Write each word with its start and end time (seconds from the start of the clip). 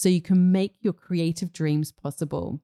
so 0.00 0.08
you 0.08 0.22
can 0.22 0.50
make 0.50 0.76
your 0.80 0.94
creative 0.94 1.52
dreams 1.52 1.92
possible. 1.92 2.62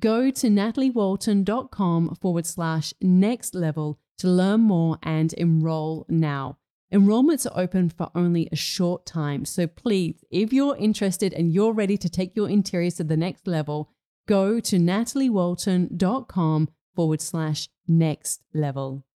Go 0.00 0.30
to 0.30 0.48
nataliewalton.com 0.48 2.16
forward 2.20 2.44
slash 2.44 2.92
next 3.00 3.54
level 3.54 3.98
to 4.18 4.28
learn 4.28 4.60
more 4.60 4.98
and 5.02 5.32
enroll 5.32 6.04
now. 6.10 6.58
Enrollments 6.92 7.46
are 7.46 7.58
open 7.58 7.88
for 7.88 8.10
only 8.14 8.50
a 8.52 8.56
short 8.56 9.06
time, 9.06 9.46
so 9.46 9.66
please, 9.66 10.22
if 10.30 10.52
you're 10.52 10.76
interested 10.76 11.32
and 11.32 11.54
you're 11.54 11.72
ready 11.72 11.96
to 11.96 12.10
take 12.10 12.36
your 12.36 12.50
interiors 12.50 12.96
to 12.96 13.04
the 13.04 13.16
next 13.16 13.46
level, 13.46 13.90
go 14.26 14.60
to 14.60 14.76
nataliewalton.com 14.76 16.68
forward 16.94 17.22
slash 17.22 17.70
next 17.88 18.42
level. 18.52 19.06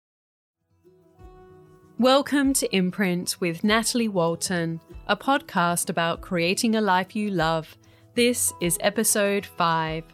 Welcome 1.98 2.52
to 2.52 2.72
Imprint 2.72 3.40
with 3.40 3.64
Natalie 3.64 4.06
Walton, 4.06 4.80
a 5.08 5.16
podcast 5.16 5.90
about 5.90 6.20
creating 6.20 6.76
a 6.76 6.80
life 6.80 7.16
you 7.16 7.28
love. 7.28 7.76
This 8.14 8.52
is 8.60 8.78
episode 8.80 9.44
5. 9.44 10.04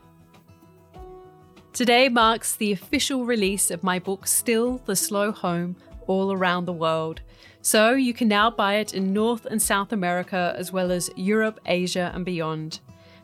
Today 1.75 2.09
marks 2.09 2.57
the 2.57 2.73
official 2.73 3.27
release 3.27 3.71
of 3.71 3.83
my 3.83 3.99
book, 3.99 4.27
Still 4.27 4.79
the 4.87 4.97
Slow 4.97 5.31
Home, 5.31 5.77
all 6.07 6.33
around 6.33 6.65
the 6.65 6.73
world. 6.73 7.21
So 7.61 7.91
you 7.91 8.15
can 8.15 8.29
now 8.29 8.51
buy 8.51 8.77
it 8.77 8.95
in 8.95 9.13
North 9.13 9.45
and 9.45 9.61
South 9.61 9.93
America, 9.93 10.55
as 10.57 10.73
well 10.73 10.91
as 10.91 11.11
Europe, 11.17 11.61
Asia, 11.67 12.11
and 12.15 12.25
beyond. 12.25 12.81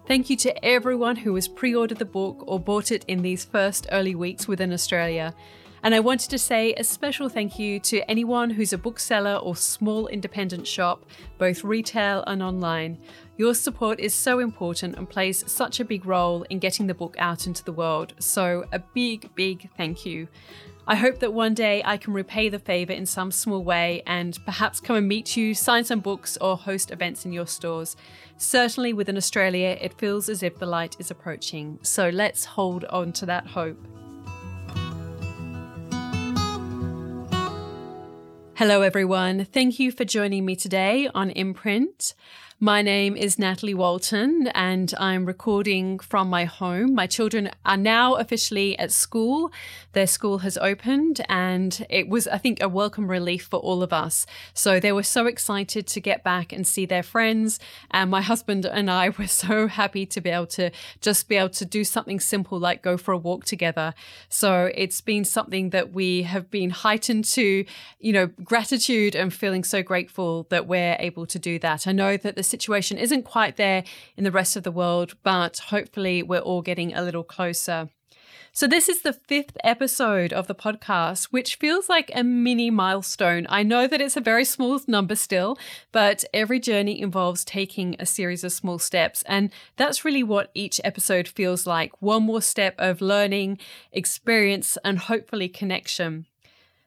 Thank 0.06 0.28
you 0.28 0.37
to 0.37 0.62
everyone 0.62 1.16
who 1.16 1.34
has 1.37 1.48
pre 1.48 1.75
ordered 1.75 1.97
the 1.97 2.04
book 2.04 2.44
or 2.47 2.60
bought 2.60 2.92
it 2.92 3.06
in 3.09 3.22
these 3.22 3.42
first 3.42 3.87
early 3.91 4.15
weeks 4.15 4.47
within 4.47 4.71
Australia. 4.71 5.34
And 5.83 5.95
I 5.95 6.01
wanted 6.01 6.29
to 6.31 6.39
say 6.39 6.75
a 6.75 6.85
special 6.85 7.29
thank 7.29 7.59
you 7.59 7.81
to 7.81 8.09
anyone 8.11 8.51
who's 8.51 8.73
a 8.73 8.79
bookseller 8.79 9.37
or 9.37 9.57
small 9.57 10.09
independent 10.09 10.67
shop, 10.67 11.07
both 11.39 11.65
retail 11.65 12.23
and 12.27 12.43
online. 12.43 12.99
Your 13.39 13.55
support 13.55 13.99
is 13.99 14.13
so 14.13 14.41
important 14.41 14.97
and 14.97 15.09
plays 15.09 15.51
such 15.51 15.81
a 15.81 15.85
big 15.85 16.05
role 16.05 16.43
in 16.51 16.59
getting 16.59 16.87
the 16.87 16.95
book 16.95 17.17
out 17.19 17.47
into 17.47 17.65
the 17.65 17.73
world. 17.73 18.13
So, 18.19 18.67
a 18.73 18.79
big, 18.79 19.35
big 19.35 19.71
thank 19.79 20.05
you. 20.05 20.29
I 20.87 20.97
hope 20.97 21.21
that 21.21 21.33
one 21.33 21.55
day 21.55 21.83
I 21.85 21.97
can 21.97 22.13
repay 22.13 22.49
the 22.49 22.59
favour 22.59 22.93
in 22.93 23.07
some 23.07 23.31
small 23.31 23.63
way 23.63 24.03
and 24.07 24.39
perhaps 24.45 24.81
come 24.81 24.97
and 24.97 25.09
meet 25.09 25.37
you, 25.37 25.55
sign 25.55 25.85
some 25.85 26.01
books, 26.01 26.37
or 26.39 26.57
host 26.57 26.91
events 26.91 27.25
in 27.25 27.33
your 27.33 27.47
stores. 27.47 27.97
Certainly 28.37 28.95
within 28.95 29.17
Australia, 29.17 29.79
it 29.81 29.99
feels 29.99 30.29
as 30.29 30.43
if 30.43 30.59
the 30.59 30.67
light 30.67 30.97
is 30.99 31.11
approaching. 31.11 31.79
So 31.83 32.09
let's 32.09 32.45
hold 32.45 32.85
on 32.87 33.13
to 33.13 33.27
that 33.27 33.47
hope. 33.47 34.00
Hello, 38.60 38.82
everyone. 38.82 39.47
Thank 39.47 39.78
you 39.78 39.91
for 39.91 40.04
joining 40.04 40.44
me 40.44 40.54
today 40.54 41.09
on 41.15 41.31
Imprint. 41.31 42.12
My 42.62 42.82
name 42.82 43.16
is 43.16 43.38
Natalie 43.38 43.72
Walton, 43.72 44.48
and 44.48 44.93
I'm 44.98 45.25
recording 45.25 45.98
from 45.98 46.28
my 46.28 46.44
home. 46.44 46.94
My 46.94 47.06
children 47.06 47.50
are 47.65 47.78
now 47.78 48.16
officially 48.16 48.78
at 48.78 48.93
school. 48.93 49.50
Their 49.94 50.06
school 50.06 50.41
has 50.41 50.59
opened, 50.59 51.22
and 51.31 51.87
it 51.88 52.06
was, 52.10 52.28
I 52.28 52.37
think, 52.37 52.62
a 52.62 52.69
welcome 52.69 53.09
relief 53.09 53.44
for 53.44 53.59
all 53.60 53.82
of 53.82 53.94
us. 53.94 54.26
So 54.53 54.78
they 54.78 54.93
were 54.93 55.03
so 55.03 55.25
excited 55.25 55.87
to 55.87 56.00
get 56.03 56.22
back 56.22 56.53
and 56.53 56.66
see 56.66 56.84
their 56.84 57.03
friends. 57.03 57.60
And 57.93 58.10
my 58.10 58.21
husband 58.21 58.66
and 58.66 58.91
I 58.91 59.09
were 59.19 59.27
so 59.27 59.66
happy 59.66 60.04
to 60.04 60.21
be 60.21 60.28
able 60.28 60.48
to 60.48 60.71
just 61.00 61.31
be 61.31 61.37
able 61.37 61.48
to 61.48 61.65
do 61.65 61.82
something 61.82 62.21
simple 62.21 62.59
like 62.59 62.82
go 62.82 62.98
for 62.98 63.12
a 63.12 63.19
walk 63.19 63.47
together. 63.47 63.94
So 64.28 64.71
it's 64.75 65.00
been 65.00 65.25
something 65.25 65.71
that 65.71 65.94
we 65.94 66.25
have 66.25 66.50
been 66.50 66.69
heightened 66.69 67.25
to, 67.25 67.65
you 68.00 68.12
know, 68.12 68.27
gratitude 68.45 69.15
and 69.15 69.33
feeling 69.33 69.65
so 69.65 69.83
grateful 69.83 70.47
that 70.51 70.66
we're 70.66 70.98
able 70.98 71.24
to 71.24 71.39
do 71.39 71.59
that. 71.60 71.86
I 71.86 71.92
know 71.92 72.18
that 72.18 72.36
the 72.36 72.50
situation 72.51 72.99
isn't 72.99 73.25
quite 73.25 73.57
there 73.57 73.85
in 74.17 74.25
the 74.25 74.33
rest 74.33 74.57
of 74.57 74.63
the 74.63 74.73
world, 74.73 75.15
but 75.23 75.59
hopefully 75.59 76.23
we're 76.23 76.41
all 76.41 76.63
getting 76.63 76.93
a 76.95 77.03
little 77.03 77.25
closer. 77.25 77.89
So, 78.53 78.67
this 78.67 78.89
is 78.89 79.03
the 79.03 79.13
fifth 79.13 79.57
episode 79.63 80.33
of 80.33 80.49
the 80.49 80.57
podcast, 80.57 81.27
which 81.27 81.55
feels 81.55 81.89
like 81.89 82.11
a 82.13 82.25
mini 82.25 82.69
milestone. 82.69 83.47
I 83.49 83.63
know 83.63 83.87
that 83.87 84.01
it's 84.01 84.17
a 84.17 84.21
very 84.21 84.45
small 84.45 84.81
number 84.89 85.15
still, 85.15 85.57
but 85.93 86.25
every 86.35 86.59
journey 86.59 87.01
involves 87.01 87.45
taking 87.45 87.95
a 87.99 88.07
series 88.07 88.43
of 88.43 88.51
small 88.51 88.81
steps. 88.81 89.23
And 89.27 89.53
that's 89.77 90.05
really 90.05 90.25
what 90.25 90.51
each 90.53 90.81
episode 90.83 91.29
feels 91.29 91.65
like 91.65 92.03
one 92.03 92.25
more 92.25 92.43
step 92.43 92.75
of 92.77 93.01
learning, 93.01 93.59
experience, 93.93 94.77
and 94.85 94.99
hopefully 94.99 95.49
connection. 95.49 96.27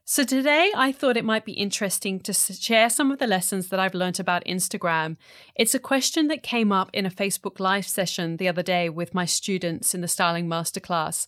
So, 0.06 0.26
today 0.26 0.70
I 0.76 0.92
thought 0.92 1.16
it 1.16 1.24
might 1.24 1.46
be 1.46 1.54
interesting 1.54 2.20
to 2.22 2.34
share 2.34 2.90
some 2.90 3.10
of 3.10 3.20
the 3.20 3.26
lessons 3.26 3.70
that 3.70 3.80
I've 3.80 3.94
learned 3.94 4.20
about 4.20 4.44
Instagram. 4.44 5.16
It's 5.56 5.74
a 5.74 5.80
question 5.80 6.28
that 6.28 6.44
came 6.44 6.74
up 6.74 6.90
in 6.92 7.06
a 7.06 7.10
Facebook 7.10 7.58
Live 7.58 7.88
session 7.88 8.36
the 8.36 8.50
other 8.50 8.64
day 8.64 8.90
with 8.90 9.14
my 9.14 9.24
students 9.24 9.96
in 9.96 10.02
the 10.02 10.10
Styling 10.10 10.46
Masterclass. 10.46 11.26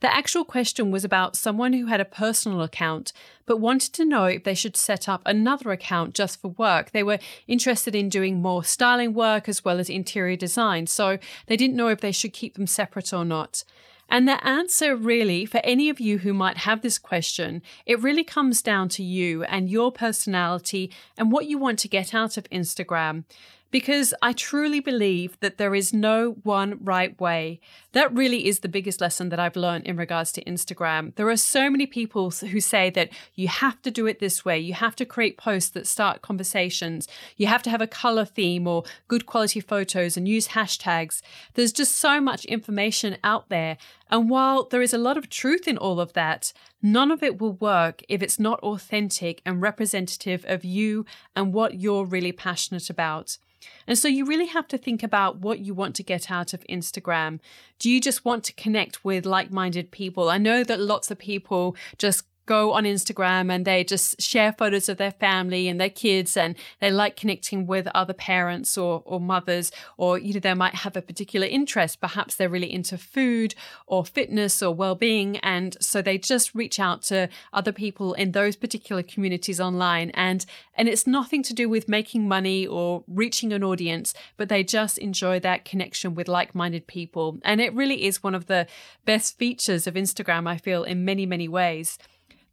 The 0.00 0.14
actual 0.14 0.44
question 0.44 0.90
was 0.90 1.06
about 1.06 1.36
someone 1.36 1.72
who 1.72 1.86
had 1.86 2.02
a 2.02 2.04
personal 2.04 2.60
account 2.60 3.14
but 3.46 3.60
wanted 3.60 3.94
to 3.94 4.04
know 4.04 4.26
if 4.26 4.44
they 4.44 4.54
should 4.54 4.76
set 4.76 5.08
up 5.08 5.22
another 5.24 5.72
account 5.72 6.14
just 6.14 6.38
for 6.38 6.48
work. 6.48 6.90
They 6.90 7.02
were 7.02 7.20
interested 7.46 7.94
in 7.94 8.10
doing 8.10 8.42
more 8.42 8.62
styling 8.62 9.14
work 9.14 9.48
as 9.48 9.64
well 9.64 9.80
as 9.80 9.88
interior 9.88 10.36
design, 10.36 10.86
so 10.86 11.16
they 11.46 11.56
didn't 11.56 11.76
know 11.76 11.88
if 11.88 12.02
they 12.02 12.12
should 12.12 12.34
keep 12.34 12.56
them 12.56 12.66
separate 12.66 13.14
or 13.14 13.24
not. 13.24 13.64
And 14.08 14.26
the 14.26 14.42
answer, 14.46 14.96
really, 14.96 15.44
for 15.44 15.60
any 15.64 15.90
of 15.90 16.00
you 16.00 16.18
who 16.18 16.32
might 16.32 16.58
have 16.58 16.80
this 16.80 16.98
question, 16.98 17.62
it 17.84 18.00
really 18.00 18.24
comes 18.24 18.62
down 18.62 18.88
to 18.90 19.02
you 19.02 19.44
and 19.44 19.68
your 19.68 19.92
personality 19.92 20.90
and 21.16 21.30
what 21.30 21.46
you 21.46 21.58
want 21.58 21.78
to 21.80 21.88
get 21.88 22.14
out 22.14 22.36
of 22.36 22.48
Instagram 22.50 23.24
because 23.70 24.14
I 24.22 24.32
truly 24.32 24.80
believe 24.80 25.38
that 25.40 25.58
there 25.58 25.74
is 25.74 25.92
no 25.92 26.36
one 26.42 26.78
right 26.82 27.18
way. 27.20 27.60
That 27.92 28.14
really 28.14 28.46
is 28.46 28.60
the 28.60 28.68
biggest 28.68 29.00
lesson 29.00 29.28
that 29.28 29.40
I've 29.40 29.56
learned 29.56 29.86
in 29.86 29.96
regards 29.96 30.32
to 30.32 30.44
Instagram. 30.44 31.14
There 31.16 31.28
are 31.28 31.36
so 31.36 31.68
many 31.68 31.86
people 31.86 32.30
who 32.30 32.60
say 32.60 32.90
that 32.90 33.10
you 33.34 33.48
have 33.48 33.80
to 33.82 33.90
do 33.90 34.06
it 34.06 34.20
this 34.20 34.44
way, 34.44 34.58
you 34.58 34.74
have 34.74 34.96
to 34.96 35.04
create 35.04 35.36
posts 35.36 35.70
that 35.70 35.86
start 35.86 36.22
conversations, 36.22 37.08
you 37.36 37.46
have 37.46 37.62
to 37.64 37.70
have 37.70 37.82
a 37.82 37.86
color 37.86 38.24
theme 38.24 38.66
or 38.66 38.84
good 39.06 39.26
quality 39.26 39.60
photos 39.60 40.16
and 40.16 40.26
use 40.26 40.48
hashtags. 40.48 41.20
There's 41.54 41.72
just 41.72 41.96
so 41.96 42.20
much 42.20 42.44
information 42.46 43.18
out 43.22 43.48
there. 43.48 43.76
And 44.10 44.30
while 44.30 44.64
there 44.64 44.82
is 44.82 44.94
a 44.94 44.98
lot 44.98 45.18
of 45.18 45.28
truth 45.28 45.68
in 45.68 45.76
all 45.76 46.00
of 46.00 46.14
that, 46.14 46.52
none 46.82 47.10
of 47.10 47.22
it 47.22 47.40
will 47.40 47.54
work 47.54 48.02
if 48.08 48.22
it's 48.22 48.38
not 48.38 48.60
authentic 48.60 49.42
and 49.44 49.62
representative 49.62 50.44
of 50.48 50.64
you 50.64 51.04
and 51.34 51.52
what 51.52 51.80
you're 51.80 52.04
really 52.04 52.32
passionate 52.32 52.88
about. 52.90 53.38
And 53.86 53.98
so 53.98 54.08
you 54.08 54.24
really 54.24 54.46
have 54.46 54.68
to 54.68 54.78
think 54.78 55.02
about 55.02 55.38
what 55.38 55.58
you 55.58 55.74
want 55.74 55.96
to 55.96 56.02
get 56.02 56.30
out 56.30 56.54
of 56.54 56.64
Instagram. 56.68 57.40
Do 57.78 57.90
you 57.90 58.00
just 58.00 58.24
want 58.24 58.44
to 58.44 58.52
connect 58.52 59.04
with 59.04 59.26
like 59.26 59.50
minded 59.50 59.90
people? 59.90 60.30
I 60.30 60.38
know 60.38 60.62
that 60.64 60.80
lots 60.80 61.10
of 61.10 61.18
people 61.18 61.74
just 61.98 62.24
go 62.48 62.72
on 62.72 62.84
Instagram 62.84 63.52
and 63.52 63.64
they 63.66 63.84
just 63.84 64.20
share 64.20 64.52
photos 64.52 64.88
of 64.88 64.96
their 64.96 65.12
family 65.12 65.68
and 65.68 65.78
their 65.78 65.90
kids 65.90 66.34
and 66.34 66.56
they 66.80 66.90
like 66.90 67.14
connecting 67.14 67.66
with 67.66 67.86
other 67.94 68.14
parents 68.14 68.78
or, 68.78 69.02
or 69.04 69.20
mothers 69.20 69.70
or 69.98 70.18
you 70.18 70.32
know 70.32 70.40
they 70.40 70.54
might 70.54 70.76
have 70.76 70.96
a 70.96 71.02
particular 71.02 71.46
interest. 71.46 72.00
Perhaps 72.00 72.34
they're 72.34 72.48
really 72.48 72.72
into 72.72 72.96
food 72.96 73.54
or 73.86 74.04
fitness 74.04 74.62
or 74.62 74.74
well-being. 74.74 75.36
And 75.38 75.76
so 75.80 76.00
they 76.00 76.16
just 76.16 76.54
reach 76.54 76.80
out 76.80 77.02
to 77.02 77.28
other 77.52 77.70
people 77.70 78.14
in 78.14 78.32
those 78.32 78.56
particular 78.56 79.02
communities 79.02 79.60
online. 79.60 80.10
And 80.14 80.46
and 80.74 80.88
it's 80.88 81.06
nothing 81.06 81.42
to 81.44 81.52
do 81.52 81.68
with 81.68 81.86
making 81.86 82.26
money 82.26 82.66
or 82.66 83.04
reaching 83.06 83.52
an 83.52 83.62
audience 83.62 84.14
but 84.38 84.48
they 84.48 84.64
just 84.64 84.96
enjoy 84.96 85.38
that 85.40 85.66
connection 85.66 86.14
with 86.14 86.28
like-minded 86.28 86.86
people. 86.86 87.38
And 87.44 87.60
it 87.60 87.74
really 87.74 88.04
is 88.04 88.22
one 88.22 88.34
of 88.34 88.46
the 88.46 88.66
best 89.04 89.36
features 89.36 89.86
of 89.86 89.94
Instagram 89.94 90.48
I 90.48 90.56
feel 90.56 90.82
in 90.84 91.04
many 91.04 91.26
many 91.26 91.48
ways 91.48 91.98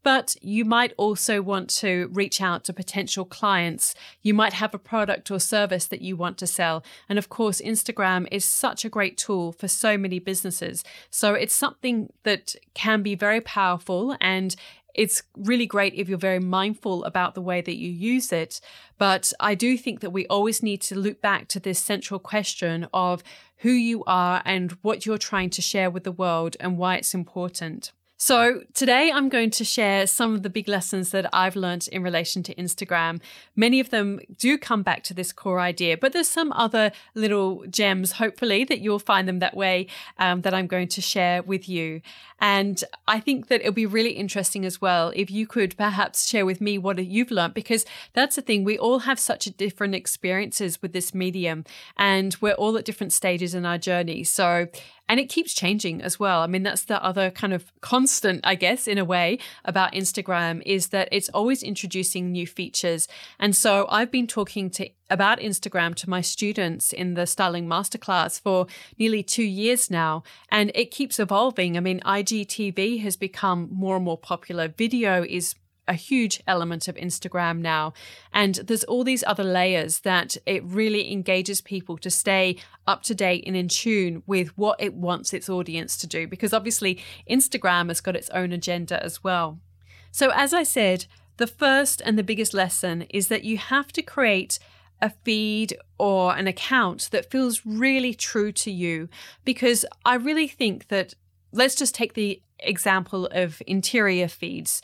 but 0.06 0.36
you 0.40 0.64
might 0.64 0.94
also 0.98 1.42
want 1.42 1.68
to 1.68 2.08
reach 2.14 2.40
out 2.40 2.64
to 2.64 2.72
potential 2.72 3.26
clients. 3.26 3.96
You 4.22 4.36
might 4.36 4.54
have 4.54 4.76
a 4.76 4.78
product 4.78 5.32
or 5.32 5.40
service 5.40 5.88
that 5.88 6.04
you 6.04 6.16
want 6.16 6.38
to 6.38 6.48
sell. 6.48 6.86
And 7.10 7.18
of 7.18 7.28
course, 7.28 7.60
Instagram 7.60 8.28
is 8.32 8.46
such 8.46 8.86
a 8.86 8.90
great 8.90 9.18
tool 9.18 9.52
for 9.52 9.68
so 9.68 9.98
many 9.98 10.20
businesses. 10.20 10.84
So 11.10 11.34
it's 11.34 11.56
something 11.56 12.14
that 12.22 12.56
can 12.76 13.02
be 13.02 13.16
very 13.16 13.42
powerful 13.42 14.16
and 14.22 14.56
it's 14.94 15.24
really 15.36 15.66
great 15.66 15.96
if 15.96 16.08
you're 16.08 16.20
very 16.20 16.40
mindful 16.40 17.04
about 17.04 17.34
the 17.34 17.42
way 17.42 17.62
that 17.62 17.76
you 17.76 17.90
use 17.90 18.32
it. 18.32 18.62
But 19.00 19.34
I 19.40 19.56
do 19.56 19.76
think 19.76 20.02
that 20.02 20.12
we 20.12 20.28
always 20.28 20.62
need 20.62 20.82
to 20.82 20.96
loop 20.96 21.20
back 21.20 21.48
to 21.48 21.60
this 21.60 21.80
central 21.80 22.20
question 22.20 22.88
of 22.94 23.24
who 23.58 23.72
you 23.72 24.04
are 24.06 24.44
and 24.46 24.72
what 24.84 25.08
you're 25.08 25.18
trying 25.18 25.50
to 25.50 25.64
share 25.64 25.90
with 25.90 26.04
the 26.04 26.12
world 26.12 26.56
and 26.60 26.78
why 26.78 26.98
it's 26.98 27.16
important. 27.16 27.92
So, 28.18 28.62
today 28.74 29.12
I'm 29.14 29.28
going 29.28 29.50
to 29.52 29.66
share 29.66 30.08
some 30.08 30.34
of 30.34 30.42
the 30.42 30.50
big 30.50 30.70
lessons 30.70 31.10
that 31.10 31.30
I've 31.34 31.58
learned 31.58 31.90
in 31.92 32.02
relation 32.02 32.44
to 32.44 32.56
Instagram. 32.56 33.20
Many 33.58 33.82
of 33.82 33.90
them 33.90 34.22
do 34.38 34.58
come 34.58 34.84
back 34.84 35.04
to 35.04 35.14
this 35.14 35.34
core 35.34 35.60
idea, 35.60 35.98
but 35.98 36.14
there's 36.14 36.30
some 36.30 36.54
other 36.54 36.94
little 37.14 37.66
gems, 37.70 38.14
hopefully, 38.14 38.64
that 38.64 38.80
you'll 38.80 39.00
find 39.00 39.28
them 39.28 39.40
that 39.40 39.58
way 39.58 39.88
um, 40.18 40.42
that 40.42 40.54
I'm 40.54 40.68
going 40.68 40.88
to 40.88 41.02
share 41.02 41.44
with 41.44 41.68
you. 41.68 42.02
And 42.40 42.84
I 43.08 43.20
think 43.20 43.48
that 43.48 43.62
it'll 43.62 43.72
be 43.72 43.86
really 43.86 44.12
interesting 44.12 44.66
as 44.66 44.82
well 44.82 45.12
if 45.16 45.32
you 45.32 45.48
could 45.48 45.78
perhaps 45.78 46.28
share 46.28 46.46
with 46.46 46.60
me 46.60 46.78
what 46.78 47.04
you've 47.04 47.32
learned, 47.32 47.54
because 47.54 47.86
that's 48.14 48.36
the 48.36 48.42
thing. 48.42 48.64
We 48.64 48.78
all 48.78 49.00
have 49.00 49.20
such 49.20 49.48
a 49.48 49.52
different 49.52 49.96
experiences 49.96 50.82
with 50.82 50.94
this 50.94 51.14
medium, 51.14 51.64
and 51.98 52.36
we're 52.42 52.54
all 52.54 52.78
at 52.78 52.86
different 52.86 53.14
stages 53.14 53.56
in 53.56 53.66
our 53.66 53.78
journey. 53.78 54.24
So, 54.24 54.68
and 55.08 55.20
it 55.20 55.30
keeps 55.30 55.54
changing 55.54 56.02
as 56.02 56.20
well. 56.20 56.42
I 56.42 56.48
mean, 56.48 56.64
that's 56.64 56.86
the 56.86 57.02
other 57.04 57.32
kind 57.32 57.54
of 57.54 57.72
constant, 57.82 58.42
I 58.44 58.56
guess, 58.56 58.88
in 58.88 58.98
a 58.98 59.06
way 59.06 59.40
about 59.64 59.94
Instagram 59.94 60.62
is 60.66 60.90
that 60.90 61.08
it's 61.12 61.30
always 61.30 61.64
introducing 61.64 62.32
new 62.32 62.48
features. 62.48 63.08
And 63.40 63.56
so 63.56 63.86
I've 63.90 64.12
been 64.12 64.28
talking 64.28 64.70
to 64.72 64.90
about 65.10 65.40
Instagram 65.40 65.96
to 65.96 66.10
my 66.10 66.22
students 66.22 66.92
in 66.92 67.14
the 67.14 67.28
styling 67.28 67.68
masterclass 67.68 68.40
for 68.40 68.68
nearly 68.98 69.24
two 69.24 69.44
years 69.44 69.92
now, 69.92 70.24
and 70.50 70.72
it 70.74 70.92
keeps 70.92 71.20
evolving. 71.20 71.78
I 71.78 71.80
mean, 71.80 72.00
IGTV 72.02 73.02
has 73.02 73.16
become 73.16 73.70
more 73.72 73.96
and 73.96 74.06
more 74.06 74.18
popular. 74.18 74.68
Video 74.68 75.24
is 75.24 75.56
a 75.88 75.94
huge 75.94 76.42
element 76.48 76.88
of 76.88 76.96
Instagram 76.96 77.60
now. 77.60 77.94
And 78.34 78.56
there's 78.56 78.84
all 78.86 79.04
these 79.04 79.24
other 79.24 79.44
layers 79.44 80.00
that 80.00 80.38
it 80.46 80.64
really 80.64 81.12
engages 81.12 81.62
people 81.62 81.98
to 82.00 82.10
stay 82.10 82.58
up 82.88 83.04
to 83.04 83.16
date 83.16 83.44
and 83.46 83.56
in 83.56 83.68
tune 83.68 84.24
with 84.26 84.58
what 84.58 84.82
it 84.82 84.94
wants 84.96 85.34
its 85.34 85.50
audience 85.50 85.98
to 85.98 86.08
do. 86.08 86.28
Because 86.28 86.54
obviously, 86.54 87.00
Instagram 87.30 87.90
has 87.90 88.02
got 88.02 88.16
its 88.16 88.30
own 88.32 88.52
agenda 88.52 89.02
as 89.04 89.24
well. 89.24 89.60
So, 90.12 90.32
as 90.34 90.54
I 90.54 90.64
said, 90.64 91.06
the 91.38 91.48
first 91.48 92.02
and 92.06 92.18
the 92.18 92.24
biggest 92.24 92.54
lesson 92.54 93.04
is 93.10 93.28
that 93.28 93.44
you 93.44 93.58
have 93.58 93.92
to 93.94 94.02
create 94.02 94.60
a 95.02 95.12
feed 95.24 95.78
or 95.98 96.36
an 96.36 96.48
account 96.48 97.10
that 97.12 97.30
feels 97.30 97.66
really 97.66 98.14
true 98.14 98.52
to 98.52 98.72
you. 98.72 99.10
Because 99.44 99.86
I 100.06 100.16
really 100.16 100.48
think 100.48 100.88
that, 100.88 101.14
let's 101.52 101.76
just 101.76 101.96
take 101.96 102.14
the 102.14 102.42
example 102.60 103.28
of 103.32 103.62
interior 103.68 104.28
feeds 104.28 104.82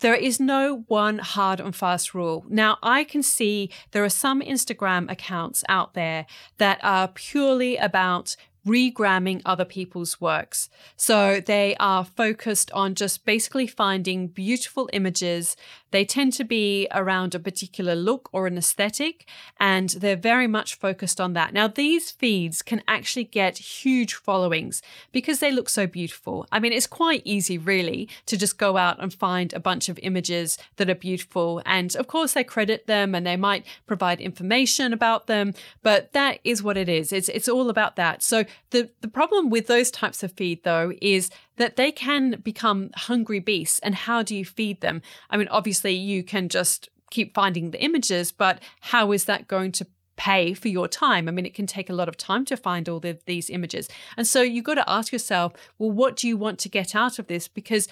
there 0.00 0.14
is 0.14 0.38
no 0.38 0.84
one 0.88 1.18
hard 1.18 1.60
and 1.60 1.74
fast 1.74 2.14
rule. 2.14 2.44
Now, 2.48 2.78
I 2.82 3.04
can 3.04 3.22
see 3.22 3.70
there 3.92 4.04
are 4.04 4.10
some 4.10 4.42
Instagram 4.42 5.10
accounts 5.10 5.64
out 5.68 5.94
there 5.94 6.26
that 6.58 6.80
are 6.82 7.08
purely 7.08 7.76
about 7.76 8.36
regramming 8.66 9.40
other 9.44 9.64
people's 9.64 10.20
works. 10.20 10.68
So 10.96 11.40
they 11.40 11.76
are 11.78 12.04
focused 12.04 12.70
on 12.72 12.96
just 12.96 13.24
basically 13.24 13.68
finding 13.68 14.26
beautiful 14.26 14.90
images 14.92 15.56
they 15.96 16.04
tend 16.04 16.34
to 16.34 16.44
be 16.44 16.86
around 16.92 17.34
a 17.34 17.38
particular 17.38 17.94
look 17.94 18.28
or 18.30 18.46
an 18.46 18.58
aesthetic, 18.58 19.26
and 19.58 19.88
they're 19.88 20.14
very 20.14 20.46
much 20.46 20.74
focused 20.74 21.18
on 21.18 21.32
that. 21.32 21.54
Now, 21.54 21.68
these 21.68 22.10
feeds 22.10 22.60
can 22.60 22.82
actually 22.86 23.24
get 23.24 23.56
huge 23.56 24.12
followings 24.12 24.82
because 25.10 25.38
they 25.38 25.50
look 25.50 25.70
so 25.70 25.86
beautiful. 25.86 26.46
I 26.52 26.58
mean, 26.60 26.74
it's 26.74 26.86
quite 26.86 27.22
easy, 27.24 27.56
really, 27.56 28.10
to 28.26 28.36
just 28.36 28.58
go 28.58 28.76
out 28.76 29.02
and 29.02 29.10
find 29.10 29.54
a 29.54 29.58
bunch 29.58 29.88
of 29.88 29.98
images 30.02 30.58
that 30.76 30.90
are 30.90 30.94
beautiful. 30.94 31.62
And 31.64 31.96
of 31.96 32.08
course, 32.08 32.34
they 32.34 32.44
credit 32.44 32.86
them 32.86 33.14
and 33.14 33.26
they 33.26 33.38
might 33.38 33.64
provide 33.86 34.20
information 34.20 34.92
about 34.92 35.28
them, 35.28 35.54
but 35.82 36.12
that 36.12 36.40
is 36.44 36.62
what 36.62 36.76
it 36.76 36.90
is. 36.90 37.10
It's, 37.10 37.30
it's 37.30 37.48
all 37.48 37.70
about 37.70 37.96
that. 37.96 38.22
So, 38.22 38.44
the, 38.68 38.90
the 39.00 39.08
problem 39.08 39.48
with 39.48 39.66
those 39.66 39.90
types 39.90 40.22
of 40.22 40.32
feed, 40.32 40.62
though, 40.62 40.92
is 41.00 41.30
that 41.56 41.76
they 41.76 41.92
can 41.92 42.40
become 42.42 42.90
hungry 42.94 43.40
beasts. 43.40 43.78
And 43.80 43.94
how 43.94 44.22
do 44.22 44.34
you 44.34 44.44
feed 44.44 44.80
them? 44.80 45.02
I 45.30 45.36
mean, 45.36 45.48
obviously, 45.48 45.92
you 45.92 46.22
can 46.22 46.48
just 46.48 46.88
keep 47.10 47.34
finding 47.34 47.70
the 47.70 47.82
images, 47.82 48.32
but 48.32 48.60
how 48.80 49.12
is 49.12 49.24
that 49.24 49.48
going 49.48 49.72
to 49.72 49.86
pay 50.16 50.54
for 50.54 50.68
your 50.68 50.88
time. 50.88 51.28
I 51.28 51.30
mean, 51.30 51.46
it 51.46 51.54
can 51.54 51.66
take 51.66 51.90
a 51.90 51.94
lot 51.94 52.08
of 52.08 52.16
time 52.16 52.44
to 52.46 52.56
find 52.56 52.88
all 52.88 53.00
the, 53.00 53.18
these 53.26 53.50
images. 53.50 53.88
And 54.16 54.26
so 54.26 54.42
you've 54.42 54.64
got 54.64 54.74
to 54.74 54.90
ask 54.90 55.12
yourself, 55.12 55.52
well, 55.78 55.90
what 55.90 56.16
do 56.16 56.26
you 56.26 56.36
want 56.36 56.58
to 56.60 56.68
get 56.68 56.94
out 56.94 57.18
of 57.18 57.26
this? 57.26 57.48
Because 57.48 57.86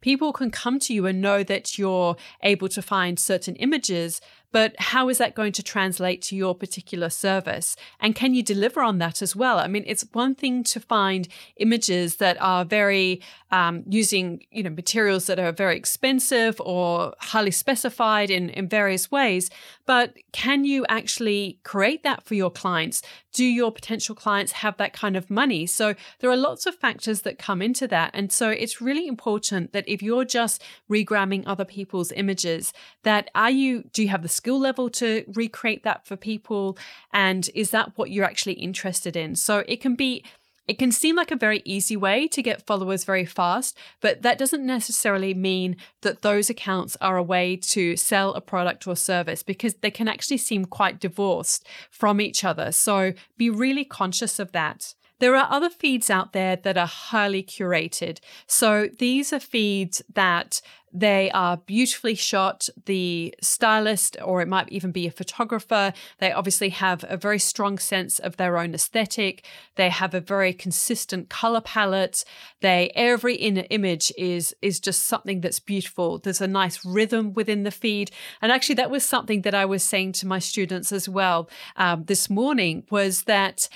people 0.00 0.32
can 0.32 0.50
come 0.50 0.78
to 0.80 0.94
you 0.94 1.06
and 1.06 1.20
know 1.20 1.42
that 1.42 1.78
you're 1.78 2.16
able 2.42 2.68
to 2.68 2.82
find 2.82 3.18
certain 3.18 3.56
images, 3.56 4.20
but 4.52 4.74
how 4.78 5.08
is 5.08 5.18
that 5.18 5.34
going 5.34 5.52
to 5.52 5.62
translate 5.62 6.22
to 6.22 6.36
your 6.36 6.54
particular 6.54 7.10
service? 7.10 7.76
And 8.00 8.14
can 8.14 8.34
you 8.34 8.42
deliver 8.42 8.82
on 8.82 8.98
that 8.98 9.22
as 9.22 9.36
well? 9.36 9.58
I 9.58 9.66
mean, 9.66 9.84
it's 9.86 10.04
one 10.12 10.34
thing 10.34 10.64
to 10.64 10.80
find 10.80 11.28
images 11.56 12.16
that 12.16 12.40
are 12.40 12.64
very 12.64 13.22
um, 13.50 13.82
using, 13.88 14.44
you 14.50 14.62
know, 14.62 14.70
materials 14.70 15.26
that 15.26 15.38
are 15.38 15.52
very 15.52 15.76
expensive 15.76 16.60
or 16.60 17.14
highly 17.18 17.50
specified 17.50 18.30
in, 18.30 18.50
in 18.50 18.68
various 18.68 19.10
ways, 19.10 19.50
but 19.86 20.14
can 20.32 20.64
you 20.64 20.86
actually 20.88 21.58
create 21.64 22.02
that 22.04 22.22
for 22.22 22.34
your 22.34 22.50
clients? 22.50 23.02
Do 23.32 23.44
your 23.44 23.72
potential 23.72 24.14
clients 24.14 24.52
have 24.52 24.76
that 24.76 24.92
kind 24.92 25.16
of 25.16 25.30
money? 25.30 25.66
So 25.66 25.94
there 26.20 26.30
are 26.30 26.36
lots 26.36 26.66
of 26.66 26.76
factors 26.76 27.22
that 27.22 27.38
come 27.38 27.60
into 27.60 27.88
that. 27.88 28.10
And 28.14 28.30
so 28.30 28.50
it's 28.50 28.80
really 28.80 29.08
important 29.08 29.72
that 29.72 29.88
if 29.88 30.02
you're 30.02 30.24
just 30.24 30.62
regramming 30.88 31.42
other 31.46 31.64
people's 31.64 32.12
images, 32.12 32.72
that 33.02 33.30
are 33.34 33.50
you, 33.50 33.84
do 33.92 34.02
you 34.02 34.08
have 34.08 34.22
the 34.22 34.28
skill 34.40 34.58
level 34.58 34.88
to 34.88 35.24
recreate 35.34 35.82
that 35.84 36.06
for 36.06 36.16
people? 36.16 36.78
And 37.12 37.48
is 37.54 37.70
that 37.70 37.92
what 37.96 38.10
you're 38.10 38.24
actually 38.24 38.54
interested 38.54 39.16
in? 39.16 39.36
So 39.36 39.64
it 39.68 39.80
can 39.82 39.94
be 39.94 40.24
it 40.66 40.78
can 40.78 40.92
seem 40.92 41.16
like 41.16 41.32
a 41.32 41.36
very 41.36 41.62
easy 41.64 41.96
way 41.96 42.28
to 42.28 42.42
get 42.42 42.64
followers 42.64 43.02
very 43.02 43.24
fast, 43.24 43.76
but 44.00 44.22
that 44.22 44.38
doesn't 44.38 44.64
necessarily 44.64 45.34
mean 45.34 45.76
that 46.02 46.22
those 46.22 46.48
accounts 46.48 46.96
are 47.00 47.16
a 47.16 47.24
way 47.24 47.56
to 47.56 47.96
sell 47.96 48.32
a 48.34 48.40
product 48.40 48.86
or 48.86 48.94
service 48.94 49.42
because 49.42 49.74
they 49.74 49.90
can 49.90 50.06
actually 50.06 50.36
seem 50.36 50.64
quite 50.64 51.00
divorced 51.00 51.66
from 51.90 52.20
each 52.20 52.44
other. 52.44 52.70
So 52.70 53.14
be 53.36 53.50
really 53.50 53.84
conscious 53.84 54.38
of 54.38 54.52
that. 54.52 54.94
There 55.20 55.36
are 55.36 55.46
other 55.50 55.70
feeds 55.70 56.10
out 56.10 56.32
there 56.32 56.56
that 56.56 56.76
are 56.76 56.86
highly 56.86 57.42
curated. 57.42 58.18
So 58.46 58.88
these 58.98 59.32
are 59.32 59.40
feeds 59.40 60.02
that 60.12 60.60
they 60.92 61.30
are 61.30 61.56
beautifully 61.56 62.14
shot. 62.14 62.68
The 62.86 63.34
stylist, 63.40 64.16
or 64.22 64.40
it 64.40 64.48
might 64.48 64.68
even 64.70 64.90
be 64.90 65.06
a 65.06 65.10
photographer, 65.10 65.92
they 66.18 66.32
obviously 66.32 66.70
have 66.70 67.04
a 67.08 67.16
very 67.16 67.38
strong 67.38 67.78
sense 67.78 68.18
of 68.18 68.36
their 68.36 68.58
own 68.58 68.74
aesthetic. 68.74 69.46
They 69.76 69.88
have 69.88 70.14
a 70.14 70.20
very 70.20 70.52
consistent 70.52 71.28
color 71.28 71.60
palette. 71.60 72.24
They 72.60 72.90
every 72.94 73.36
inner 73.36 73.64
image 73.70 74.12
is 74.18 74.54
is 74.62 74.80
just 74.80 75.04
something 75.04 75.40
that's 75.40 75.60
beautiful. 75.60 76.18
There's 76.18 76.40
a 76.40 76.48
nice 76.48 76.84
rhythm 76.84 77.32
within 77.34 77.62
the 77.62 77.70
feed, 77.70 78.10
and 78.42 78.50
actually 78.50 78.74
that 78.76 78.90
was 78.90 79.04
something 79.04 79.42
that 79.42 79.54
I 79.54 79.64
was 79.64 79.82
saying 79.82 80.12
to 80.12 80.26
my 80.26 80.38
students 80.38 80.92
as 80.92 81.08
well 81.08 81.48
um, 81.76 82.04
this 82.04 82.28
morning 82.28 82.84
was 82.90 83.22
that 83.22 83.68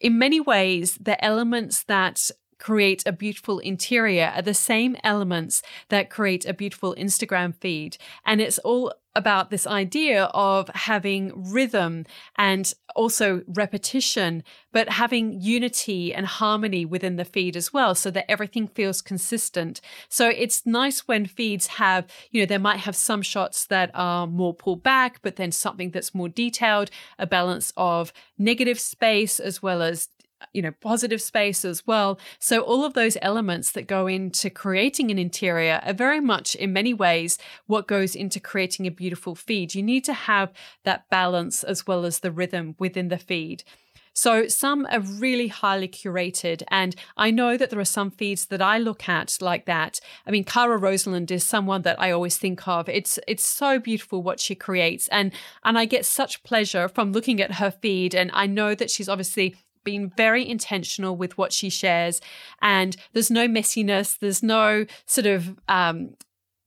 in 0.00 0.18
many 0.18 0.40
ways, 0.40 0.96
the 1.00 1.22
elements 1.24 1.84
that 1.84 2.30
create 2.60 3.02
a 3.06 3.12
beautiful 3.12 3.58
interior 3.58 4.32
are 4.36 4.42
the 4.42 4.54
same 4.54 4.96
elements 5.02 5.62
that 5.88 6.10
create 6.10 6.44
a 6.44 6.54
beautiful 6.54 6.94
Instagram 6.96 7.54
feed. 7.56 7.96
And 8.24 8.40
it's 8.40 8.58
all 8.58 8.92
about 9.16 9.50
this 9.50 9.66
idea 9.66 10.24
of 10.26 10.68
having 10.68 11.32
rhythm 11.34 12.06
and 12.36 12.72
also 12.94 13.42
repetition, 13.48 14.44
but 14.72 14.88
having 14.88 15.40
unity 15.40 16.14
and 16.14 16.26
harmony 16.26 16.84
within 16.84 17.16
the 17.16 17.24
feed 17.24 17.56
as 17.56 17.72
well, 17.72 17.94
so 17.94 18.10
that 18.10 18.30
everything 18.30 18.68
feels 18.68 19.02
consistent. 19.02 19.80
So 20.08 20.28
it's 20.28 20.64
nice 20.64 21.08
when 21.08 21.26
feeds 21.26 21.66
have, 21.66 22.06
you 22.30 22.40
know, 22.40 22.46
they 22.46 22.58
might 22.58 22.80
have 22.80 22.94
some 22.94 23.22
shots 23.22 23.66
that 23.66 23.90
are 23.94 24.28
more 24.28 24.54
pulled 24.54 24.84
back, 24.84 25.20
but 25.22 25.36
then 25.36 25.50
something 25.50 25.90
that's 25.90 26.14
more 26.14 26.28
detailed, 26.28 26.90
a 27.18 27.26
balance 27.26 27.72
of 27.76 28.12
negative 28.38 28.78
space 28.78 29.40
as 29.40 29.60
well 29.60 29.82
as 29.82 30.08
you 30.52 30.62
know, 30.62 30.72
positive 30.80 31.20
space 31.20 31.64
as 31.64 31.86
well. 31.86 32.18
So 32.38 32.60
all 32.60 32.84
of 32.84 32.94
those 32.94 33.16
elements 33.22 33.72
that 33.72 33.86
go 33.86 34.06
into 34.06 34.50
creating 34.50 35.10
an 35.10 35.18
interior 35.18 35.80
are 35.84 35.92
very 35.92 36.20
much 36.20 36.54
in 36.54 36.72
many 36.72 36.94
ways 36.94 37.38
what 37.66 37.86
goes 37.86 38.14
into 38.14 38.40
creating 38.40 38.86
a 38.86 38.90
beautiful 38.90 39.34
feed. 39.34 39.74
You 39.74 39.82
need 39.82 40.04
to 40.04 40.12
have 40.12 40.52
that 40.84 41.08
balance 41.10 41.62
as 41.62 41.86
well 41.86 42.04
as 42.04 42.20
the 42.20 42.32
rhythm 42.32 42.74
within 42.78 43.08
the 43.08 43.18
feed. 43.18 43.64
So 44.12 44.48
some 44.48 44.86
are 44.90 45.00
really 45.00 45.48
highly 45.48 45.88
curated. 45.88 46.62
And 46.68 46.94
I 47.16 47.30
know 47.30 47.56
that 47.56 47.70
there 47.70 47.78
are 47.78 47.84
some 47.84 48.10
feeds 48.10 48.46
that 48.46 48.60
I 48.60 48.78
look 48.78 49.08
at 49.08 49.38
like 49.40 49.66
that. 49.66 50.00
I 50.26 50.30
mean, 50.30 50.44
Kara 50.44 50.78
Rosenlund 50.78 51.30
is 51.30 51.44
someone 51.44 51.82
that 51.82 52.00
I 52.00 52.10
always 52.10 52.36
think 52.36 52.66
of. 52.66 52.88
It's 52.88 53.18
it's 53.26 53.46
so 53.46 53.78
beautiful 53.78 54.22
what 54.22 54.40
she 54.40 54.54
creates. 54.54 55.08
And 55.08 55.32
and 55.64 55.78
I 55.78 55.84
get 55.84 56.04
such 56.04 56.42
pleasure 56.42 56.88
from 56.88 57.12
looking 57.12 57.40
at 57.40 57.54
her 57.54 57.70
feed. 57.70 58.14
And 58.14 58.30
I 58.34 58.46
know 58.46 58.74
that 58.74 58.90
she's 58.90 59.08
obviously 59.08 59.56
been 59.84 60.10
very 60.16 60.48
intentional 60.48 61.16
with 61.16 61.36
what 61.38 61.52
she 61.52 61.70
shares 61.70 62.20
and 62.62 62.96
there's 63.12 63.30
no 63.30 63.48
messiness 63.48 64.18
there's 64.18 64.42
no 64.42 64.84
sort 65.06 65.26
of 65.26 65.58
um 65.68 66.14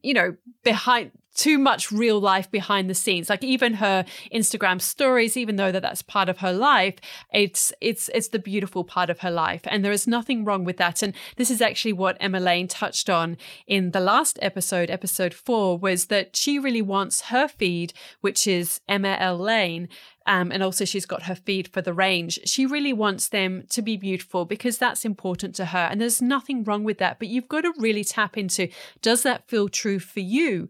you 0.01 0.13
know 0.13 0.35
behind 0.63 1.11
too 1.33 1.57
much 1.57 1.91
real 1.91 2.19
life 2.19 2.49
behind 2.51 2.89
the 2.89 2.93
scenes 2.93 3.29
like 3.29 3.43
even 3.43 3.75
her 3.75 4.05
instagram 4.33 4.79
stories 4.81 5.35
even 5.35 5.55
though 5.55 5.71
that 5.71 5.81
that's 5.81 6.01
part 6.01 6.29
of 6.29 6.39
her 6.39 6.53
life 6.53 6.95
it's 7.33 7.73
it's 7.81 8.09
it's 8.13 8.29
the 8.29 8.39
beautiful 8.39 8.83
part 8.83 9.09
of 9.09 9.19
her 9.19 9.31
life 9.31 9.61
and 9.65 9.83
there 9.83 9.91
is 9.91 10.07
nothing 10.07 10.45
wrong 10.45 10.63
with 10.63 10.77
that 10.77 11.01
and 11.01 11.13
this 11.37 11.49
is 11.49 11.61
actually 11.61 11.93
what 11.93 12.17
emma 12.19 12.39
lane 12.39 12.67
touched 12.67 13.09
on 13.09 13.37
in 13.67 13.91
the 13.91 13.99
last 13.99 14.37
episode 14.41 14.89
episode 14.89 15.33
4 15.33 15.77
was 15.77 16.05
that 16.05 16.35
she 16.35 16.59
really 16.59 16.81
wants 16.81 17.21
her 17.21 17.47
feed 17.47 17.93
which 18.21 18.47
is 18.47 18.81
emma 18.87 19.15
l 19.19 19.37
lane 19.37 19.87
um, 20.25 20.51
and 20.51 20.63
also, 20.63 20.85
she's 20.85 21.05
got 21.05 21.23
her 21.23 21.35
feed 21.35 21.67
for 21.67 21.81
the 21.81 21.93
range. 21.93 22.39
She 22.45 22.65
really 22.65 22.93
wants 22.93 23.29
them 23.29 23.65
to 23.69 23.81
be 23.81 23.97
beautiful 23.97 24.45
because 24.45 24.77
that's 24.77 25.05
important 25.05 25.55
to 25.55 25.65
her. 25.65 25.79
And 25.79 25.99
there's 25.99 26.21
nothing 26.21 26.63
wrong 26.63 26.83
with 26.83 26.97
that. 26.99 27.19
But 27.19 27.27
you've 27.27 27.49
got 27.49 27.61
to 27.61 27.73
really 27.77 28.03
tap 28.03 28.37
into 28.37 28.69
does 29.01 29.23
that 29.23 29.47
feel 29.47 29.67
true 29.67 29.99
for 29.99 30.21
you? 30.21 30.69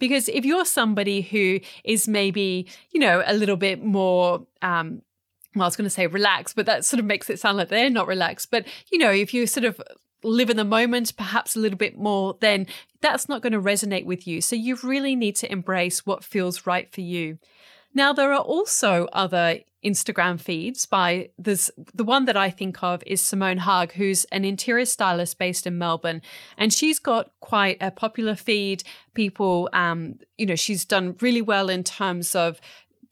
Because 0.00 0.28
if 0.28 0.44
you're 0.44 0.64
somebody 0.64 1.20
who 1.20 1.60
is 1.84 2.08
maybe, 2.08 2.66
you 2.90 2.98
know, 2.98 3.22
a 3.24 3.34
little 3.34 3.56
bit 3.56 3.84
more, 3.84 4.44
um, 4.62 5.02
well, 5.54 5.64
I 5.64 5.66
was 5.66 5.76
going 5.76 5.86
to 5.86 5.90
say 5.90 6.08
relaxed, 6.08 6.56
but 6.56 6.66
that 6.66 6.84
sort 6.84 6.98
of 6.98 7.06
makes 7.06 7.30
it 7.30 7.38
sound 7.38 7.58
like 7.58 7.68
they're 7.68 7.90
not 7.90 8.08
relaxed. 8.08 8.50
But, 8.50 8.66
you 8.90 8.98
know, 8.98 9.12
if 9.12 9.32
you 9.32 9.46
sort 9.46 9.64
of 9.64 9.80
live 10.22 10.50
in 10.50 10.56
the 10.56 10.64
moment 10.64 11.16
perhaps 11.16 11.56
a 11.56 11.58
little 11.58 11.78
bit 11.78 11.96
more, 11.96 12.36
then 12.40 12.66
that's 13.00 13.28
not 13.28 13.42
going 13.42 13.52
to 13.52 13.60
resonate 13.60 14.04
with 14.04 14.26
you. 14.26 14.40
So 14.40 14.56
you 14.56 14.76
really 14.82 15.16
need 15.16 15.36
to 15.36 15.50
embrace 15.50 16.04
what 16.04 16.24
feels 16.24 16.66
right 16.66 16.92
for 16.92 17.00
you. 17.00 17.38
Now, 17.94 18.12
there 18.12 18.32
are 18.32 18.40
also 18.40 19.08
other 19.12 19.60
Instagram 19.84 20.38
feeds 20.38 20.84
by 20.84 21.30
this 21.38 21.70
the 21.94 22.04
one 22.04 22.26
that 22.26 22.36
I 22.36 22.50
think 22.50 22.82
of 22.82 23.02
is 23.06 23.22
Simone 23.22 23.60
Haag, 23.60 23.92
who's 23.92 24.24
an 24.26 24.44
interior 24.44 24.84
stylist 24.84 25.38
based 25.38 25.66
in 25.66 25.78
Melbourne. 25.78 26.20
And 26.58 26.72
she's 26.72 26.98
got 26.98 27.30
quite 27.40 27.78
a 27.80 27.90
popular 27.90 28.34
feed. 28.34 28.84
People 29.14 29.70
um, 29.72 30.18
you 30.36 30.46
know, 30.46 30.56
she's 30.56 30.84
done 30.84 31.16
really 31.20 31.42
well 31.42 31.68
in 31.68 31.82
terms 31.82 32.34
of 32.34 32.60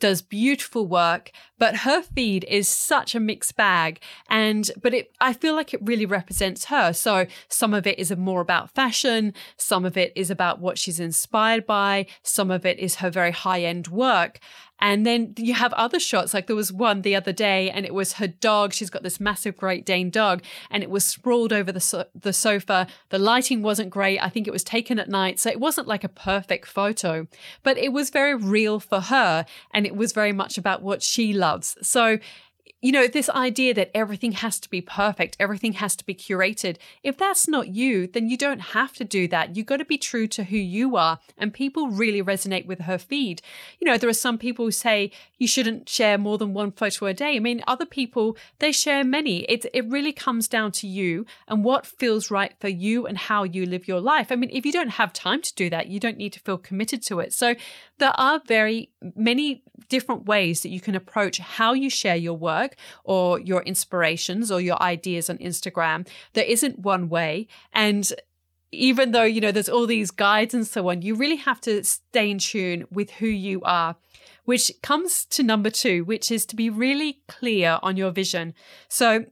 does 0.01 0.23
beautiful 0.23 0.87
work, 0.87 1.33
but 1.59 1.79
her 1.79 2.03
feed 2.03 2.45
is 2.49 2.69
such 2.69 3.15
a 3.15 3.21
mixed 3.21 3.57
bag. 3.57 4.01
And, 4.29 4.71
but 4.81 4.95
it, 4.95 5.13
I 5.21 5.33
feel 5.33 5.55
like 5.55 5.75
it 5.75 5.81
really 5.83 6.07
represents 6.07 6.67
her. 6.67 6.93
So 6.93 7.27
some 7.49 7.75
of 7.75 7.87
it 7.87 7.99
is 7.99 8.15
more 8.17 8.41
about 8.41 8.71
fashion. 8.71 9.35
Some 9.57 9.85
of 9.85 9.97
it 9.97 10.13
is 10.15 10.31
about 10.31 10.61
what 10.61 10.79
she's 10.79 11.01
inspired 11.01 11.67
by. 11.67 12.07
Some 12.23 12.51
of 12.51 12.65
it 12.65 12.79
is 12.79 12.97
her 12.97 13.11
very 13.11 13.33
high 13.33 13.63
end 13.63 13.89
work. 13.89 14.41
And 14.81 15.05
then 15.05 15.35
you 15.37 15.55
have 15.55 15.73
other 15.73 15.99
shots, 15.99 16.33
like 16.33 16.47
there 16.47 16.55
was 16.55 16.73
one 16.73 17.03
the 17.03 17.17
other 17.17 17.33
day, 17.33 17.69
and 17.71 17.85
it 17.85 17.93
was 17.93 18.15
her 18.15 18.29
dog. 18.29 18.73
She's 18.73 18.91
got 18.91 19.03
this 19.03 19.19
massive 19.19 19.57
Great 19.57 19.85
Dane 19.85 20.11
dog, 20.11 20.43
and 20.71 20.83
it 20.83 20.91
was 20.91 21.05
sprawled 21.05 21.53
over 21.53 21.73
the, 21.73 21.81
so- 21.81 22.07
the 22.15 22.33
sofa. 22.33 22.87
The 23.09 23.19
lighting 23.19 23.63
wasn't 23.63 23.91
great. 23.91 24.21
I 24.21 24.29
think 24.29 24.47
it 24.47 24.53
was 24.53 24.63
taken 24.63 24.99
at 25.01 25.09
night. 25.09 25.41
So 25.41 25.51
it 25.51 25.59
wasn't 25.59 25.89
like 25.89 26.05
a 26.05 26.09
perfect 26.09 26.69
photo, 26.69 27.27
but 27.63 27.77
it 27.77 27.93
was 27.93 28.11
very 28.11 28.35
real 28.35 28.79
for 28.79 29.01
her. 29.01 29.47
And 29.73 29.85
it 29.85 29.97
was 29.97 30.13
very 30.13 30.33
much 30.33 30.57
about 30.57 30.83
what 30.83 31.03
she 31.03 31.33
loves. 31.49 31.77
So 31.83 32.19
you 32.81 32.93
know, 32.93 33.09
this 33.09 33.29
idea 33.31 33.75
that 33.75 33.91
everything 33.93 34.33
has 34.33 34.61
to 34.61 34.71
be 34.71 34.81
perfect, 34.81 35.37
everything 35.41 35.75
has 35.75 35.97
to 35.97 36.07
be 36.07 36.15
curated. 36.15 36.77
If 37.03 37.17
that's 37.17 37.49
not 37.49 37.69
you, 37.69 38.07
then 38.07 38.29
you 38.31 38.37
don't 38.37 38.61
have 38.61 38.93
to 38.95 39.05
do 39.05 39.27
that. 39.29 39.57
You've 39.57 39.67
got 39.67 39.79
to 39.79 39.85
be 39.85 39.99
true 39.99 40.29
to 40.29 40.45
who 40.45 40.57
you 40.57 40.95
are. 40.95 41.19
And 41.37 41.53
people 41.53 41.89
really 41.89 42.23
resonate 42.23 42.67
with 42.67 42.83
her 42.83 42.97
feed. 42.97 43.43
You 43.81 43.87
know, 43.87 43.99
there 43.99 44.09
are 44.09 44.15
some 44.15 44.39
people 44.39 44.65
who 44.65 44.71
say 44.71 45.11
you 45.39 45.49
shouldn't 45.49 45.89
share 45.89 46.19
more 46.19 46.39
than 46.39 46.55
one 46.55 46.71
photo 46.71 47.07
a 47.07 47.15
day. 47.15 47.35
I 47.35 47.41
mean, 47.41 47.65
other 47.67 47.87
people, 47.87 48.37
they 48.61 48.71
share 48.71 49.03
many. 49.03 49.39
It, 49.45 49.67
it 49.75 49.89
really 49.89 50.13
comes 50.13 50.47
down 50.47 50.71
to 50.73 50.87
you 50.87 51.27
and 51.49 51.65
what 51.65 51.85
feels 51.85 52.31
right 52.31 52.53
for 52.61 52.69
you 52.69 53.07
and 53.07 53.19
how 53.19 53.43
you 53.43 53.67
live 53.67 53.89
your 53.89 54.01
life. 54.01 54.31
I 54.31 54.37
mean, 54.37 54.51
if 54.53 54.65
you 54.65 54.73
don't 54.73 54.91
have 54.91 55.13
time 55.13 55.43
to 55.43 55.55
do 55.55 55.69
that, 55.71 55.89
you 55.89 55.99
don't 55.99 56.17
need 56.17 56.33
to 56.35 56.41
feel 56.41 56.59
committed 56.59 57.03
to 57.07 57.19
it. 57.19 57.33
So 57.33 57.57
there 57.99 58.13
are 58.15 58.41
very 58.47 58.91
many 59.17 59.63
different 59.89 60.27
ways 60.27 60.63
that 60.63 60.71
you 60.71 60.81
can 60.81 60.95
approach 60.95 61.39
how 61.39 61.73
you 61.73 61.91
share 61.91 62.17
your 62.17 62.35
work 62.35 62.68
or 63.05 63.41
your 63.41 63.63
inspirations 63.63 64.51
or 64.51 64.61
your 64.61 64.81
ideas 64.83 65.29
on 65.31 65.39
Instagram. 65.39 66.07
There 66.33 66.45
isn't 66.45 66.79
one 66.79 67.09
way. 67.09 67.49
And 67.73 68.13
even 68.71 69.13
though, 69.13 69.25
you 69.25 69.41
know, 69.41 69.53
there's 69.53 69.69
all 69.69 69.87
these 69.87 70.11
guides 70.11 70.55
and 70.55 70.67
so 70.67 70.89
on, 70.91 71.03
you 71.03 71.15
really 71.15 71.37
have 71.37 71.61
to 71.63 71.83
stay 71.85 72.31
in 72.31 72.39
tune 72.39 72.87
with 72.91 73.13
who 73.13 73.27
you 73.27 73.63
are, 73.63 73.97
which 74.45 74.71
comes 74.83 75.25
to 75.27 75.43
number 75.43 75.71
two, 75.71 76.05
which 76.05 76.31
is 76.31 76.45
to 76.47 76.57
be 76.57 76.69
really 76.69 77.21
clear 77.29 77.79
on 77.83 77.97
your 77.97 78.11
vision. 78.11 78.55
So 78.89 79.25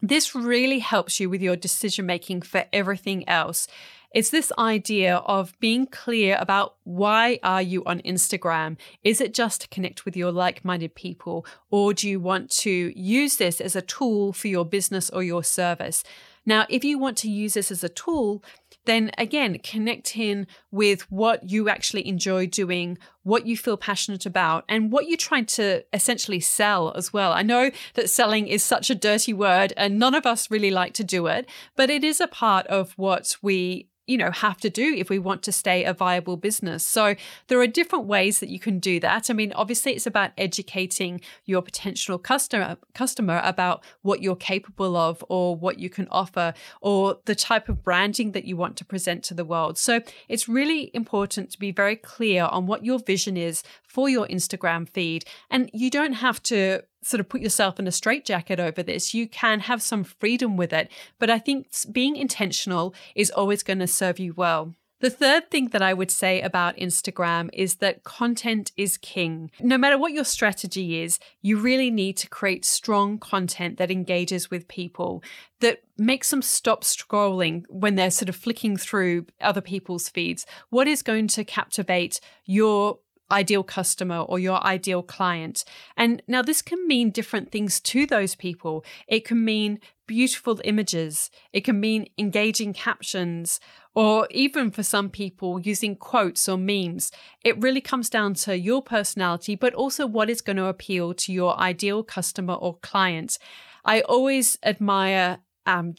this 0.00 0.34
really 0.34 0.78
helps 0.78 1.18
you 1.18 1.28
with 1.28 1.42
your 1.42 1.56
decision 1.56 2.06
making 2.06 2.42
for 2.42 2.66
everything 2.72 3.28
else. 3.28 3.66
It's 4.14 4.30
this 4.30 4.52
idea 4.58 5.16
of 5.16 5.52
being 5.60 5.86
clear 5.86 6.36
about 6.40 6.76
why 6.84 7.38
are 7.42 7.62
you 7.62 7.84
on 7.84 8.00
Instagram? 8.00 8.76
Is 9.02 9.20
it 9.20 9.34
just 9.34 9.62
to 9.62 9.68
connect 9.68 10.04
with 10.04 10.16
your 10.16 10.32
like-minded 10.32 10.94
people 10.94 11.44
or 11.70 11.92
do 11.92 12.08
you 12.08 12.18
want 12.18 12.50
to 12.50 12.92
use 12.96 13.36
this 13.36 13.60
as 13.60 13.76
a 13.76 13.82
tool 13.82 14.32
for 14.32 14.48
your 14.48 14.64
business 14.64 15.10
or 15.10 15.22
your 15.22 15.44
service? 15.44 16.02
Now, 16.46 16.64
if 16.70 16.82
you 16.82 16.98
want 16.98 17.18
to 17.18 17.30
use 17.30 17.52
this 17.52 17.70
as 17.70 17.84
a 17.84 17.90
tool, 17.90 18.42
then 18.86 19.10
again, 19.18 19.58
connect 19.62 20.16
in 20.16 20.46
with 20.70 21.02
what 21.12 21.50
you 21.50 21.68
actually 21.68 22.08
enjoy 22.08 22.46
doing, 22.46 22.96
what 23.22 23.46
you 23.46 23.54
feel 23.54 23.76
passionate 23.76 24.24
about, 24.24 24.64
and 24.66 24.90
what 24.90 25.06
you're 25.06 25.18
trying 25.18 25.44
to 25.44 25.84
essentially 25.92 26.40
sell 26.40 26.94
as 26.96 27.12
well. 27.12 27.34
I 27.34 27.42
know 27.42 27.70
that 27.94 28.08
selling 28.08 28.48
is 28.48 28.62
such 28.62 28.88
a 28.88 28.94
dirty 28.94 29.34
word 29.34 29.74
and 29.76 29.98
none 29.98 30.14
of 30.14 30.24
us 30.24 30.50
really 30.50 30.70
like 30.70 30.94
to 30.94 31.04
do 31.04 31.26
it, 31.26 31.46
but 31.76 31.90
it 31.90 32.02
is 32.02 32.18
a 32.18 32.26
part 32.26 32.66
of 32.68 32.92
what 32.92 33.36
we 33.42 33.88
you 34.08 34.16
know 34.16 34.30
have 34.30 34.58
to 34.58 34.70
do 34.70 34.94
if 34.96 35.10
we 35.10 35.18
want 35.18 35.42
to 35.44 35.52
stay 35.52 35.84
a 35.84 35.92
viable 35.92 36.36
business. 36.36 36.86
So 36.86 37.14
there 37.48 37.60
are 37.60 37.66
different 37.66 38.06
ways 38.06 38.40
that 38.40 38.48
you 38.48 38.58
can 38.58 38.78
do 38.78 38.98
that. 39.00 39.30
I 39.30 39.34
mean 39.34 39.52
obviously 39.52 39.92
it's 39.92 40.06
about 40.06 40.32
educating 40.38 41.20
your 41.44 41.62
potential 41.62 42.18
customer 42.18 42.76
customer 42.94 43.40
about 43.44 43.84
what 44.02 44.22
you're 44.22 44.36
capable 44.36 44.96
of 44.96 45.24
or 45.28 45.54
what 45.54 45.78
you 45.78 45.90
can 45.90 46.08
offer 46.10 46.54
or 46.80 47.18
the 47.26 47.34
type 47.34 47.68
of 47.68 47.82
branding 47.82 48.32
that 48.32 48.44
you 48.44 48.56
want 48.56 48.76
to 48.78 48.84
present 48.84 49.22
to 49.24 49.34
the 49.34 49.44
world. 49.44 49.78
So 49.78 50.00
it's 50.28 50.48
really 50.48 50.90
important 50.94 51.50
to 51.50 51.58
be 51.58 51.70
very 51.70 51.96
clear 51.96 52.44
on 52.44 52.66
what 52.66 52.84
your 52.84 52.98
vision 52.98 53.36
is 53.36 53.62
for 53.88 54.08
your 54.08 54.28
instagram 54.28 54.88
feed 54.88 55.24
and 55.50 55.68
you 55.74 55.90
don't 55.90 56.14
have 56.14 56.40
to 56.42 56.82
sort 57.02 57.20
of 57.20 57.28
put 57.28 57.40
yourself 57.40 57.78
in 57.78 57.86
a 57.86 57.92
straitjacket 57.92 58.60
over 58.60 58.82
this. 58.82 59.14
You 59.14 59.28
can 59.28 59.60
have 59.60 59.82
some 59.82 60.04
freedom 60.04 60.56
with 60.56 60.72
it. 60.72 60.90
But 61.18 61.30
I 61.30 61.38
think 61.38 61.68
being 61.90 62.16
intentional 62.16 62.94
is 63.14 63.30
always 63.30 63.62
going 63.62 63.78
to 63.80 63.86
serve 63.86 64.18
you 64.18 64.34
well. 64.34 64.74
The 65.00 65.10
third 65.10 65.48
thing 65.48 65.68
that 65.68 65.80
I 65.80 65.94
would 65.94 66.10
say 66.10 66.40
about 66.40 66.76
Instagram 66.76 67.50
is 67.52 67.76
that 67.76 68.02
content 68.02 68.72
is 68.76 68.96
king. 68.96 69.52
No 69.60 69.78
matter 69.78 69.96
what 69.96 70.12
your 70.12 70.24
strategy 70.24 71.00
is, 71.00 71.20
you 71.40 71.56
really 71.56 71.88
need 71.88 72.16
to 72.16 72.28
create 72.28 72.64
strong 72.64 73.16
content 73.18 73.78
that 73.78 73.92
engages 73.92 74.50
with 74.50 74.66
people, 74.66 75.22
that 75.60 75.82
makes 75.96 76.30
them 76.30 76.42
stop 76.42 76.82
scrolling 76.82 77.62
when 77.68 77.94
they're 77.94 78.10
sort 78.10 78.28
of 78.28 78.34
flicking 78.34 78.76
through 78.76 79.26
other 79.40 79.60
people's 79.60 80.08
feeds. 80.08 80.46
What 80.70 80.88
is 80.88 81.02
going 81.02 81.28
to 81.28 81.44
captivate 81.44 82.20
your 82.44 82.98
ideal 83.30 83.62
customer 83.62 84.20
or 84.20 84.38
your 84.38 84.64
ideal 84.64 85.02
client. 85.02 85.64
And 85.96 86.22
now 86.26 86.42
this 86.42 86.62
can 86.62 86.86
mean 86.86 87.10
different 87.10 87.50
things 87.50 87.80
to 87.80 88.06
those 88.06 88.34
people. 88.34 88.84
It 89.06 89.24
can 89.24 89.44
mean 89.44 89.80
beautiful 90.06 90.58
images, 90.64 91.30
it 91.52 91.60
can 91.60 91.78
mean 91.78 92.08
engaging 92.16 92.72
captions, 92.72 93.60
or 93.94 94.26
even 94.30 94.70
for 94.70 94.82
some 94.82 95.10
people 95.10 95.60
using 95.60 95.94
quotes 95.94 96.48
or 96.48 96.56
memes. 96.56 97.12
It 97.44 97.60
really 97.60 97.82
comes 97.82 98.08
down 98.08 98.34
to 98.34 98.56
your 98.58 98.82
personality, 98.82 99.54
but 99.54 99.74
also 99.74 100.06
what 100.06 100.30
is 100.30 100.40
going 100.40 100.56
to 100.56 100.64
appeal 100.64 101.12
to 101.12 101.32
your 101.32 101.58
ideal 101.58 102.02
customer 102.02 102.54
or 102.54 102.78
client. 102.78 103.38
I 103.84 104.00
always 104.00 104.56
admire 104.62 105.38
um, 105.68 105.94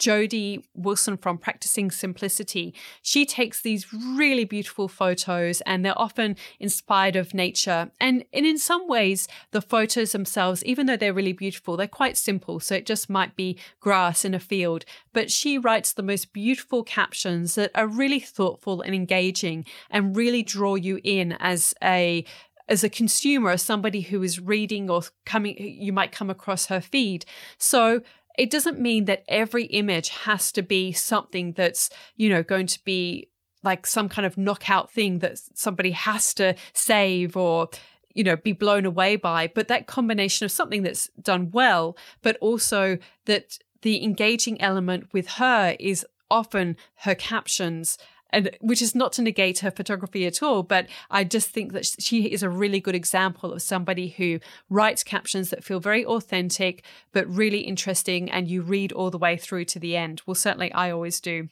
Wilson 0.74 1.16
from 1.16 1.38
Practicing 1.38 1.92
Simplicity. 1.92 2.74
She 3.02 3.24
takes 3.24 3.62
these 3.62 3.92
really 3.92 4.44
beautiful 4.44 4.88
photos 4.88 5.60
and 5.60 5.84
they're 5.84 5.98
often 5.98 6.36
inspired 6.58 7.14
of 7.14 7.32
nature. 7.32 7.92
And, 8.00 8.24
and 8.32 8.44
in 8.44 8.58
some 8.58 8.88
ways, 8.88 9.28
the 9.52 9.62
photos 9.62 10.10
themselves, 10.10 10.64
even 10.64 10.86
though 10.86 10.96
they're 10.96 11.14
really 11.14 11.32
beautiful, 11.32 11.76
they're 11.76 11.86
quite 11.86 12.16
simple. 12.16 12.58
So 12.58 12.74
it 12.74 12.84
just 12.84 13.08
might 13.08 13.36
be 13.36 13.58
grass 13.78 14.24
in 14.24 14.34
a 14.34 14.40
field. 14.40 14.84
But 15.12 15.30
she 15.30 15.56
writes 15.56 15.92
the 15.92 16.02
most 16.02 16.32
beautiful 16.32 16.82
captions 16.82 17.54
that 17.54 17.70
are 17.76 17.86
really 17.86 18.20
thoughtful 18.20 18.82
and 18.82 18.92
engaging 18.92 19.64
and 19.88 20.16
really 20.16 20.42
draw 20.42 20.74
you 20.74 21.00
in 21.04 21.32
as 21.38 21.74
a 21.82 22.24
as 22.70 22.84
a 22.84 22.88
consumer, 22.88 23.50
as 23.50 23.62
somebody 23.62 24.00
who 24.00 24.22
is 24.22 24.38
reading 24.38 24.88
or 24.88 25.02
coming, 25.26 25.56
you 25.58 25.92
might 25.92 26.12
come 26.12 26.30
across 26.30 26.66
her 26.66 26.80
feed. 26.80 27.24
So 27.58 28.00
it 28.38 28.50
doesn't 28.50 28.80
mean 28.80 29.04
that 29.06 29.24
every 29.28 29.64
image 29.64 30.10
has 30.10 30.52
to 30.52 30.62
be 30.62 30.92
something 30.92 31.52
that's, 31.52 31.90
you 32.16 32.28
know, 32.28 32.42
going 32.42 32.66
to 32.66 32.82
be 32.84 33.28
like 33.62 33.86
some 33.86 34.08
kind 34.08 34.26
of 34.26 34.38
knockout 34.38 34.90
thing 34.90 35.18
that 35.18 35.38
somebody 35.54 35.90
has 35.90 36.32
to 36.34 36.54
save 36.72 37.36
or 37.36 37.68
you 38.14 38.24
know 38.24 38.36
be 38.36 38.52
blown 38.52 38.84
away 38.84 39.16
by 39.16 39.46
but 39.54 39.68
that 39.68 39.86
combination 39.86 40.44
of 40.44 40.50
something 40.50 40.82
that's 40.82 41.08
done 41.20 41.50
well 41.50 41.96
but 42.22 42.36
also 42.38 42.98
that 43.26 43.58
the 43.82 44.02
engaging 44.02 44.60
element 44.60 45.12
with 45.12 45.28
her 45.32 45.76
is 45.78 46.06
often 46.30 46.76
her 46.96 47.14
captions 47.14 47.98
and 48.32 48.56
which 48.60 48.82
is 48.82 48.94
not 48.94 49.12
to 49.12 49.22
negate 49.22 49.60
her 49.60 49.70
photography 49.70 50.26
at 50.26 50.42
all 50.42 50.62
but 50.62 50.86
i 51.10 51.24
just 51.24 51.50
think 51.50 51.72
that 51.72 51.86
she 51.98 52.26
is 52.26 52.42
a 52.42 52.48
really 52.48 52.80
good 52.80 52.94
example 52.94 53.52
of 53.52 53.62
somebody 53.62 54.08
who 54.08 54.38
writes 54.68 55.02
captions 55.02 55.50
that 55.50 55.64
feel 55.64 55.80
very 55.80 56.04
authentic 56.04 56.82
but 57.12 57.26
really 57.28 57.60
interesting 57.60 58.30
and 58.30 58.48
you 58.48 58.62
read 58.62 58.92
all 58.92 59.10
the 59.10 59.18
way 59.18 59.36
through 59.36 59.64
to 59.64 59.78
the 59.78 59.96
end. 59.96 60.22
Well 60.26 60.34
certainly 60.34 60.72
i 60.72 60.90
always 60.90 61.20
do 61.20 61.48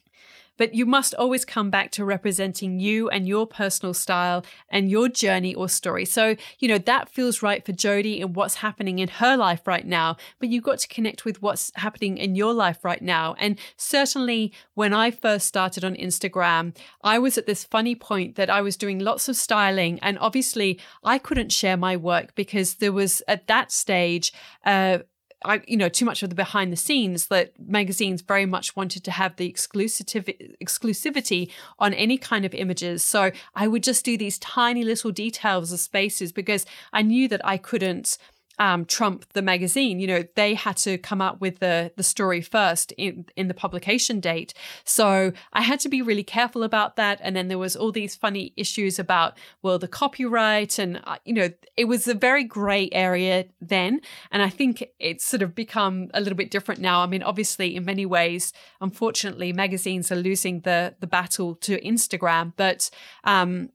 but 0.59 0.75
you 0.75 0.85
must 0.85 1.15
always 1.15 1.45
come 1.45 1.71
back 1.71 1.89
to 1.91 2.05
representing 2.05 2.79
you 2.79 3.09
and 3.09 3.27
your 3.27 3.47
personal 3.47 3.93
style 3.93 4.45
and 4.69 4.91
your 4.91 5.07
journey 5.07 5.55
or 5.55 5.69
story. 5.69 6.05
So, 6.05 6.35
you 6.59 6.67
know, 6.67 6.77
that 6.77 7.09
feels 7.09 7.41
right 7.41 7.65
for 7.65 7.71
Jody 7.71 8.21
and 8.21 8.35
what's 8.35 8.55
happening 8.55 8.99
in 8.99 9.07
her 9.07 9.37
life 9.37 9.65
right 9.65 9.87
now, 9.87 10.17
but 10.37 10.49
you've 10.49 10.65
got 10.65 10.79
to 10.79 10.87
connect 10.89 11.23
with 11.23 11.41
what's 11.41 11.71
happening 11.75 12.17
in 12.17 12.35
your 12.35 12.53
life 12.53 12.83
right 12.83 13.01
now. 13.01 13.35
And 13.39 13.57
certainly 13.77 14.51
when 14.73 14.93
I 14.93 15.11
first 15.11 15.47
started 15.47 15.85
on 15.85 15.95
Instagram, 15.95 16.75
I 17.01 17.19
was 17.19 17.37
at 17.37 17.45
this 17.45 17.63
funny 17.63 17.95
point 17.95 18.35
that 18.35 18.49
I 18.49 18.61
was 18.61 18.75
doing 18.75 18.99
lots 18.99 19.29
of 19.29 19.37
styling 19.37 19.97
and 20.01 20.19
obviously 20.19 20.77
I 21.05 21.19
couldn't 21.19 21.53
share 21.53 21.77
my 21.77 21.95
work 21.95 22.35
because 22.35 22.75
there 22.75 22.91
was 22.91 23.23
at 23.29 23.47
that 23.47 23.71
stage 23.71 24.33
uh, 24.65 24.99
I, 25.43 25.61
you 25.67 25.77
know, 25.77 25.89
too 25.89 26.05
much 26.05 26.21
of 26.21 26.29
the 26.29 26.35
behind 26.35 26.71
the 26.71 26.77
scenes 26.77 27.27
that 27.27 27.53
magazines 27.59 28.21
very 28.21 28.45
much 28.45 28.75
wanted 28.75 29.03
to 29.05 29.11
have 29.11 29.37
the 29.37 29.51
exclusivity 29.51 30.55
exclusivity 30.61 31.49
on 31.77 31.93
any 31.93 32.17
kind 32.17 32.45
of 32.45 32.53
images. 32.53 33.03
So 33.03 33.31
I 33.55 33.67
would 33.67 33.83
just 33.83 34.03
do 34.03 34.17
these 34.17 34.37
tiny 34.39 34.83
little 34.83 35.11
details 35.11 35.71
of 35.71 35.79
spaces 35.79 36.31
because 36.31 36.65
I 36.91 37.03
knew 37.03 37.27
that 37.29 37.45
I 37.45 37.57
couldn't 37.57 38.17
um, 38.59 38.85
trump 38.85 39.25
the 39.33 39.41
magazine. 39.41 39.99
You 39.99 40.07
know, 40.07 40.23
they 40.35 40.53
had 40.53 40.77
to 40.77 40.97
come 40.97 41.21
up 41.21 41.41
with 41.41 41.59
the 41.59 41.91
the 41.95 42.03
story 42.03 42.41
first 42.41 42.91
in 42.93 43.25
in 43.35 43.47
the 43.47 43.53
publication 43.53 44.19
date. 44.19 44.53
So 44.83 45.31
I 45.53 45.61
had 45.61 45.79
to 45.81 45.89
be 45.89 46.01
really 46.01 46.23
careful 46.23 46.63
about 46.63 46.97
that. 46.97 47.19
And 47.23 47.35
then 47.35 47.47
there 47.47 47.57
was 47.57 47.75
all 47.75 47.91
these 47.91 48.15
funny 48.15 48.53
issues 48.57 48.99
about 48.99 49.37
well 49.61 49.79
the 49.79 49.87
copyright 49.87 50.77
and 50.77 51.01
uh, 51.05 51.17
you 51.25 51.33
know 51.33 51.49
it 51.77 51.85
was 51.85 52.07
a 52.07 52.13
very 52.13 52.43
grey 52.43 52.89
area 52.91 53.45
then. 53.61 54.01
And 54.31 54.43
I 54.43 54.49
think 54.49 54.83
it's 54.99 55.25
sort 55.25 55.41
of 55.41 55.55
become 55.55 56.09
a 56.13 56.19
little 56.19 56.37
bit 56.37 56.51
different 56.51 56.81
now. 56.81 57.01
I 57.01 57.07
mean, 57.07 57.23
obviously 57.23 57.75
in 57.75 57.85
many 57.85 58.05
ways, 58.05 58.51
unfortunately, 58.81 59.53
magazines 59.53 60.11
are 60.11 60.15
losing 60.15 60.61
the 60.61 60.95
the 60.99 61.07
battle 61.07 61.55
to 61.55 61.79
Instagram, 61.81 62.53
but 62.57 62.89
um, 63.23 63.69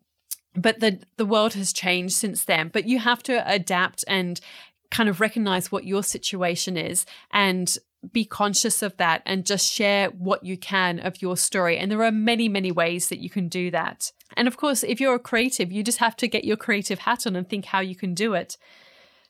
but 0.56 0.80
the 0.80 1.00
the 1.16 1.26
world 1.26 1.54
has 1.54 1.72
changed 1.72 2.14
since 2.14 2.44
then 2.44 2.68
but 2.68 2.86
you 2.86 2.98
have 2.98 3.22
to 3.22 3.42
adapt 3.50 4.04
and 4.06 4.40
kind 4.94 5.08
of 5.08 5.20
recognize 5.20 5.72
what 5.72 5.84
your 5.84 6.04
situation 6.04 6.76
is 6.76 7.04
and 7.32 7.78
be 8.12 8.24
conscious 8.24 8.80
of 8.80 8.96
that 8.96 9.22
and 9.26 9.44
just 9.44 9.72
share 9.72 10.08
what 10.10 10.44
you 10.44 10.56
can 10.56 11.00
of 11.00 11.20
your 11.20 11.36
story. 11.36 11.76
And 11.76 11.90
there 11.90 12.04
are 12.04 12.12
many, 12.12 12.48
many 12.48 12.70
ways 12.70 13.08
that 13.08 13.18
you 13.18 13.28
can 13.28 13.48
do 13.48 13.72
that. 13.72 14.12
And 14.36 14.46
of 14.46 14.56
course, 14.56 14.84
if 14.84 15.00
you're 15.00 15.16
a 15.16 15.18
creative, 15.18 15.72
you 15.72 15.82
just 15.82 15.98
have 15.98 16.16
to 16.18 16.28
get 16.28 16.44
your 16.44 16.56
creative 16.56 17.00
hat 17.00 17.26
on 17.26 17.34
and 17.34 17.48
think 17.48 17.64
how 17.64 17.80
you 17.80 17.96
can 17.96 18.14
do 18.14 18.34
it. 18.34 18.56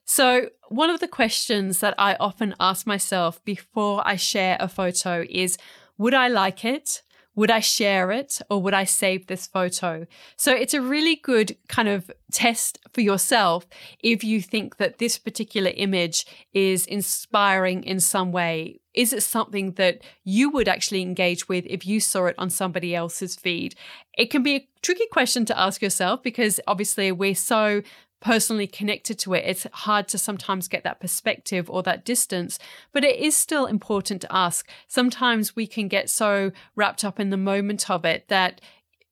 So, 0.04 0.50
one 0.68 0.90
of 0.90 1.00
the 1.00 1.08
questions 1.08 1.80
that 1.80 1.94
I 1.96 2.16
often 2.20 2.54
ask 2.60 2.86
myself 2.86 3.42
before 3.42 4.02
I 4.06 4.16
share 4.16 4.58
a 4.60 4.68
photo 4.68 5.24
is 5.30 5.56
Would 5.96 6.12
I 6.12 6.28
like 6.28 6.62
it? 6.62 7.00
Would 7.34 7.50
I 7.50 7.60
share 7.60 8.12
it 8.12 8.40
or 8.48 8.62
would 8.62 8.74
I 8.74 8.84
save 8.84 9.26
this 9.26 9.46
photo? 9.46 10.06
So 10.36 10.52
it's 10.52 10.74
a 10.74 10.80
really 10.80 11.16
good 11.16 11.56
kind 11.68 11.88
of 11.88 12.10
test 12.32 12.78
for 12.92 13.00
yourself 13.00 13.66
if 14.00 14.22
you 14.22 14.40
think 14.40 14.76
that 14.76 14.98
this 14.98 15.18
particular 15.18 15.72
image 15.76 16.26
is 16.52 16.86
inspiring 16.86 17.82
in 17.82 18.00
some 18.00 18.32
way. 18.32 18.80
Is 18.94 19.12
it 19.12 19.24
something 19.24 19.72
that 19.72 20.02
you 20.22 20.50
would 20.50 20.68
actually 20.68 21.02
engage 21.02 21.48
with 21.48 21.66
if 21.66 21.84
you 21.84 21.98
saw 21.98 22.26
it 22.26 22.36
on 22.38 22.48
somebody 22.50 22.94
else's 22.94 23.34
feed? 23.34 23.74
It 24.16 24.30
can 24.30 24.44
be 24.44 24.54
a 24.54 24.68
tricky 24.82 25.06
question 25.10 25.44
to 25.46 25.58
ask 25.58 25.82
yourself 25.82 26.22
because 26.22 26.60
obviously 26.68 27.10
we're 27.10 27.34
so 27.34 27.82
personally 28.24 28.66
connected 28.66 29.18
to 29.18 29.34
it, 29.34 29.44
it's 29.46 29.66
hard 29.72 30.08
to 30.08 30.18
sometimes 30.18 30.66
get 30.66 30.82
that 30.82 30.98
perspective 30.98 31.68
or 31.70 31.82
that 31.82 32.04
distance. 32.04 32.58
But 32.90 33.04
it 33.04 33.20
is 33.20 33.36
still 33.36 33.66
important 33.66 34.22
to 34.22 34.34
ask. 34.34 34.66
Sometimes 34.88 35.54
we 35.54 35.66
can 35.66 35.88
get 35.88 36.08
so 36.08 36.50
wrapped 36.74 37.04
up 37.04 37.20
in 37.20 37.28
the 37.28 37.36
moment 37.36 37.90
of 37.90 38.04
it 38.06 38.28
that 38.28 38.62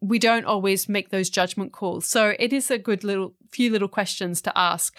we 0.00 0.18
don't 0.18 0.46
always 0.46 0.88
make 0.88 1.10
those 1.10 1.28
judgment 1.28 1.72
calls. 1.72 2.06
So 2.06 2.34
it 2.38 2.52
is 2.52 2.70
a 2.70 2.78
good 2.78 3.04
little 3.04 3.34
few 3.50 3.70
little 3.70 3.86
questions 3.86 4.40
to 4.42 4.58
ask. 4.58 4.96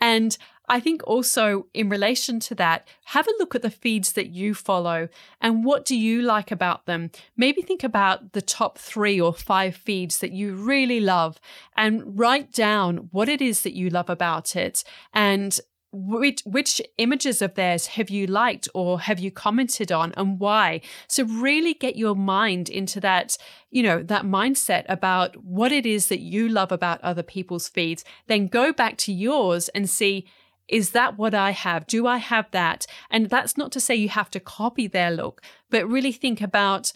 And 0.00 0.36
I 0.70 0.78
think 0.78 1.02
also 1.04 1.66
in 1.74 1.88
relation 1.88 2.38
to 2.40 2.54
that, 2.54 2.86
have 3.06 3.26
a 3.26 3.34
look 3.40 3.56
at 3.56 3.62
the 3.62 3.72
feeds 3.72 4.12
that 4.12 4.28
you 4.28 4.54
follow 4.54 5.08
and 5.40 5.64
what 5.64 5.84
do 5.84 5.96
you 5.96 6.22
like 6.22 6.52
about 6.52 6.86
them. 6.86 7.10
Maybe 7.36 7.60
think 7.60 7.82
about 7.82 8.34
the 8.34 8.40
top 8.40 8.78
three 8.78 9.20
or 9.20 9.34
five 9.34 9.74
feeds 9.74 10.18
that 10.18 10.30
you 10.30 10.54
really 10.54 11.00
love 11.00 11.40
and 11.76 12.16
write 12.16 12.52
down 12.52 13.08
what 13.10 13.28
it 13.28 13.42
is 13.42 13.62
that 13.62 13.74
you 13.74 13.90
love 13.90 14.08
about 14.08 14.54
it 14.54 14.84
and 15.12 15.58
which 15.92 16.40
which 16.42 16.80
images 16.98 17.42
of 17.42 17.56
theirs 17.56 17.88
have 17.88 18.08
you 18.08 18.24
liked 18.24 18.68
or 18.72 19.00
have 19.00 19.18
you 19.18 19.28
commented 19.28 19.90
on 19.90 20.12
and 20.16 20.38
why 20.38 20.80
so 21.08 21.24
really 21.24 21.74
get 21.74 21.96
your 21.96 22.14
mind 22.14 22.68
into 22.68 23.00
that 23.00 23.36
you 23.70 23.82
know 23.82 24.00
that 24.00 24.22
mindset 24.22 24.84
about 24.88 25.36
what 25.42 25.72
it 25.72 25.84
is 25.84 26.06
that 26.06 26.20
you 26.20 26.48
love 26.48 26.70
about 26.70 27.00
other 27.00 27.24
people's 27.24 27.68
feeds 27.68 28.04
then 28.28 28.46
go 28.46 28.72
back 28.72 28.96
to 28.96 29.12
yours 29.12 29.68
and 29.70 29.90
see 29.90 30.28
is 30.70 30.90
that 30.90 31.18
what 31.18 31.34
I 31.34 31.50
have? 31.50 31.86
Do 31.86 32.06
I 32.06 32.18
have 32.18 32.50
that? 32.52 32.86
And 33.10 33.28
that's 33.28 33.56
not 33.56 33.72
to 33.72 33.80
say 33.80 33.94
you 33.94 34.08
have 34.08 34.30
to 34.30 34.40
copy 34.40 34.86
their 34.86 35.10
look, 35.10 35.42
but 35.68 35.88
really 35.88 36.12
think 36.12 36.40
about 36.40 36.92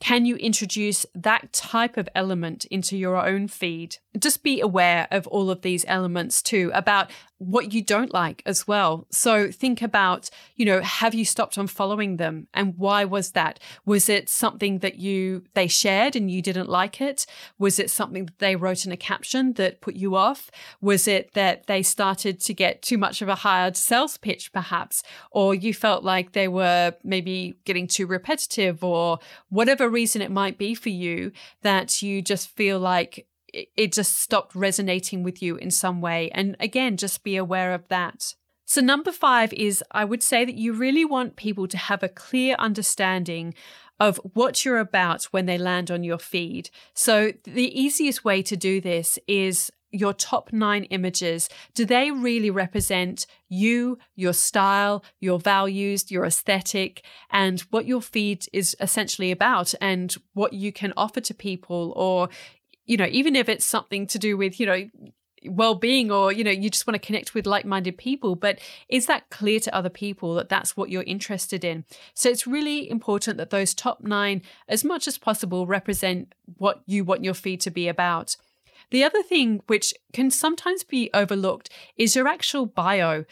can 0.00 0.26
you 0.26 0.34
introduce 0.36 1.06
that 1.14 1.52
type 1.52 1.96
of 1.96 2.08
element 2.14 2.64
into 2.66 2.96
your 2.96 3.24
own 3.24 3.46
feed? 3.46 3.98
Just 4.18 4.42
be 4.42 4.60
aware 4.60 5.08
of 5.10 5.26
all 5.26 5.50
of 5.50 5.62
these 5.62 5.84
elements 5.88 6.42
too, 6.42 6.70
about 6.74 7.10
what 7.42 7.72
you 7.72 7.82
don't 7.82 8.14
like 8.14 8.40
as 8.46 8.68
well. 8.68 9.06
So 9.10 9.50
think 9.50 9.82
about, 9.82 10.30
you 10.54 10.64
know, 10.64 10.80
have 10.80 11.12
you 11.12 11.24
stopped 11.24 11.58
on 11.58 11.66
following 11.66 12.16
them 12.16 12.46
and 12.54 12.74
why 12.78 13.04
was 13.04 13.32
that? 13.32 13.58
Was 13.84 14.08
it 14.08 14.28
something 14.28 14.78
that 14.78 14.96
you 14.96 15.42
they 15.54 15.66
shared 15.66 16.14
and 16.14 16.30
you 16.30 16.40
didn't 16.40 16.68
like 16.68 17.00
it? 17.00 17.26
Was 17.58 17.80
it 17.80 17.90
something 17.90 18.26
that 18.26 18.38
they 18.38 18.54
wrote 18.54 18.86
in 18.86 18.92
a 18.92 18.96
caption 18.96 19.54
that 19.54 19.80
put 19.80 19.94
you 19.94 20.14
off? 20.14 20.52
Was 20.80 21.08
it 21.08 21.34
that 21.34 21.66
they 21.66 21.82
started 21.82 22.38
to 22.42 22.54
get 22.54 22.80
too 22.80 22.96
much 22.96 23.22
of 23.22 23.28
a 23.28 23.34
hired 23.34 23.76
sales 23.76 24.18
pitch 24.18 24.52
perhaps 24.52 25.02
or 25.32 25.52
you 25.52 25.74
felt 25.74 26.04
like 26.04 26.32
they 26.32 26.46
were 26.46 26.94
maybe 27.02 27.56
getting 27.64 27.88
too 27.88 28.06
repetitive 28.06 28.84
or 28.84 29.18
whatever 29.48 29.88
reason 29.88 30.22
it 30.22 30.30
might 30.30 30.58
be 30.58 30.76
for 30.76 30.90
you 30.90 31.32
that 31.62 32.02
you 32.02 32.22
just 32.22 32.50
feel 32.50 32.78
like 32.78 33.26
it 33.52 33.92
just 33.92 34.18
stopped 34.18 34.54
resonating 34.54 35.22
with 35.22 35.42
you 35.42 35.56
in 35.56 35.70
some 35.70 36.00
way. 36.00 36.30
And 36.32 36.56
again, 36.58 36.96
just 36.96 37.22
be 37.22 37.36
aware 37.36 37.74
of 37.74 37.88
that. 37.88 38.34
So, 38.64 38.80
number 38.80 39.12
five 39.12 39.52
is 39.52 39.84
I 39.90 40.04
would 40.04 40.22
say 40.22 40.44
that 40.44 40.54
you 40.54 40.72
really 40.72 41.04
want 41.04 41.36
people 41.36 41.68
to 41.68 41.76
have 41.76 42.02
a 42.02 42.08
clear 42.08 42.54
understanding 42.58 43.54
of 44.00 44.18
what 44.34 44.64
you're 44.64 44.78
about 44.78 45.24
when 45.24 45.46
they 45.46 45.58
land 45.58 45.90
on 45.90 46.04
your 46.04 46.18
feed. 46.18 46.70
So, 46.94 47.32
the 47.44 47.78
easiest 47.78 48.24
way 48.24 48.42
to 48.42 48.56
do 48.56 48.80
this 48.80 49.18
is 49.26 49.70
your 49.92 50.14
top 50.14 50.52
nine 50.52 50.84
images. 50.84 51.48
Do 51.74 51.84
they 51.84 52.10
really 52.10 52.50
represent 52.50 53.26
you, 53.48 53.98
your 54.16 54.32
style, 54.32 55.04
your 55.20 55.38
values, 55.38 56.10
your 56.10 56.24
aesthetic, 56.24 57.04
and 57.30 57.60
what 57.70 57.84
your 57.84 58.00
feed 58.00 58.46
is 58.52 58.74
essentially 58.80 59.30
about 59.30 59.74
and 59.80 60.14
what 60.32 60.54
you 60.54 60.72
can 60.72 60.94
offer 60.96 61.20
to 61.20 61.34
people? 61.34 61.92
Or 61.94 62.30
you 62.86 62.96
know, 62.96 63.08
even 63.10 63.36
if 63.36 63.48
it's 63.48 63.64
something 63.64 64.06
to 64.08 64.18
do 64.18 64.36
with, 64.36 64.58
you 64.60 64.66
know, 64.66 64.88
well-being 65.46 66.10
or 66.10 66.32
you 66.32 66.44
know 66.44 66.50
you 66.50 66.70
just 66.70 66.86
want 66.86 66.94
to 66.94 67.04
connect 67.04 67.34
with 67.34 67.46
like-minded 67.46 67.98
people 67.98 68.36
but 68.36 68.60
is 68.88 69.06
that 69.06 69.28
clear 69.30 69.58
to 69.58 69.74
other 69.74 69.88
people 69.88 70.34
that 70.34 70.48
that's 70.48 70.76
what 70.76 70.90
you're 70.90 71.02
interested 71.02 71.64
in? 71.64 71.84
So 72.14 72.28
it's 72.28 72.46
really 72.46 72.88
important 72.88 73.38
that 73.38 73.50
those 73.50 73.74
top 73.74 74.02
9 74.02 74.42
as 74.68 74.84
much 74.84 75.08
as 75.08 75.18
possible 75.18 75.66
represent 75.66 76.34
what 76.58 76.82
you 76.86 77.04
want 77.04 77.24
your 77.24 77.34
feed 77.34 77.60
to 77.62 77.70
be 77.70 77.88
about. 77.88 78.36
The 78.90 79.04
other 79.04 79.22
thing 79.22 79.62
which 79.66 79.94
can 80.12 80.30
sometimes 80.30 80.84
be 80.84 81.10
overlooked 81.14 81.70
is 81.96 82.14
your 82.14 82.28
actual 82.28 82.66
bio. 82.66 83.24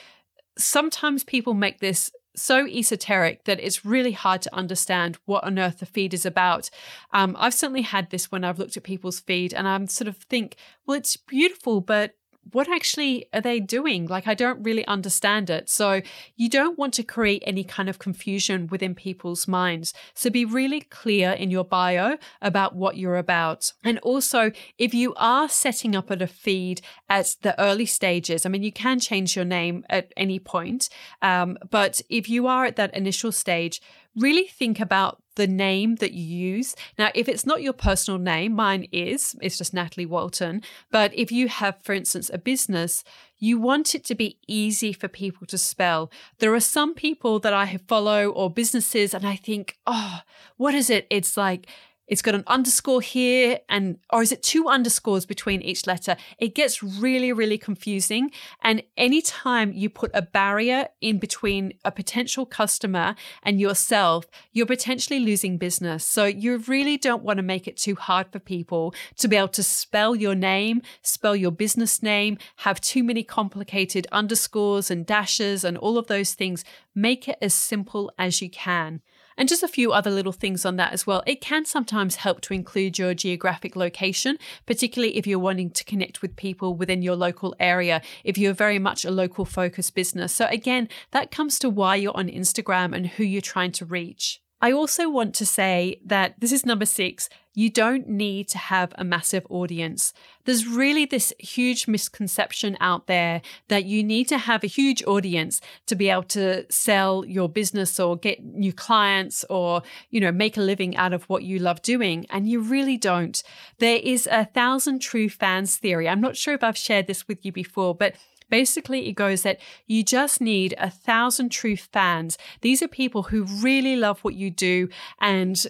Sometimes 0.57 1.23
people 1.23 1.55
make 1.55 1.81
this 1.81 2.11
so 2.37 2.67
esoteric 2.67 3.45
that 3.45 3.61
it's 3.61 3.85
really 3.85 4.13
hard 4.13 4.43
to 4.43 4.55
understand 4.55 5.19
what 5.25 5.45
on 5.45 5.59
earth 5.59 5.79
the 5.79 5.87
feed 5.87 6.15
is 6.15 6.25
about. 6.25 6.71
Um, 7.13 7.37
I've 7.39 7.55
certainly 7.55 7.83
had 7.83 8.11
this 8.11 8.31
when 8.31 8.45
I've 8.45 8.59
looked 8.59 8.77
at 8.77 8.83
people's 8.83 9.21
feed 9.21 9.53
and 9.53 9.67
I'm 9.67 9.87
sort 9.87 10.09
of 10.09 10.17
think, 10.17 10.57
well, 10.87 10.97
it's 10.97 11.17
beautiful, 11.17 11.81
but 11.81 12.15
what 12.53 12.69
actually 12.69 13.27
are 13.33 13.41
they 13.41 13.61
doing? 13.61 14.07
Like, 14.07 14.27
I 14.27 14.35
don't 14.35 14.63
really 14.63 14.87
understand 14.87 15.51
it. 15.51 15.69
So, 15.69 16.03
you 16.37 16.49
don't 16.49 16.79
want 16.79 16.95
to 16.95 17.03
create 17.03 17.43
any 17.47 17.65
kind 17.65 17.89
of 17.89 17.99
confusion 17.99 18.67
within 18.67 18.95
people's 18.95 19.49
minds. 19.49 19.93
So, 20.15 20.31
be 20.31 20.45
really 20.45 20.81
clear 20.83 21.33
in 21.33 21.51
your 21.51 21.65
bio 21.65 22.19
about 22.41 22.75
what 22.75 22.97
you're 22.97 23.17
about. 23.17 23.73
And 23.85 23.99
also, 24.01 24.53
if 24.79 24.95
you 24.95 25.15
are 25.17 25.49
setting 25.49 25.95
up 25.95 26.11
at 26.11 26.23
a 26.23 26.27
feed 26.27 26.81
at 27.09 27.37
the 27.43 27.59
early 27.61 27.87
stages, 27.87 28.45
I 28.45 28.49
mean, 28.49 28.63
you 28.63 28.73
can 28.73 29.01
change 29.01 29.37
your 29.37 29.45
name 29.45 29.85
at 29.89 30.13
any 30.17 30.39
point. 30.39 30.89
Um, 31.23 31.59
but 31.71 32.01
if 32.09 32.29
you 32.29 32.47
are 32.47 32.65
at 32.65 32.77
that 32.77 32.95
initial 32.95 33.33
stage, 33.33 33.81
really 34.17 34.45
think 34.45 34.81
about 34.81 35.23
the 35.37 35.47
name 35.47 35.97
that 35.97 36.13
you 36.13 36.25
use. 36.25 36.75
Now, 36.99 37.11
if 37.15 37.29
it's 37.29 37.47
not 37.47 37.63
your 37.63 37.73
personal 37.73 38.19
name, 38.19 38.55
mine 38.55 38.87
is, 38.93 39.37
it's 39.41 39.57
just 39.57 39.73
Natalie 39.73 40.07
Walton. 40.07 40.63
But 40.91 41.15
if 41.15 41.31
you 41.33 41.49
have, 41.49 41.81
for 41.83 41.93
instance, 41.95 42.31
a 42.33 42.39
business, 42.39 43.05
you 43.39 43.59
want 43.59 43.95
it 43.95 44.05
to 44.05 44.15
be 44.15 44.39
easy 44.47 44.93
for 44.93 45.09
people 45.09 45.47
to 45.47 45.57
spell. 45.57 46.11
There 46.39 46.55
are 46.55 46.61
some 46.61 46.95
people 46.95 47.39
that 47.41 47.55
I 47.55 47.79
follow 47.89 48.29
or 48.29 48.51
businesses, 48.51 49.15
and 49.15 49.27
I 49.27 49.37
think, 49.37 49.79
oh, 49.87 50.21
what 50.57 50.75
is 50.75 50.91
it? 50.91 51.07
It's 51.09 51.37
like, 51.37 51.69
it's 52.11 52.23
got 52.23 52.35
an 52.35 52.43
underscore 52.49 53.01
here 53.01 53.61
and 53.69 53.99
or 54.13 54.21
is 54.21 54.33
it 54.33 54.43
two 54.43 54.69
underscores 54.69 55.25
between 55.25 55.63
each 55.63 55.87
letter? 55.87 56.17
It 56.39 56.55
gets 56.55 56.83
really 56.83 57.33
really 57.33 57.57
confusing. 57.57 58.33
And 58.63 58.83
anytime 58.97 59.73
you 59.73 59.89
put 59.89 60.11
a 60.13 60.21
barrier 60.21 60.89
in 61.01 61.19
between 61.19 61.73
a 61.85 61.93
potential 61.93 62.45
customer 62.45 63.15
and 63.43 63.61
yourself 63.61 64.27
you're 64.53 64.67
potentially 64.67 65.21
losing 65.21 65.57
business. 65.57 66.05
So 66.05 66.25
you 66.25 66.59
really 66.59 66.99
don't 66.99 67.23
want 67.23 67.39
to 67.39 67.43
make 67.45 67.69
it 67.69 67.77
too 67.77 67.95
hard 67.95 68.27
for 68.33 68.41
people 68.41 68.93
to 69.19 69.29
be 69.29 69.37
able 69.37 69.49
to 69.49 69.63
spell 69.63 70.17
your 70.17 70.35
name 70.35 70.83
spell 71.03 71.37
your 71.37 71.53
business 71.53 72.03
name 72.03 72.37
have 72.57 72.81
too 72.81 73.05
many 73.05 73.23
complicated 73.23 74.07
underscores 74.11 74.91
and 74.91 75.07
dashes 75.07 75.63
and 75.65 75.79
all 75.79 75.97
of 75.97 76.09
those 76.09 76.35
things. 76.35 76.65
Make 76.95 77.29
it 77.29 77.39
as 77.41 77.55
simple 77.55 78.13
as 78.19 78.43
you 78.43 78.51
can 78.51 79.01
and 79.37 79.49
just 79.49 79.63
a 79.63 79.69
few 79.69 79.93
other 79.93 80.11
little 80.11 80.33
things 80.33 80.65
on 80.65 80.77
that 80.77 80.93
as 80.93 81.07
well. 81.07 81.23
It 81.27 81.41
can 81.41 81.65
sometimes 81.65 82.17
help 82.17 82.41
to 82.43 82.55
include 82.55 82.99
your 82.99 83.15
geographic 83.15 83.77
location, 83.77 84.39
particularly 84.67 85.17
if 85.17 85.27
you're 85.27 85.39
wanting 85.39 85.71
to 85.71 85.85
connect 85.85 86.23
with 86.23 86.37
people 86.37 86.75
within 86.75 87.03
your 87.03 87.17
local 87.17 87.55
area, 87.59 88.03
if 88.25 88.37
you're 88.39 88.55
very 88.55 88.79
much 88.79 89.05
a 89.05 89.11
local 89.11 89.45
focused 89.45 89.95
business. 89.95 90.35
So, 90.35 90.47
again, 90.47 90.89
that 91.13 91.31
comes 91.31 91.59
to 91.61 91.71
why 91.71 91.97
you're 91.97 92.17
on 92.17 92.29
Instagram 92.29 92.95
and 92.95 93.07
who 93.07 93.25
you're 93.25 93.41
trying 93.41 93.73
to 93.73 93.85
reach. 93.85 94.41
I 94.63 94.73
also 94.73 95.09
want 95.09 95.35
to 95.37 95.47
say 95.47 96.01
that 96.05 96.35
this 96.39 96.53
is 96.53 96.67
number 96.67 96.85
six. 96.87 97.29
You 97.55 97.69
don't 97.69 98.09
need 98.09 98.47
to 98.49 98.59
have 98.59 98.93
a 98.97 99.05
massive 99.05 99.45
audience. 99.51 100.13
There's 100.45 100.67
really 100.67 101.05
this 101.05 101.33
huge 101.39 101.89
misconception 101.89 102.77
out 102.79 103.07
there 103.07 103.43
that 103.69 103.87
you 103.87 104.05
need 104.05 104.29
to 104.29 104.39
have 104.39 104.63
a 104.63 104.69
huge 104.69 105.03
audience 105.05 105.61
to 105.87 105.97
be 105.97 106.11
able 106.11 106.23
to 106.25 106.65
sell 106.71 107.25
your 107.25 107.49
business 107.49 107.99
or 107.99 108.17
get 108.17 108.45
new 108.45 108.73
clients 108.73 109.45
or, 109.51 109.83
you 110.11 110.21
know, 110.21 110.31
make 110.31 110.57
a 110.57 110.63
living 110.63 110.97
out 110.97 111.13
of 111.13 111.25
what 111.25 111.43
you 111.43 111.59
love 111.59 111.83
doing. 111.83 112.27
And 112.31 112.49
you 112.49 112.61
really 112.61 112.97
don't. 112.97 113.43
There 113.79 114.01
is 114.03 114.29
a 114.31 114.45
thousand 114.45 115.01
true 115.01 115.29
fans 115.29 115.77
theory. 115.77 116.09
I'm 116.09 116.21
not 116.21 116.37
sure 116.37 116.55
if 116.55 116.63
I've 116.63 116.79
shared 116.79 117.09
this 117.09 117.27
with 117.27 117.45
you 117.45 117.51
before, 117.53 117.95
but 117.95 118.15
Basically, 118.51 119.09
it 119.09 119.13
goes 119.13 119.43
that 119.43 119.61
you 119.87 120.03
just 120.03 120.41
need 120.41 120.75
a 120.79 120.91
thousand 120.91 121.51
true 121.51 121.77
fans. 121.77 122.37
These 122.61 122.83
are 122.83 122.89
people 122.89 123.25
who 123.25 123.45
really 123.45 123.97
love 123.97 124.21
what 124.21 124.35
you 124.35 124.51
do 124.51 124.89
and 125.21 125.67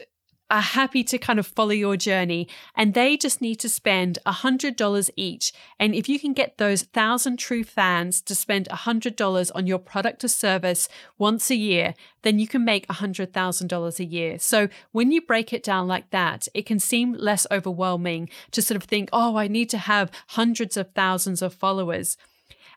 are 0.50 0.60
happy 0.60 1.04
to 1.04 1.16
kind 1.16 1.38
of 1.38 1.46
follow 1.46 1.70
your 1.70 1.96
journey 1.96 2.48
and 2.74 2.92
they 2.92 3.16
just 3.16 3.40
need 3.40 3.56
to 3.56 3.68
spend 3.68 4.18
$100 4.26 5.10
each. 5.16 5.52
And 5.78 5.94
if 5.94 6.08
you 6.08 6.18
can 6.18 6.32
get 6.32 6.58
those 6.58 6.82
thousand 6.82 7.38
true 7.38 7.62
fans 7.62 8.20
to 8.22 8.34
spend 8.34 8.68
$100 8.68 9.50
on 9.54 9.66
your 9.66 9.78
product 9.78 10.24
or 10.24 10.28
service 10.28 10.88
once 11.18 11.50
a 11.50 11.56
year, 11.56 11.94
then 12.22 12.38
you 12.38 12.48
can 12.48 12.64
make 12.64 12.86
$100,000 12.88 14.00
a 14.00 14.04
year. 14.04 14.38
So 14.38 14.68
when 14.90 15.12
you 15.12 15.22
break 15.22 15.52
it 15.52 15.62
down 15.62 15.86
like 15.86 16.10
that, 16.10 16.48
it 16.52 16.66
can 16.66 16.80
seem 16.80 17.12
less 17.12 17.46
overwhelming 17.50 18.28
to 18.50 18.60
sort 18.60 18.76
of 18.76 18.82
think, 18.82 19.08
oh, 19.12 19.36
I 19.36 19.46
need 19.46 19.70
to 19.70 19.78
have 19.78 20.10
hundreds 20.28 20.76
of 20.76 20.92
thousands 20.92 21.42
of 21.42 21.54
followers. 21.54 22.16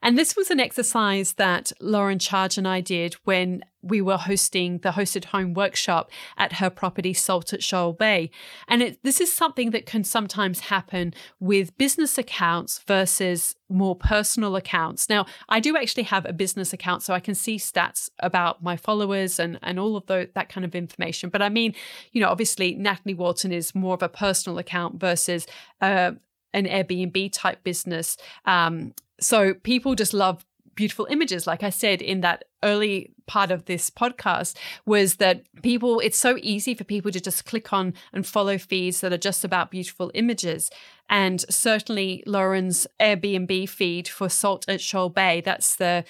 And 0.03 0.17
this 0.17 0.35
was 0.35 0.51
an 0.51 0.59
exercise 0.59 1.33
that 1.33 1.71
Lauren 1.79 2.19
Charge 2.19 2.57
and 2.57 2.67
I 2.67 2.81
did 2.81 3.13
when 3.23 3.63
we 3.81 4.01
were 4.01 4.17
hosting 4.17 4.79
the 4.79 4.91
hosted 4.91 5.25
home 5.25 5.53
workshop 5.53 6.11
at 6.37 6.53
her 6.53 6.69
property 6.69 7.13
Salt 7.13 7.53
at 7.53 7.63
Shoal 7.63 7.93
Bay. 7.93 8.29
And 8.67 8.81
it, 8.81 9.03
this 9.03 9.21
is 9.21 9.31
something 9.31 9.71
that 9.71 9.85
can 9.85 10.03
sometimes 10.03 10.59
happen 10.61 11.13
with 11.39 11.77
business 11.77 12.17
accounts 12.17 12.79
versus 12.85 13.55
more 13.69 13.95
personal 13.95 14.57
accounts. 14.57 15.09
Now, 15.09 15.25
I 15.47 15.61
do 15.61 15.77
actually 15.77 16.03
have 16.03 16.25
a 16.25 16.33
business 16.33 16.73
account, 16.73 17.01
so 17.01 17.13
I 17.13 17.21
can 17.21 17.33
see 17.33 17.55
stats 17.55 18.09
about 18.19 18.61
my 18.61 18.75
followers 18.75 19.39
and, 19.39 19.57
and 19.63 19.79
all 19.79 19.95
of 19.95 20.05
the, 20.07 20.29
that 20.35 20.49
kind 20.49 20.65
of 20.65 20.75
information. 20.75 21.29
But 21.29 21.41
I 21.41 21.47
mean, 21.47 21.73
you 22.11 22.19
know, 22.19 22.29
obviously, 22.29 22.75
Natalie 22.75 23.15
Walton 23.15 23.53
is 23.53 23.73
more 23.73 23.93
of 23.93 24.03
a 24.03 24.09
personal 24.09 24.59
account 24.59 24.99
versus 24.99 25.47
uh, 25.81 26.11
an 26.53 26.65
Airbnb 26.65 27.31
type 27.33 27.63
business. 27.63 28.17
Um, 28.45 28.93
so 29.19 29.53
people 29.53 29.95
just 29.95 30.13
love 30.13 30.45
beautiful 30.75 31.07
images. 31.09 31.47
Like 31.47 31.63
I 31.63 31.69
said 31.69 32.01
in 32.01 32.21
that 32.21 32.45
early 32.63 33.11
part 33.25 33.51
of 33.51 33.65
this 33.65 33.89
podcast, 33.89 34.57
was 34.85 35.15
that 35.15 35.43
people, 35.61 35.99
it's 35.99 36.17
so 36.17 36.37
easy 36.41 36.73
for 36.73 36.83
people 36.83 37.11
to 37.11 37.19
just 37.19 37.45
click 37.45 37.73
on 37.73 37.93
and 38.11 38.25
follow 38.25 38.57
feeds 38.57 39.01
that 39.01 39.13
are 39.13 39.17
just 39.17 39.43
about 39.43 39.71
beautiful 39.71 40.11
images. 40.13 40.69
And 41.09 41.41
certainly 41.49 42.23
Lauren's 42.25 42.87
Airbnb 42.99 43.69
feed 43.69 44.07
for 44.07 44.29
Salt 44.29 44.65
at 44.67 44.81
Shoal 44.81 45.09
Bay, 45.09 45.41
that's 45.41 45.75
the 45.75 46.05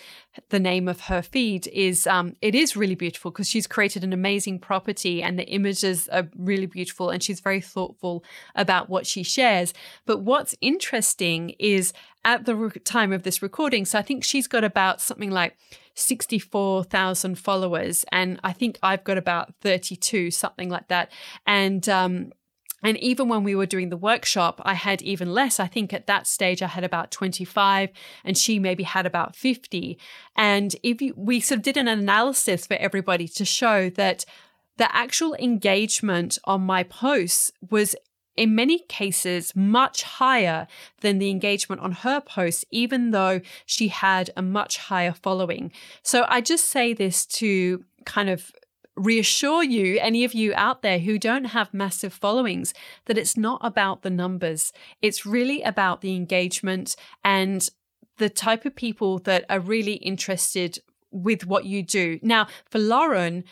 the 0.50 0.60
name 0.60 0.88
of 0.88 1.02
her 1.02 1.22
feed, 1.22 1.68
is 1.68 2.08
um, 2.08 2.36
it 2.42 2.56
is 2.56 2.76
really 2.76 2.96
beautiful 2.96 3.30
because 3.30 3.48
she's 3.48 3.68
created 3.68 4.04
an 4.04 4.14
amazing 4.14 4.58
property 4.58 5.22
and 5.22 5.38
the 5.38 5.48
images 5.48 6.08
are 6.10 6.28
really 6.36 6.66
beautiful 6.66 7.12
and 7.12 7.22
she's 7.22 7.40
very 7.40 7.62
thoughtful 7.62 8.24
about 8.56 8.90
what 8.90 9.06
she 9.06 9.22
shares. 9.22 9.74
But 10.06 10.22
what's 10.22 10.56
interesting 10.62 11.52
is 11.60 11.94
at 12.26 12.46
the 12.46 12.72
time 12.84 13.12
of 13.12 13.24
this 13.24 13.42
recording, 13.42 13.86
so 13.86 14.00
I 14.00 14.02
think 14.02 14.24
she's 14.24 14.48
got 14.48 14.64
about 14.64 15.02
something 15.02 15.32
like 15.32 15.58
64,000 15.96 17.38
followers, 17.38 18.06
and 18.12 18.40
I 18.44 18.54
think 18.54 18.80
I've 18.82 19.04
got 19.04 19.18
about 19.18 19.54
32, 19.62 20.32
something 20.32 20.70
like 20.70 20.88
that. 20.88 21.12
And 21.46 21.88
um, 21.90 22.32
and 22.84 22.98
even 22.98 23.30
when 23.30 23.44
we 23.44 23.56
were 23.56 23.66
doing 23.66 23.90
the 23.90 23.98
workshop, 23.98 24.62
I 24.64 24.74
had 24.74 25.02
even 25.02 25.34
less. 25.34 25.60
I 25.60 25.68
think 25.68 25.94
at 25.94 26.06
that 26.08 26.28
stage 26.28 26.62
I 26.62 26.68
had 26.68 26.84
about 26.84 27.12
25 27.12 27.90
and 28.26 28.38
she 28.38 28.60
maybe 28.60 28.84
had 28.84 29.06
about 29.06 29.38
50. 29.38 29.98
And 30.36 30.76
if 30.84 31.02
you, 31.02 31.14
we 31.16 31.40
sort 31.40 31.60
of 31.60 31.64
did 31.64 31.78
an 31.78 31.88
analysis 31.88 32.68
for 32.68 32.74
everybody 32.76 33.28
to 33.30 33.46
show 33.46 33.90
that 33.92 34.26
the 34.76 34.94
actual 34.94 35.34
engagement 35.36 36.38
on 36.44 36.62
my 36.62 36.84
posts 36.84 37.52
was 37.72 37.96
in 38.36 38.56
many 38.56 38.80
cases 38.80 39.56
much 39.56 40.04
higher 40.04 40.68
than 41.02 41.20
the 41.20 41.30
engagement 41.30 41.82
on 41.82 41.92
her 41.92 42.20
posts, 42.20 42.66
even 42.72 43.12
though 43.12 43.42
she 43.66 43.90
had 43.90 44.30
a 44.36 44.42
much 44.42 44.78
higher 44.78 45.14
following. 45.14 45.72
So 46.02 46.26
I 46.28 46.42
just 46.42 46.66
say 46.66 46.94
this 46.94 47.26
to 47.28 47.84
kind 48.06 48.30
of 48.30 48.52
reassure 48.96 49.64
you, 49.64 49.98
any 50.00 50.24
of 50.24 50.34
you 50.34 50.54
out 50.56 50.82
there 50.82 51.00
who 51.00 51.18
don't 51.18 51.46
have 51.46 51.74
massive 51.74 52.14
followings, 52.14 52.74
that 53.06 53.18
it's 53.18 53.36
not 53.36 53.60
about 53.64 54.02
the 54.04 54.10
numbers. 54.10 54.72
It's 55.02 55.26
really 55.26 55.62
about 55.64 56.02
the 56.02 56.16
engagement 56.16 56.96
and 57.24 57.68
the 58.18 58.30
type 58.30 58.66
of 58.66 58.76
people 58.76 59.20
that 59.20 59.46
are 59.50 59.60
really 59.60 59.94
interested 59.94 60.80
with 61.12 61.46
what 61.46 61.66
you 61.66 61.82
do. 61.84 62.20
Now, 62.22 62.48
for 62.70 62.80
Lauren, 62.80 63.44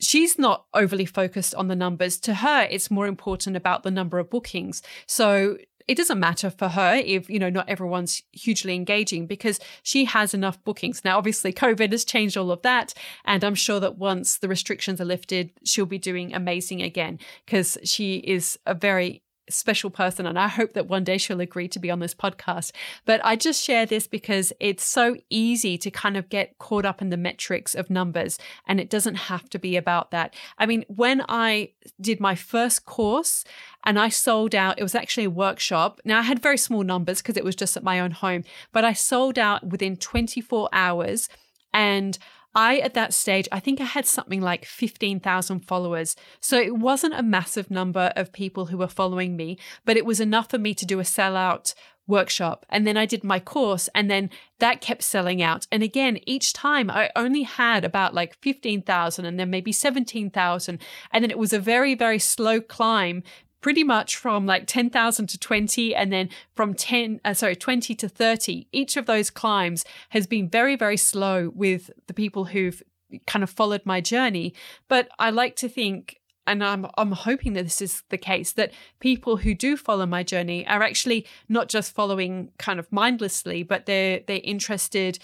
she's 0.00 0.38
not 0.38 0.66
overly 0.74 1.06
focused 1.06 1.54
on 1.54 1.68
the 1.68 1.76
numbers. 1.76 2.18
To 2.20 2.34
her, 2.34 2.66
it's 2.70 2.90
more 2.90 3.06
important 3.06 3.56
about 3.56 3.82
the 3.82 3.90
number 3.90 4.18
of 4.18 4.30
bookings. 4.30 4.82
So 5.06 5.58
it 5.88 5.96
doesn't 5.96 6.20
matter 6.20 6.50
for 6.50 6.68
her 6.68 6.94
if 7.04 7.28
you 7.28 7.38
know 7.38 7.50
not 7.50 7.68
everyone's 7.68 8.22
hugely 8.30 8.76
engaging 8.76 9.26
because 9.26 9.58
she 9.82 10.04
has 10.04 10.32
enough 10.32 10.62
bookings 10.62 11.04
now 11.04 11.18
obviously 11.18 11.52
covid 11.52 11.90
has 11.90 12.04
changed 12.04 12.36
all 12.36 12.52
of 12.52 12.62
that 12.62 12.94
and 13.24 13.42
i'm 13.42 13.56
sure 13.56 13.80
that 13.80 13.98
once 13.98 14.38
the 14.38 14.46
restrictions 14.46 15.00
are 15.00 15.04
lifted 15.06 15.50
she'll 15.64 15.86
be 15.86 15.98
doing 15.98 16.32
amazing 16.32 16.80
again 16.80 17.18
because 17.44 17.76
she 17.82 18.18
is 18.18 18.56
a 18.66 18.74
very 18.74 19.22
special 19.50 19.90
person 19.90 20.26
and 20.26 20.38
I 20.38 20.48
hope 20.48 20.72
that 20.74 20.88
one 20.88 21.04
day 21.04 21.18
she'll 21.18 21.40
agree 21.40 21.68
to 21.68 21.78
be 21.78 21.90
on 21.90 22.00
this 22.00 22.14
podcast. 22.14 22.72
But 23.04 23.20
I 23.24 23.36
just 23.36 23.62
share 23.62 23.86
this 23.86 24.06
because 24.06 24.52
it's 24.60 24.84
so 24.84 25.16
easy 25.28 25.76
to 25.78 25.90
kind 25.90 26.16
of 26.16 26.28
get 26.28 26.58
caught 26.58 26.84
up 26.84 27.02
in 27.02 27.10
the 27.10 27.16
metrics 27.16 27.74
of 27.74 27.90
numbers 27.90 28.38
and 28.66 28.80
it 28.80 28.90
doesn't 28.90 29.16
have 29.16 29.48
to 29.50 29.58
be 29.58 29.76
about 29.76 30.10
that. 30.10 30.34
I 30.58 30.66
mean, 30.66 30.84
when 30.88 31.24
I 31.28 31.72
did 32.00 32.20
my 32.20 32.34
first 32.34 32.84
course 32.84 33.44
and 33.84 33.98
I 33.98 34.08
sold 34.08 34.54
out, 34.54 34.78
it 34.78 34.82
was 34.82 34.94
actually 34.94 35.24
a 35.24 35.30
workshop. 35.30 36.00
Now 36.04 36.18
I 36.18 36.22
had 36.22 36.40
very 36.40 36.58
small 36.58 36.82
numbers 36.82 37.22
because 37.22 37.36
it 37.36 37.44
was 37.44 37.56
just 37.56 37.76
at 37.76 37.82
my 37.82 38.00
own 38.00 38.12
home, 38.12 38.44
but 38.72 38.84
I 38.84 38.92
sold 38.92 39.38
out 39.38 39.66
within 39.66 39.96
24 39.96 40.68
hours 40.72 41.28
and 41.72 42.18
I, 42.54 42.78
at 42.78 42.94
that 42.94 43.14
stage, 43.14 43.48
I 43.52 43.60
think 43.60 43.80
I 43.80 43.84
had 43.84 44.06
something 44.06 44.40
like 44.40 44.64
15,000 44.64 45.60
followers. 45.60 46.16
So 46.40 46.58
it 46.58 46.76
wasn't 46.76 47.14
a 47.14 47.22
massive 47.22 47.70
number 47.70 48.12
of 48.16 48.32
people 48.32 48.66
who 48.66 48.78
were 48.78 48.88
following 48.88 49.36
me, 49.36 49.58
but 49.84 49.96
it 49.96 50.04
was 50.04 50.20
enough 50.20 50.50
for 50.50 50.58
me 50.58 50.74
to 50.74 50.86
do 50.86 51.00
a 51.00 51.04
sellout 51.04 51.74
workshop. 52.10 52.66
And 52.68 52.86
then 52.86 52.96
I 52.96 53.06
did 53.06 53.24
my 53.24 53.38
course, 53.38 53.88
and 53.94 54.10
then 54.10 54.30
that 54.58 54.80
kept 54.80 55.02
selling 55.02 55.40
out. 55.42 55.66
And 55.70 55.82
again, 55.82 56.18
each 56.26 56.52
time 56.52 56.90
I 56.90 57.10
only 57.16 57.44
had 57.44 57.84
about 57.84 58.14
like 58.14 58.36
15,000 58.42 59.24
and 59.24 59.38
then 59.38 59.48
maybe 59.48 59.72
17,000. 59.72 60.78
And 61.12 61.24
then 61.24 61.30
it 61.30 61.38
was 61.38 61.52
a 61.52 61.60
very, 61.60 61.94
very 61.94 62.18
slow 62.18 62.60
climb 62.60 63.22
pretty 63.60 63.84
much 63.84 64.16
from 64.16 64.46
like 64.46 64.66
10,000 64.66 65.26
to 65.26 65.38
20 65.38 65.94
and 65.94 66.12
then 66.12 66.28
from 66.54 66.74
10 66.74 67.20
uh, 67.24 67.34
sorry 67.34 67.56
20 67.56 67.94
to 67.94 68.08
30 68.08 68.66
each 68.72 68.96
of 68.96 69.06
those 69.06 69.30
climbs 69.30 69.84
has 70.10 70.26
been 70.26 70.48
very 70.48 70.76
very 70.76 70.96
slow 70.96 71.50
with 71.54 71.90
the 72.06 72.14
people 72.14 72.46
who've 72.46 72.82
kind 73.26 73.42
of 73.42 73.50
followed 73.50 73.82
my 73.84 74.00
journey. 74.00 74.54
But 74.88 75.08
i 75.18 75.30
like 75.30 75.56
to 75.56 75.68
think 75.68 76.16
and 76.46 76.64
I'm 76.64 76.86
I'm 76.96 77.12
hoping 77.12 77.52
that 77.52 77.64
this 77.64 77.82
is 77.82 78.02
the 78.08 78.18
case 78.18 78.52
that 78.52 78.72
people 78.98 79.36
who 79.38 79.54
do 79.54 79.76
follow 79.76 80.06
my 80.06 80.22
journey 80.22 80.66
are 80.66 80.82
actually 80.82 81.26
not 81.48 81.68
just 81.68 81.94
following 81.94 82.50
kind 82.58 82.80
of 82.80 82.90
mindlessly 82.90 83.62
but 83.62 83.86
they're 83.86 84.20
they're 84.26 84.40
interested 84.42 85.18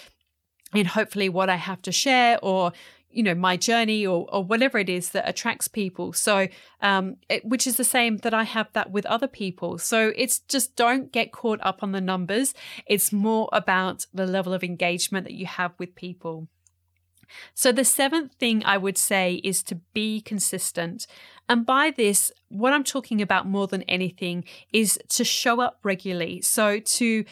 in 0.73 0.85
hopefully 0.85 1.29
what 1.29 1.49
I 1.49 1.55
have 1.55 1.81
to 1.83 1.91
share 1.91 2.39
or 2.43 2.71
you 3.17 3.23
know 3.23 3.33
my 3.33 3.57
journey 3.57 4.05
or 4.05 4.27
or 4.31 4.43
whatever 4.43 4.77
it 4.77 4.89
is 4.89 5.09
that 5.09 5.27
attracts 5.27 5.67
people. 5.67 6.13
So 6.13 6.47
um 6.81 7.17
it, 7.29 7.43
which 7.43 7.65
is 7.65 7.75
the 7.77 7.83
same 7.83 8.17
that 8.17 8.33
i 8.33 8.43
have 8.43 8.67
that 8.73 8.91
with 8.91 9.05
other 9.07 9.27
people. 9.27 9.79
So 9.79 10.13
it's 10.15 10.39
just 10.39 10.75
don't 10.75 11.11
get 11.11 11.31
caught 11.31 11.59
up 11.63 11.81
on 11.81 11.91
the 11.93 12.01
numbers. 12.13 12.53
It's 12.85 13.11
more 13.11 13.49
about 13.51 14.05
the 14.13 14.27
level 14.27 14.53
of 14.53 14.63
engagement 14.63 15.25
that 15.25 15.33
you 15.33 15.47
have 15.47 15.73
with 15.79 15.95
people. 15.95 16.47
So 17.55 17.71
the 17.71 17.83
seventh 17.83 18.33
thing 18.35 18.63
i 18.65 18.77
would 18.77 18.97
say 18.97 19.41
is 19.43 19.63
to 19.63 19.75
be 19.93 20.21
consistent. 20.21 21.07
And 21.49 21.65
by 21.65 21.91
this 21.91 22.31
what 22.49 22.71
i'm 22.71 22.83
talking 22.83 23.19
about 23.21 23.47
more 23.47 23.67
than 23.67 23.81
anything 23.83 24.45
is 24.71 24.99
to 25.09 25.23
show 25.23 25.59
up 25.59 25.79
regularly. 25.83 26.41
So 26.41 26.79
to 26.79 27.25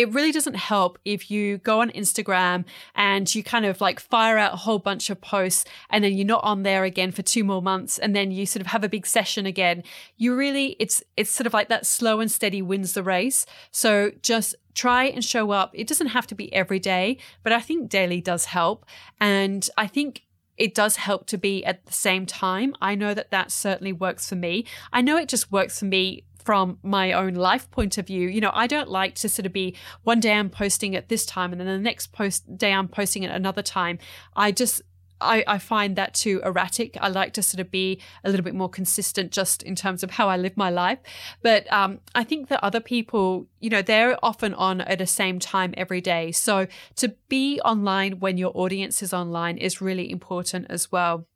it 0.00 0.10
really 0.14 0.32
doesn't 0.32 0.54
help 0.56 0.98
if 1.04 1.30
you 1.30 1.58
go 1.58 1.82
on 1.82 1.90
Instagram 1.90 2.64
and 2.94 3.34
you 3.34 3.44
kind 3.44 3.66
of 3.66 3.82
like 3.82 4.00
fire 4.00 4.38
out 4.38 4.54
a 4.54 4.56
whole 4.56 4.78
bunch 4.78 5.10
of 5.10 5.20
posts 5.20 5.66
and 5.90 6.02
then 6.02 6.14
you're 6.14 6.26
not 6.26 6.42
on 6.42 6.62
there 6.62 6.84
again 6.84 7.12
for 7.12 7.20
two 7.20 7.44
more 7.44 7.60
months 7.60 7.98
and 7.98 8.16
then 8.16 8.30
you 8.30 8.46
sort 8.46 8.62
of 8.62 8.68
have 8.68 8.82
a 8.82 8.88
big 8.88 9.06
session 9.06 9.44
again. 9.44 9.82
You 10.16 10.34
really 10.34 10.74
it's 10.78 11.02
it's 11.18 11.30
sort 11.30 11.46
of 11.46 11.52
like 11.52 11.68
that 11.68 11.84
slow 11.84 12.20
and 12.20 12.32
steady 12.32 12.62
wins 12.62 12.94
the 12.94 13.02
race. 13.02 13.44
So 13.72 14.12
just 14.22 14.54
try 14.72 15.04
and 15.04 15.22
show 15.22 15.50
up. 15.50 15.70
It 15.74 15.86
doesn't 15.86 16.06
have 16.06 16.26
to 16.28 16.34
be 16.34 16.50
every 16.50 16.78
day, 16.78 17.18
but 17.42 17.52
I 17.52 17.60
think 17.60 17.90
daily 17.90 18.22
does 18.22 18.46
help 18.46 18.86
and 19.20 19.68
I 19.76 19.86
think 19.86 20.22
it 20.60 20.74
does 20.74 20.96
help 20.96 21.26
to 21.26 21.38
be 21.38 21.64
at 21.64 21.86
the 21.86 21.92
same 21.92 22.26
time. 22.26 22.74
I 22.82 22.94
know 22.94 23.14
that 23.14 23.30
that 23.30 23.50
certainly 23.50 23.94
works 23.94 24.28
for 24.28 24.36
me. 24.36 24.66
I 24.92 25.00
know 25.00 25.16
it 25.16 25.26
just 25.26 25.50
works 25.50 25.78
for 25.78 25.86
me 25.86 26.24
from 26.36 26.78
my 26.82 27.12
own 27.12 27.32
life 27.32 27.70
point 27.70 27.96
of 27.96 28.06
view. 28.06 28.28
You 28.28 28.42
know, 28.42 28.50
I 28.52 28.66
don't 28.66 28.90
like 28.90 29.14
to 29.16 29.28
sort 29.30 29.46
of 29.46 29.54
be 29.54 29.74
one 30.02 30.20
day 30.20 30.32
I'm 30.34 30.50
posting 30.50 30.94
at 30.94 31.08
this 31.08 31.24
time 31.24 31.52
and 31.52 31.60
then 31.60 31.66
the 31.66 31.78
next 31.78 32.12
post 32.12 32.58
day 32.58 32.74
I'm 32.74 32.88
posting 32.88 33.24
at 33.24 33.34
another 33.34 33.62
time. 33.62 33.98
I 34.36 34.52
just 34.52 34.82
I, 35.20 35.44
I 35.46 35.58
find 35.58 35.96
that 35.96 36.14
too 36.14 36.40
erratic. 36.44 36.96
I 37.00 37.08
like 37.08 37.32
to 37.34 37.42
sort 37.42 37.60
of 37.60 37.70
be 37.70 38.00
a 38.24 38.30
little 38.30 38.44
bit 38.44 38.54
more 38.54 38.68
consistent 38.68 39.32
just 39.32 39.62
in 39.62 39.74
terms 39.74 40.02
of 40.02 40.12
how 40.12 40.28
I 40.28 40.36
live 40.36 40.56
my 40.56 40.70
life. 40.70 40.98
But 41.42 41.70
um, 41.72 42.00
I 42.14 42.24
think 42.24 42.48
that 42.48 42.62
other 42.62 42.80
people, 42.80 43.46
you 43.60 43.70
know, 43.70 43.82
they're 43.82 44.16
often 44.22 44.54
on 44.54 44.80
at 44.82 44.98
the 44.98 45.06
same 45.06 45.38
time 45.38 45.74
every 45.76 46.00
day. 46.00 46.32
So 46.32 46.66
to 46.96 47.14
be 47.28 47.60
online 47.60 48.20
when 48.20 48.38
your 48.38 48.52
audience 48.54 49.02
is 49.02 49.12
online 49.12 49.58
is 49.58 49.80
really 49.80 50.10
important 50.10 50.66
as 50.70 50.90
well. 50.90 51.26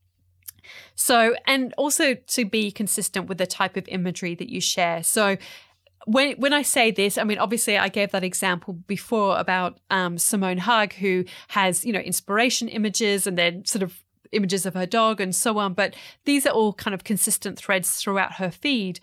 So, 0.94 1.34
and 1.46 1.74
also 1.76 2.14
to 2.14 2.44
be 2.44 2.70
consistent 2.70 3.28
with 3.28 3.38
the 3.38 3.46
type 3.46 3.76
of 3.76 3.86
imagery 3.88 4.34
that 4.34 4.48
you 4.48 4.60
share. 4.60 5.02
So, 5.02 5.36
when 6.06 6.36
when 6.36 6.52
I 6.52 6.62
say 6.62 6.90
this, 6.90 7.18
I 7.18 7.24
mean 7.24 7.38
obviously 7.38 7.78
I 7.78 7.88
gave 7.88 8.10
that 8.12 8.24
example 8.24 8.74
before 8.74 9.38
about 9.38 9.78
um, 9.90 10.18
Simone 10.18 10.58
Haag, 10.58 10.94
who 10.94 11.24
has 11.48 11.84
you 11.84 11.92
know 11.92 12.00
inspiration 12.00 12.68
images 12.68 13.26
and 13.26 13.38
then 13.38 13.64
sort 13.64 13.82
of 13.82 14.02
images 14.32 14.66
of 14.66 14.74
her 14.74 14.86
dog 14.86 15.20
and 15.20 15.34
so 15.34 15.58
on. 15.58 15.74
But 15.74 15.94
these 16.24 16.46
are 16.46 16.52
all 16.52 16.72
kind 16.72 16.94
of 16.94 17.04
consistent 17.04 17.58
threads 17.58 17.96
throughout 17.96 18.34
her 18.34 18.50
feed. 18.50 19.00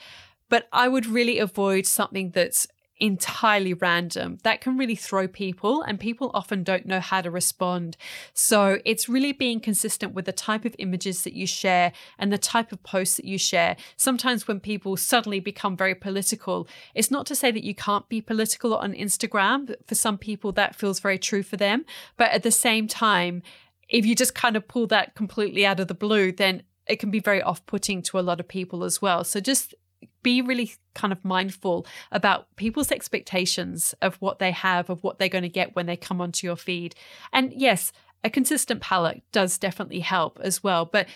But 0.49 0.67
I 0.73 0.87
would 0.87 1.05
really 1.05 1.39
avoid 1.39 1.85
something 1.85 2.31
that's 2.31 2.67
entirely 3.01 3.73
random. 3.73 4.37
That 4.43 4.61
can 4.61 4.77
really 4.77 4.95
throw 4.95 5.27
people, 5.27 5.81
and 5.81 5.99
people 5.99 6.29
often 6.33 6.63
don't 6.63 6.85
know 6.85 6.99
how 6.99 7.21
to 7.21 7.31
respond. 7.31 7.97
So 8.33 8.79
it's 8.85 9.09
really 9.09 9.33
being 9.33 9.59
consistent 9.59 10.13
with 10.13 10.25
the 10.25 10.31
type 10.31 10.63
of 10.63 10.75
images 10.77 11.23
that 11.23 11.33
you 11.33 11.47
share 11.47 11.91
and 12.19 12.31
the 12.31 12.37
type 12.37 12.71
of 12.71 12.83
posts 12.83 13.17
that 13.17 13.25
you 13.25 13.39
share. 13.39 13.75
Sometimes 13.97 14.47
when 14.47 14.59
people 14.59 14.95
suddenly 14.95 15.39
become 15.39 15.75
very 15.75 15.95
political, 15.95 16.67
it's 16.93 17.11
not 17.11 17.25
to 17.25 17.35
say 17.35 17.51
that 17.51 17.63
you 17.63 17.73
can't 17.73 18.07
be 18.07 18.21
political 18.21 18.75
on 18.75 18.93
Instagram. 18.93 19.75
For 19.87 19.95
some 19.95 20.19
people, 20.19 20.51
that 20.53 20.75
feels 20.75 20.99
very 20.99 21.17
true 21.17 21.43
for 21.43 21.57
them. 21.57 21.85
But 22.17 22.31
at 22.31 22.43
the 22.43 22.51
same 22.51 22.87
time, 22.87 23.41
if 23.89 24.05
you 24.05 24.15
just 24.15 24.35
kind 24.35 24.55
of 24.55 24.67
pull 24.67 24.85
that 24.87 25.15
completely 25.15 25.65
out 25.65 25.79
of 25.79 25.87
the 25.87 25.95
blue, 25.95 26.31
then 26.31 26.63
it 26.85 26.97
can 26.97 27.09
be 27.09 27.19
very 27.19 27.41
off 27.41 27.65
putting 27.65 28.01
to 28.03 28.19
a 28.19 28.21
lot 28.21 28.39
of 28.39 28.47
people 28.47 28.83
as 28.83 29.01
well. 29.01 29.23
So 29.23 29.39
just 29.39 29.73
be 30.23 30.41
really 30.41 30.73
kind 30.93 31.11
of 31.11 31.23
mindful 31.23 31.85
about 32.11 32.53
people's 32.55 32.91
expectations 32.91 33.95
of 34.01 34.15
what 34.15 34.39
they 34.39 34.51
have, 34.51 34.89
of 34.89 35.03
what 35.03 35.19
they're 35.19 35.29
going 35.29 35.43
to 35.43 35.49
get 35.49 35.75
when 35.75 35.85
they 35.85 35.97
come 35.97 36.21
onto 36.21 36.45
your 36.45 36.55
feed. 36.55 36.95
And 37.33 37.53
yes, 37.53 37.91
a 38.23 38.29
consistent 38.29 38.81
palette 38.81 39.23
does 39.31 39.57
definitely 39.57 40.01
help 40.01 40.39
as 40.41 40.63
well. 40.63 40.85
But 40.85 41.07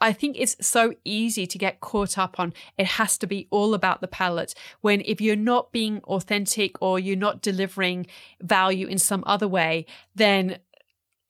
I 0.00 0.12
think 0.12 0.36
it's 0.38 0.56
so 0.60 0.94
easy 1.04 1.46
to 1.46 1.58
get 1.58 1.80
caught 1.80 2.18
up 2.18 2.38
on 2.38 2.52
it 2.76 2.86
has 2.86 3.16
to 3.18 3.26
be 3.26 3.48
all 3.50 3.72
about 3.72 4.00
the 4.00 4.08
palette 4.08 4.54
when 4.82 5.00
if 5.06 5.20
you're 5.20 5.36
not 5.36 5.72
being 5.72 6.00
authentic 6.04 6.80
or 6.82 6.98
you're 6.98 7.16
not 7.16 7.40
delivering 7.40 8.06
value 8.42 8.86
in 8.86 8.98
some 8.98 9.24
other 9.26 9.48
way, 9.48 9.86
then 10.14 10.58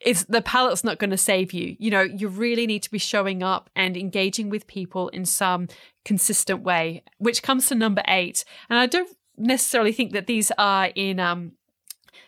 it's 0.01 0.25
the 0.25 0.43
palette's 0.43 0.85
not 0.85 0.99
going 0.99 1.11
to 1.11 1.17
save 1.17 1.53
you. 1.53 1.77
You 1.79 1.91
know, 1.91 2.03
you 2.03 2.29
really 2.29 2.67
need 2.67 2.83
to 2.83 2.91
be 2.91 2.99
showing 2.99 3.43
up 3.43 3.71
and 3.75 3.97
engaging 3.97 4.51
with 4.51 4.67
people 4.67 5.09
in 5.09 5.25
some 5.25 5.69
consistent 6.05 6.63
way, 6.63 7.03
which 7.19 7.43
comes 7.43 7.67
to 7.69 7.75
number 7.75 8.03
eight. 8.07 8.45
And 8.69 8.79
I 8.79 8.87
don't 8.87 9.17
necessarily 9.37 9.93
think 9.93 10.13
that 10.13 10.27
these 10.27 10.53
are 10.59 10.91
in 10.95 11.19
um, 11.19 11.53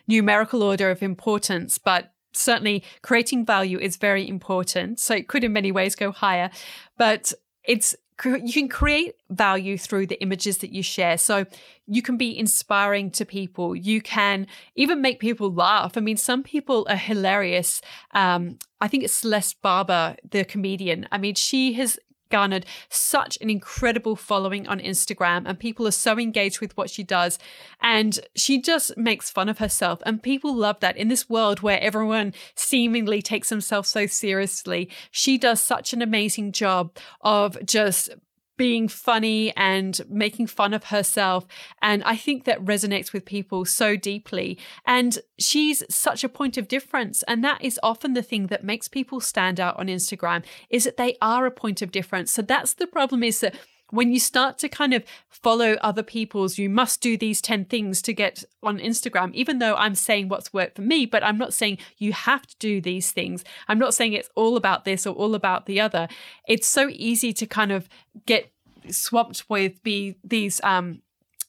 numerical 0.06 0.62
order 0.62 0.90
of 0.90 1.02
importance, 1.02 1.78
but 1.78 2.12
certainly 2.32 2.82
creating 3.02 3.44
value 3.44 3.78
is 3.78 3.96
very 3.96 4.26
important. 4.26 4.98
So 5.00 5.14
it 5.14 5.28
could 5.28 5.44
in 5.44 5.52
many 5.52 5.72
ways 5.72 5.94
go 5.94 6.10
higher, 6.10 6.50
but 6.96 7.32
it's 7.64 7.94
you 8.24 8.52
can 8.52 8.68
create 8.68 9.14
value 9.30 9.78
through 9.78 10.06
the 10.06 10.20
images 10.20 10.58
that 10.58 10.72
you 10.72 10.82
share. 10.82 11.18
So 11.18 11.46
you 11.86 12.02
can 12.02 12.16
be 12.16 12.36
inspiring 12.36 13.10
to 13.12 13.24
people. 13.24 13.76
You 13.76 14.02
can 14.02 14.46
even 14.74 15.00
make 15.00 15.20
people 15.20 15.52
laugh. 15.52 15.96
I 15.96 16.00
mean, 16.00 16.16
some 16.16 16.42
people 16.42 16.86
are 16.90 16.96
hilarious. 16.96 17.80
Um, 18.12 18.58
I 18.80 18.88
think 18.88 19.04
it's 19.04 19.14
Celeste 19.14 19.60
Barber, 19.62 20.16
the 20.28 20.44
comedian. 20.44 21.06
I 21.12 21.18
mean, 21.18 21.34
she 21.34 21.74
has 21.74 21.98
garnered 22.30 22.66
such 22.88 23.38
an 23.40 23.50
incredible 23.50 24.16
following 24.16 24.66
on 24.68 24.80
Instagram, 24.80 25.44
and 25.46 25.58
people 25.58 25.86
are 25.86 25.92
so 25.92 26.18
engaged 26.18 26.60
with 26.60 26.76
what 26.76 26.90
she 26.90 27.02
does. 27.02 27.38
And 27.80 28.18
she 28.34 28.60
just 28.60 28.96
makes 28.96 29.30
fun 29.30 29.48
of 29.48 29.58
herself, 29.58 30.00
and 30.04 30.22
people 30.22 30.54
love 30.54 30.80
that. 30.80 30.96
In 30.96 31.08
this 31.08 31.28
world 31.28 31.60
where 31.60 31.80
everyone 31.80 32.34
seemingly 32.54 33.22
takes 33.22 33.48
themselves 33.48 33.88
so 33.88 34.06
seriously, 34.06 34.90
she 35.10 35.38
does 35.38 35.62
such 35.62 35.92
an 35.92 36.02
amazing 36.02 36.52
job 36.52 36.96
of 37.20 37.64
just 37.64 38.10
being 38.58 38.88
funny 38.88 39.56
and 39.56 39.98
making 40.10 40.48
fun 40.48 40.74
of 40.74 40.84
herself. 40.84 41.46
And 41.80 42.04
I 42.04 42.16
think 42.16 42.44
that 42.44 42.62
resonates 42.62 43.14
with 43.14 43.24
people 43.24 43.64
so 43.64 43.96
deeply. 43.96 44.58
And 44.84 45.18
she's 45.38 45.82
such 45.88 46.22
a 46.22 46.28
point 46.28 46.58
of 46.58 46.68
difference. 46.68 47.22
And 47.22 47.42
that 47.42 47.64
is 47.64 47.80
often 47.82 48.12
the 48.12 48.22
thing 48.22 48.48
that 48.48 48.64
makes 48.64 48.88
people 48.88 49.20
stand 49.20 49.58
out 49.58 49.78
on 49.78 49.86
Instagram 49.86 50.44
is 50.68 50.84
that 50.84 50.98
they 50.98 51.16
are 51.22 51.46
a 51.46 51.50
point 51.50 51.80
of 51.80 51.90
difference. 51.90 52.30
So 52.30 52.42
that's 52.42 52.74
the 52.74 52.86
problem 52.86 53.22
is 53.22 53.40
that 53.40 53.54
when 53.90 54.12
you 54.12 54.20
start 54.20 54.58
to 54.58 54.68
kind 54.68 54.92
of 54.92 55.04
follow 55.28 55.74
other 55.80 56.02
people's, 56.02 56.58
you 56.58 56.68
must 56.68 57.00
do 57.00 57.16
these 57.16 57.40
10 57.40 57.66
things 57.66 58.02
to 58.02 58.12
get 58.12 58.44
on 58.62 58.78
Instagram, 58.78 59.32
even 59.34 59.58
though 59.58 59.74
I'm 59.76 59.94
saying 59.94 60.28
what's 60.28 60.52
worked 60.52 60.76
for 60.76 60.82
me, 60.82 61.06
but 61.06 61.24
I'm 61.24 61.38
not 61.38 61.54
saying 61.54 61.78
you 61.96 62.12
have 62.12 62.46
to 62.46 62.56
do 62.58 62.80
these 62.80 63.12
things. 63.12 63.44
I'm 63.66 63.78
not 63.78 63.94
saying 63.94 64.12
it's 64.12 64.30
all 64.34 64.56
about 64.56 64.84
this 64.84 65.06
or 65.06 65.14
all 65.14 65.34
about 65.34 65.66
the 65.66 65.80
other. 65.80 66.08
It's 66.46 66.66
so 66.66 66.88
easy 66.90 67.32
to 67.34 67.46
kind 67.46 67.72
of 67.72 67.88
get 68.26 68.52
swamped 68.90 69.48
with 69.48 69.82
be 69.82 70.16
these, 70.22 70.60
um, 70.62 71.02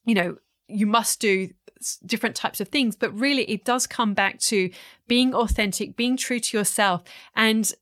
you 0.06 0.16
know, 0.16 0.38
you 0.68 0.86
must 0.86 1.20
do 1.20 1.50
different 2.06 2.36
types 2.36 2.60
of 2.60 2.68
things, 2.68 2.96
but 2.96 3.18
really 3.18 3.44
it 3.44 3.64
does 3.64 3.88
come 3.88 4.14
back 4.14 4.40
to 4.40 4.70
being 5.08 5.34
authentic, 5.34 5.96
being 5.96 6.18
true 6.18 6.40
to 6.40 6.58
yourself, 6.58 7.04
and 7.36 7.74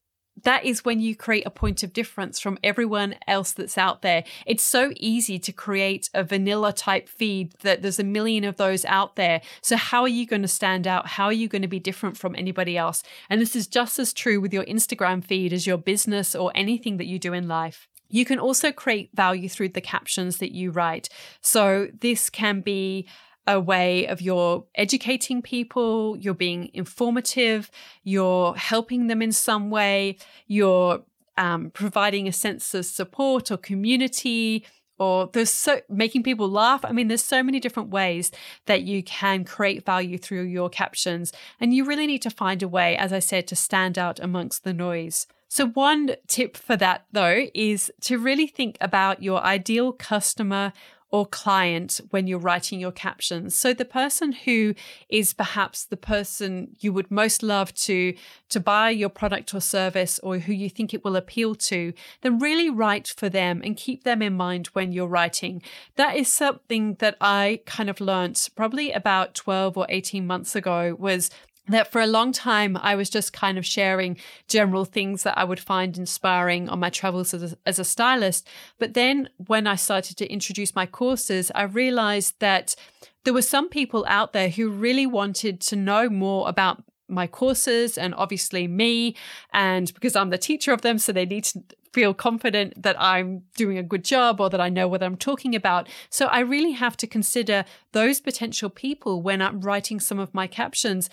that 0.43 0.65
is 0.65 0.85
when 0.85 0.99
you 0.99 1.15
create 1.15 1.45
a 1.45 1.51
point 1.51 1.83
of 1.83 1.93
difference 1.93 2.39
from 2.39 2.57
everyone 2.63 3.15
else 3.27 3.51
that's 3.51 3.77
out 3.77 4.01
there. 4.01 4.23
It's 4.45 4.63
so 4.63 4.91
easy 4.97 5.39
to 5.39 5.51
create 5.51 6.09
a 6.13 6.23
vanilla 6.23 6.73
type 6.73 7.09
feed 7.09 7.53
that 7.63 7.81
there's 7.81 7.99
a 7.99 8.03
million 8.03 8.43
of 8.43 8.57
those 8.57 8.85
out 8.85 9.15
there. 9.15 9.41
So, 9.61 9.77
how 9.77 10.01
are 10.01 10.07
you 10.07 10.27
going 10.27 10.43
to 10.43 10.47
stand 10.47 10.87
out? 10.87 11.07
How 11.07 11.25
are 11.25 11.33
you 11.33 11.47
going 11.47 11.61
to 11.61 11.67
be 11.67 11.79
different 11.79 12.17
from 12.17 12.35
anybody 12.35 12.77
else? 12.77 13.03
And 13.29 13.41
this 13.41 13.55
is 13.55 13.67
just 13.67 13.99
as 13.99 14.13
true 14.13 14.39
with 14.39 14.53
your 14.53 14.65
Instagram 14.65 15.23
feed 15.23 15.53
as 15.53 15.65
your 15.65 15.77
business 15.77 16.35
or 16.35 16.51
anything 16.55 16.97
that 16.97 17.07
you 17.07 17.19
do 17.19 17.33
in 17.33 17.47
life. 17.47 17.87
You 18.09 18.23
can 18.23 18.39
also 18.39 18.71
create 18.71 19.09
value 19.13 19.49
through 19.49 19.69
the 19.69 19.81
captions 19.81 20.37
that 20.37 20.53
you 20.53 20.71
write. 20.71 21.09
So, 21.41 21.87
this 21.99 22.29
can 22.29 22.61
be 22.61 23.07
a 23.47 23.59
way 23.59 24.05
of 24.07 24.21
you're 24.21 24.65
educating 24.75 25.41
people, 25.41 26.17
you're 26.17 26.33
being 26.33 26.69
informative, 26.73 27.71
you're 28.03 28.53
helping 28.55 29.07
them 29.07 29.21
in 29.21 29.31
some 29.31 29.69
way, 29.69 30.17
you're 30.47 31.01
um, 31.37 31.71
providing 31.71 32.27
a 32.27 32.33
sense 32.33 32.73
of 32.73 32.85
support 32.85 33.49
or 33.49 33.57
community, 33.57 34.65
or 34.99 35.29
there's 35.31 35.51
so 35.51 35.79
making 35.89 36.23
people 36.23 36.49
laugh. 36.49 36.83
I 36.83 36.91
mean, 36.91 37.07
there's 37.07 37.23
so 37.23 37.43
many 37.43 37.59
different 37.59 37.89
ways 37.89 38.31
that 38.65 38.81
you 38.81 39.03
can 39.03 39.45
create 39.45 39.85
value 39.85 40.17
through 40.17 40.43
your 40.43 40.69
captions, 40.69 41.31
and 41.59 41.73
you 41.73 41.85
really 41.85 42.07
need 42.07 42.21
to 42.23 42.29
find 42.29 42.61
a 42.61 42.67
way, 42.67 42.97
as 42.97 43.13
I 43.13 43.19
said, 43.19 43.47
to 43.47 43.55
stand 43.55 43.97
out 43.97 44.19
amongst 44.19 44.63
the 44.63 44.73
noise. 44.73 45.27
So, 45.49 45.67
one 45.67 46.15
tip 46.27 46.57
for 46.57 46.75
that 46.77 47.05
though 47.11 47.45
is 47.53 47.91
to 48.01 48.17
really 48.17 48.47
think 48.47 48.77
about 48.81 49.23
your 49.23 49.41
ideal 49.41 49.93
customer 49.93 50.73
or 51.09 51.25
client 51.25 52.01
when 52.09 52.27
you're 52.27 52.39
writing 52.39 52.79
your 52.79 52.91
captions. 52.91 53.55
So 53.55 53.73
the 53.73 53.85
person 53.85 54.31
who 54.33 54.75
is 55.09 55.33
perhaps 55.33 55.85
the 55.85 55.97
person 55.97 56.75
you 56.79 56.91
would 56.91 57.09
most 57.09 57.41
love 57.43 57.73
to 57.75 58.13
to 58.49 58.59
buy 58.59 58.89
your 58.89 59.09
product 59.09 59.53
or 59.53 59.61
service 59.61 60.19
or 60.23 60.39
who 60.39 60.53
you 60.53 60.69
think 60.69 60.93
it 60.93 61.03
will 61.03 61.15
appeal 61.15 61.55
to, 61.55 61.93
then 62.21 62.39
really 62.39 62.69
write 62.69 63.07
for 63.07 63.29
them 63.29 63.61
and 63.63 63.75
keep 63.75 64.03
them 64.03 64.21
in 64.21 64.33
mind 64.33 64.67
when 64.67 64.91
you're 64.91 65.07
writing. 65.07 65.61
That 65.95 66.15
is 66.15 66.31
something 66.31 66.95
that 66.95 67.17
I 67.19 67.61
kind 67.65 67.89
of 67.89 67.99
learnt 67.99 68.49
probably 68.55 68.91
about 68.91 69.35
12 69.35 69.77
or 69.77 69.85
18 69.89 70.25
months 70.25 70.55
ago 70.55 70.95
was 70.97 71.29
that 71.67 71.91
for 71.91 72.01
a 72.01 72.07
long 72.07 72.31
time 72.31 72.77
I 72.77 72.95
was 72.95 73.09
just 73.09 73.33
kind 73.33 73.57
of 73.57 73.65
sharing 73.65 74.17
general 74.47 74.85
things 74.85 75.23
that 75.23 75.37
I 75.37 75.43
would 75.43 75.59
find 75.59 75.97
inspiring 75.97 76.69
on 76.69 76.79
my 76.79 76.89
travels 76.89 77.33
as 77.33 77.53
a, 77.53 77.57
as 77.65 77.79
a 77.79 77.83
stylist. 77.83 78.47
But 78.79 78.93
then 78.93 79.29
when 79.37 79.67
I 79.67 79.75
started 79.75 80.17
to 80.17 80.31
introduce 80.31 80.75
my 80.75 80.85
courses, 80.85 81.51
I 81.53 81.63
realized 81.63 82.35
that 82.39 82.75
there 83.23 83.33
were 83.33 83.41
some 83.41 83.69
people 83.69 84.05
out 84.07 84.33
there 84.33 84.49
who 84.49 84.69
really 84.69 85.05
wanted 85.05 85.59
to 85.61 85.75
know 85.75 86.09
more 86.09 86.47
about 86.47 86.83
my 87.09 87.27
courses 87.27 87.97
and 87.97 88.13
obviously 88.15 88.67
me 88.67 89.15
and 89.53 89.93
because 89.93 90.15
I'm 90.15 90.29
the 90.29 90.37
teacher 90.37 90.73
of 90.73 90.81
them 90.81 90.97
so 90.97 91.11
they 91.11 91.25
need 91.25 91.45
to 91.45 91.63
feel 91.93 92.13
confident 92.13 92.81
that 92.83 92.99
I'm 93.01 93.43
doing 93.55 93.77
a 93.77 93.83
good 93.83 94.03
job 94.03 94.39
or 94.39 94.49
that 94.49 94.61
I 94.61 94.69
know 94.69 94.87
what 94.87 95.01
I'm 95.01 95.15
talking 95.15 95.55
about. 95.55 95.87
So 96.09 96.27
I 96.27 96.39
really 96.39 96.73
have 96.73 96.97
to 96.97 97.07
consider 97.07 97.65
those 97.93 98.19
potential 98.19 98.69
people 98.69 99.21
when 99.21 99.41
I'm 99.41 99.61
writing 99.61 99.99
some 99.99 100.19
of 100.19 100.33
my 100.33 100.47
captions 100.47 101.09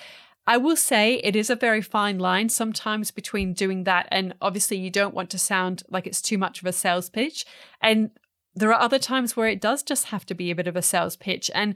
I 0.46 0.56
will 0.56 0.76
say 0.76 1.14
it 1.24 1.34
is 1.34 1.50
a 1.50 1.56
very 1.56 1.80
fine 1.80 2.18
line 2.18 2.48
sometimes 2.48 3.10
between 3.10 3.54
doing 3.54 3.84
that 3.84 4.08
and 4.10 4.34
obviously 4.40 4.76
you 4.76 4.90
don't 4.90 5.14
want 5.14 5.30
to 5.30 5.38
sound 5.38 5.82
like 5.88 6.06
it's 6.06 6.20
too 6.20 6.38
much 6.38 6.60
of 6.60 6.66
a 6.66 6.72
sales 6.72 7.08
pitch. 7.08 7.46
And 7.80 8.10
there 8.54 8.72
are 8.72 8.80
other 8.80 8.98
times 8.98 9.36
where 9.36 9.48
it 9.48 9.60
does 9.60 9.82
just 9.82 10.06
have 10.06 10.26
to 10.26 10.34
be 10.34 10.50
a 10.50 10.54
bit 10.54 10.68
of 10.68 10.76
a 10.76 10.82
sales 10.82 11.16
pitch. 11.16 11.50
And 11.54 11.74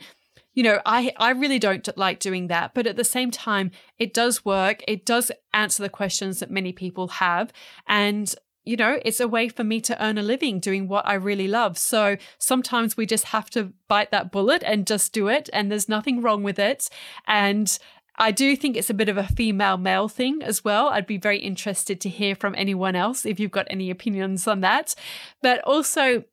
you 0.54 0.62
know, 0.62 0.80
I 0.84 1.12
I 1.16 1.30
really 1.30 1.58
don't 1.58 1.88
like 1.96 2.18
doing 2.18 2.48
that, 2.48 2.74
but 2.74 2.86
at 2.86 2.96
the 2.96 3.04
same 3.04 3.30
time, 3.30 3.70
it 3.96 4.12
does 4.12 4.44
work. 4.44 4.82
It 4.88 5.04
does 5.04 5.30
answer 5.52 5.82
the 5.82 5.88
questions 5.88 6.40
that 6.40 6.50
many 6.50 6.72
people 6.72 7.06
have, 7.08 7.52
and 7.86 8.34
you 8.64 8.76
know, 8.76 8.98
it's 9.04 9.20
a 9.20 9.28
way 9.28 9.48
for 9.48 9.64
me 9.64 9.80
to 9.82 10.04
earn 10.04 10.18
a 10.18 10.22
living 10.22 10.58
doing 10.58 10.88
what 10.88 11.06
I 11.06 11.14
really 11.14 11.48
love. 11.48 11.78
So 11.78 12.16
sometimes 12.38 12.96
we 12.96 13.06
just 13.06 13.26
have 13.26 13.48
to 13.50 13.72
bite 13.88 14.10
that 14.10 14.30
bullet 14.30 14.62
and 14.66 14.86
just 14.86 15.12
do 15.12 15.28
it, 15.28 15.48
and 15.52 15.70
there's 15.70 15.88
nothing 15.88 16.22
wrong 16.22 16.42
with 16.42 16.58
it. 16.58 16.90
And 17.26 17.78
I 18.18 18.32
do 18.32 18.56
think 18.56 18.76
it's 18.76 18.90
a 18.90 18.94
bit 18.94 19.08
of 19.08 19.16
a 19.16 19.28
female 19.28 19.76
male 19.76 20.08
thing 20.08 20.42
as 20.42 20.64
well. 20.64 20.88
I'd 20.88 21.06
be 21.06 21.18
very 21.18 21.38
interested 21.38 22.00
to 22.00 22.08
hear 22.08 22.34
from 22.34 22.54
anyone 22.56 22.96
else 22.96 23.24
if 23.24 23.38
you've 23.38 23.52
got 23.52 23.66
any 23.70 23.90
opinions 23.90 24.46
on 24.48 24.60
that. 24.60 24.94
But 25.40 25.60
also, 25.62 26.24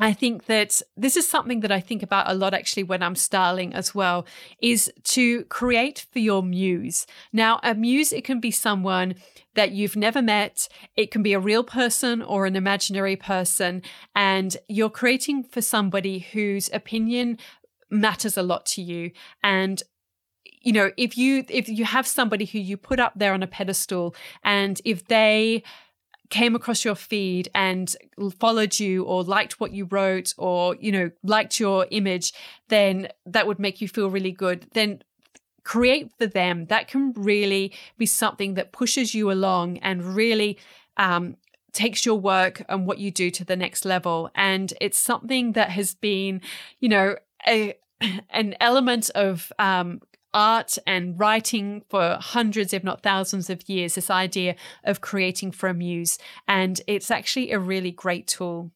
I 0.00 0.14
think 0.14 0.46
that 0.46 0.80
this 0.96 1.16
is 1.16 1.28
something 1.28 1.60
that 1.60 1.70
I 1.70 1.80
think 1.80 2.02
about 2.02 2.28
a 2.28 2.34
lot 2.34 2.54
actually 2.54 2.84
when 2.84 3.02
I'm 3.02 3.14
styling 3.14 3.74
as 3.74 3.94
well 3.94 4.26
is 4.60 4.90
to 5.04 5.44
create 5.44 6.06
for 6.10 6.20
your 6.20 6.42
muse. 6.42 7.06
Now, 7.32 7.60
a 7.62 7.74
muse, 7.74 8.12
it 8.12 8.24
can 8.24 8.40
be 8.40 8.50
someone 8.50 9.14
that 9.54 9.72
you've 9.72 9.96
never 9.96 10.22
met, 10.22 10.68
it 10.96 11.10
can 11.10 11.22
be 11.22 11.34
a 11.34 11.40
real 11.40 11.62
person 11.62 12.22
or 12.22 12.46
an 12.46 12.56
imaginary 12.56 13.16
person, 13.16 13.82
and 14.14 14.56
you're 14.68 14.90
creating 14.90 15.42
for 15.42 15.60
somebody 15.60 16.20
whose 16.20 16.70
opinion 16.72 17.36
matters 17.90 18.36
a 18.36 18.42
lot 18.42 18.64
to 18.64 18.80
you 18.80 19.10
and 19.42 19.82
you 20.60 20.72
know 20.72 20.90
if 20.96 21.16
you 21.16 21.44
if 21.48 21.68
you 21.68 21.84
have 21.84 22.06
somebody 22.06 22.44
who 22.44 22.58
you 22.58 22.76
put 22.76 23.00
up 23.00 23.12
there 23.16 23.32
on 23.32 23.42
a 23.42 23.46
pedestal 23.46 24.14
and 24.42 24.80
if 24.84 25.06
they 25.06 25.62
came 26.28 26.54
across 26.54 26.84
your 26.84 26.94
feed 26.94 27.48
and 27.54 27.96
followed 28.38 28.78
you 28.78 29.02
or 29.04 29.24
liked 29.24 29.58
what 29.58 29.72
you 29.72 29.84
wrote 29.86 30.32
or 30.38 30.76
you 30.76 30.92
know 30.92 31.10
liked 31.22 31.58
your 31.58 31.86
image 31.90 32.32
then 32.68 33.08
that 33.26 33.46
would 33.46 33.58
make 33.58 33.80
you 33.80 33.88
feel 33.88 34.08
really 34.08 34.32
good 34.32 34.66
then 34.74 35.02
create 35.64 36.10
for 36.18 36.26
them 36.26 36.66
that 36.66 36.88
can 36.88 37.12
really 37.12 37.72
be 37.98 38.06
something 38.06 38.54
that 38.54 38.72
pushes 38.72 39.14
you 39.14 39.30
along 39.30 39.78
and 39.78 40.16
really 40.16 40.58
um, 40.96 41.36
takes 41.72 42.04
your 42.04 42.16
work 42.16 42.62
and 42.68 42.86
what 42.86 42.98
you 42.98 43.10
do 43.10 43.30
to 43.30 43.44
the 43.44 43.56
next 43.56 43.84
level. 43.84 44.30
And 44.34 44.72
it's 44.80 44.98
something 44.98 45.52
that 45.52 45.70
has 45.70 45.94
been, 45.94 46.40
you 46.78 46.88
know, 46.88 47.16
a 47.46 47.74
an 48.30 48.54
element 48.60 49.10
of 49.14 49.52
um, 49.58 50.00
art 50.32 50.78
and 50.86 51.18
writing 51.18 51.82
for 51.88 52.18
hundreds, 52.20 52.72
if 52.72 52.84
not 52.84 53.02
thousands 53.02 53.50
of 53.50 53.68
years, 53.68 53.94
this 53.94 54.10
idea 54.10 54.54
of 54.84 55.00
creating 55.00 55.52
for 55.52 55.68
a 55.68 55.74
muse. 55.74 56.18
And 56.46 56.80
it's 56.86 57.10
actually 57.10 57.52
a 57.52 57.58
really 57.58 57.90
great 57.90 58.26
tool. 58.26 58.70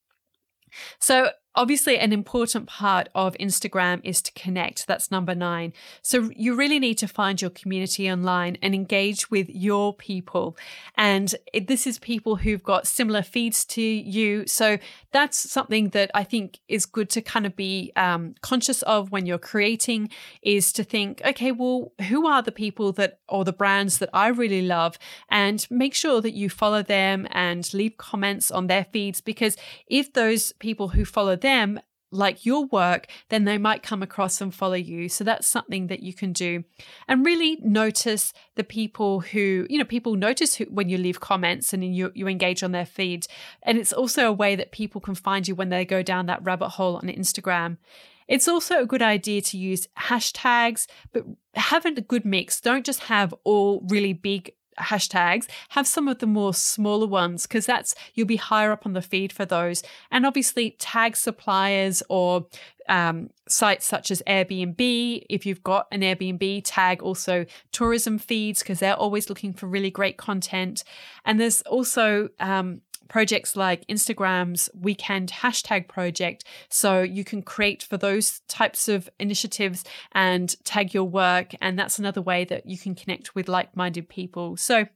So, 0.99 1.31
Obviously, 1.57 1.99
an 1.99 2.13
important 2.13 2.67
part 2.67 3.09
of 3.15 3.35
Instagram 3.35 4.01
is 4.03 4.21
to 4.23 4.33
connect. 4.33 4.87
That's 4.87 5.11
number 5.11 5.35
nine. 5.35 5.73
So, 6.03 6.31
you 6.35 6.55
really 6.55 6.79
need 6.79 6.99
to 6.99 7.09
find 7.09 7.41
your 7.41 7.51
community 7.51 8.11
online 8.11 8.59
and 8.61 8.75
engage 8.75 9.31
with 9.31 9.49
your 9.49 9.95
people. 9.95 10.57
And 10.97 11.35
this 11.67 11.87
is 11.87 11.99
people 11.99 12.37
who've 12.37 12.63
got 12.63 12.87
similar 12.87 13.23
feeds 13.23 13.65
to 13.67 13.83
you. 13.83 14.47
So, 14.47 14.79
that's 15.13 15.39
something 15.39 15.91
that 15.91 16.11
I 16.13 16.25
think 16.25 16.59
is 16.69 16.87
good 16.87 17.09
to 17.11 17.23
kind 17.23 17.47
of 17.47 17.55
be 17.55 17.93
um, 17.95 18.35
conscious 18.43 18.83
of 18.83 19.13
when 19.13 19.27
you're 19.27 19.39
creating 19.39 20.11
is 20.43 20.73
to 20.73 20.83
think, 20.83 21.23
okay, 21.25 21.53
well, 21.53 21.93
who 22.09 22.27
are 22.27 22.43
the 22.43 22.53
people 22.53 22.93
that 22.93 23.21
or 23.29 23.45
the 23.45 23.53
brands 23.53 23.99
that 23.99 24.11
I 24.13 24.29
really 24.29 24.63
love? 24.63 24.99
And 25.29 25.65
make 25.71 25.95
sure 25.95 26.21
that 26.21 26.35
you 26.35 26.51
follow 26.51 26.83
them 26.83 27.29
and 27.31 27.73
leave 27.73 27.97
comments 27.97 28.51
on 28.51 28.67
their 28.67 28.85
feeds 28.85 29.21
because 29.21 29.57
if 29.87 30.13
those 30.13 30.53
people 30.53 30.89
who 30.89 31.05
follow 31.05 31.37
them 31.45 31.79
like 32.11 32.47
your 32.47 32.67
work, 32.67 33.09
then 33.29 33.45
they 33.45 33.59
might 33.59 33.83
come 33.83 34.03
across 34.03 34.41
and 34.41 34.55
follow 34.55 34.75
you. 34.75 35.09
So 35.09 35.25
that's 35.25 35.47
something 35.47 35.89
that 35.89 36.01
you 36.01 36.15
can 36.15 36.33
do. 36.33 36.65
And 37.09 37.27
really 37.27 37.59
notice 37.63 38.33
the 38.55 38.65
people 38.65 39.21
who, 39.21 39.67
you 39.69 39.79
know, 39.79 39.85
people 39.85 40.15
notice 40.15 40.55
who, 40.55 40.65
when 40.67 40.89
you 40.89 40.97
leave 40.97 41.21
comments 41.21 41.73
and 41.73 41.85
you, 41.95 42.13
you 42.15 42.29
engage 42.29 42.63
on 42.63 42.73
their 42.73 42.87
feed. 42.87 43.27
And 43.63 43.79
it's 43.79 43.93
also 43.93 44.29
a 44.29 44.33
way 44.33 44.55
that 44.57 44.73
people 44.73 45.01
can 45.01 45.17
find 45.17 45.47
you 45.47 45.55
when 45.55 45.71
they 45.71 45.85
go 45.85 46.03
down 46.03 46.27
that 46.27 46.45
rabbit 46.45 46.71
hole 46.71 46.97
on 46.97 47.09
Instagram. 47.09 47.79
It's 48.27 48.49
also 48.49 48.81
a 48.81 48.87
good 48.87 49.03
idea 49.03 49.43
to 49.43 49.59
use 49.59 49.89
hashtags, 49.99 50.87
but 51.13 51.25
have 51.55 51.85
a 51.85 52.01
good 52.01 52.25
mix. 52.25 52.61
Don't 52.61 52.87
just 52.87 53.01
have 53.01 53.35
all 53.45 53.85
really 53.91 54.13
big 54.13 54.53
hashtags, 54.79 55.47
have 55.71 55.87
some 55.87 56.09
of 56.09 56.19
the 56.19 56.27
more 56.27 56.55
smaller 56.55 57.07
ones 57.07 57.47
because 57.47 57.67
that's 57.67 57.95
you'll 58.15 58.27
be 58.27 58.37
higher 58.37 58.73
up 58.73 58.87
on 58.87 58.93
the 58.93 59.03
feed 59.03 59.33
for 59.33 59.45
those. 59.45 59.83
And 60.11 60.27
obviously, 60.27 60.73
tag 60.79 61.17
suppliers 61.17 62.03
or 62.09 62.47
um, 62.89 63.31
sites 63.49 63.87
such 63.87 64.11
as 64.11 64.23
Airbnb. 64.27 65.25
If 65.29 65.47
you've 65.47 65.63
got 65.63 65.87
an 65.91 66.01
Airbnb, 66.01 66.63
tag 66.65 67.03
also 67.03 67.47
tourism 67.73 68.19
feeds 68.19 68.61
because 68.61 68.81
they're 68.81 68.95
always 68.95 69.29
looking 69.29 69.53
for 69.53 69.67
really 69.67 69.91
great 69.91 70.17
content. 70.17 70.85
And 71.25 71.41
there's 71.41 71.63
also 71.63 72.29
um, 72.41 72.83
projects 73.09 73.57
like 73.57 73.87
Instagram's 73.87 74.69
weekend 74.75 75.31
hashtag 75.31 75.89
project. 75.89 76.45
So 76.69 77.03
you 77.03 77.25
can 77.25 77.43
create 77.43 77.83
for 77.83 77.97
those 77.97 78.41
types 78.49 78.89
of 78.89 79.09
initiatives 79.19 79.85
and 80.13 80.55
tag 80.65 80.95
your 80.95 81.05
work. 81.05 81.55
And 81.61 81.79
that's 81.79 81.99
another 81.99 82.23
way 82.23 82.45
that 82.45 82.67
you 82.67 82.79
can 82.79 82.95
connect 82.95 83.35
with 83.35 83.49
like 83.49 83.77
minded 83.77 84.09
people. 84.09 84.57
So 84.57 84.87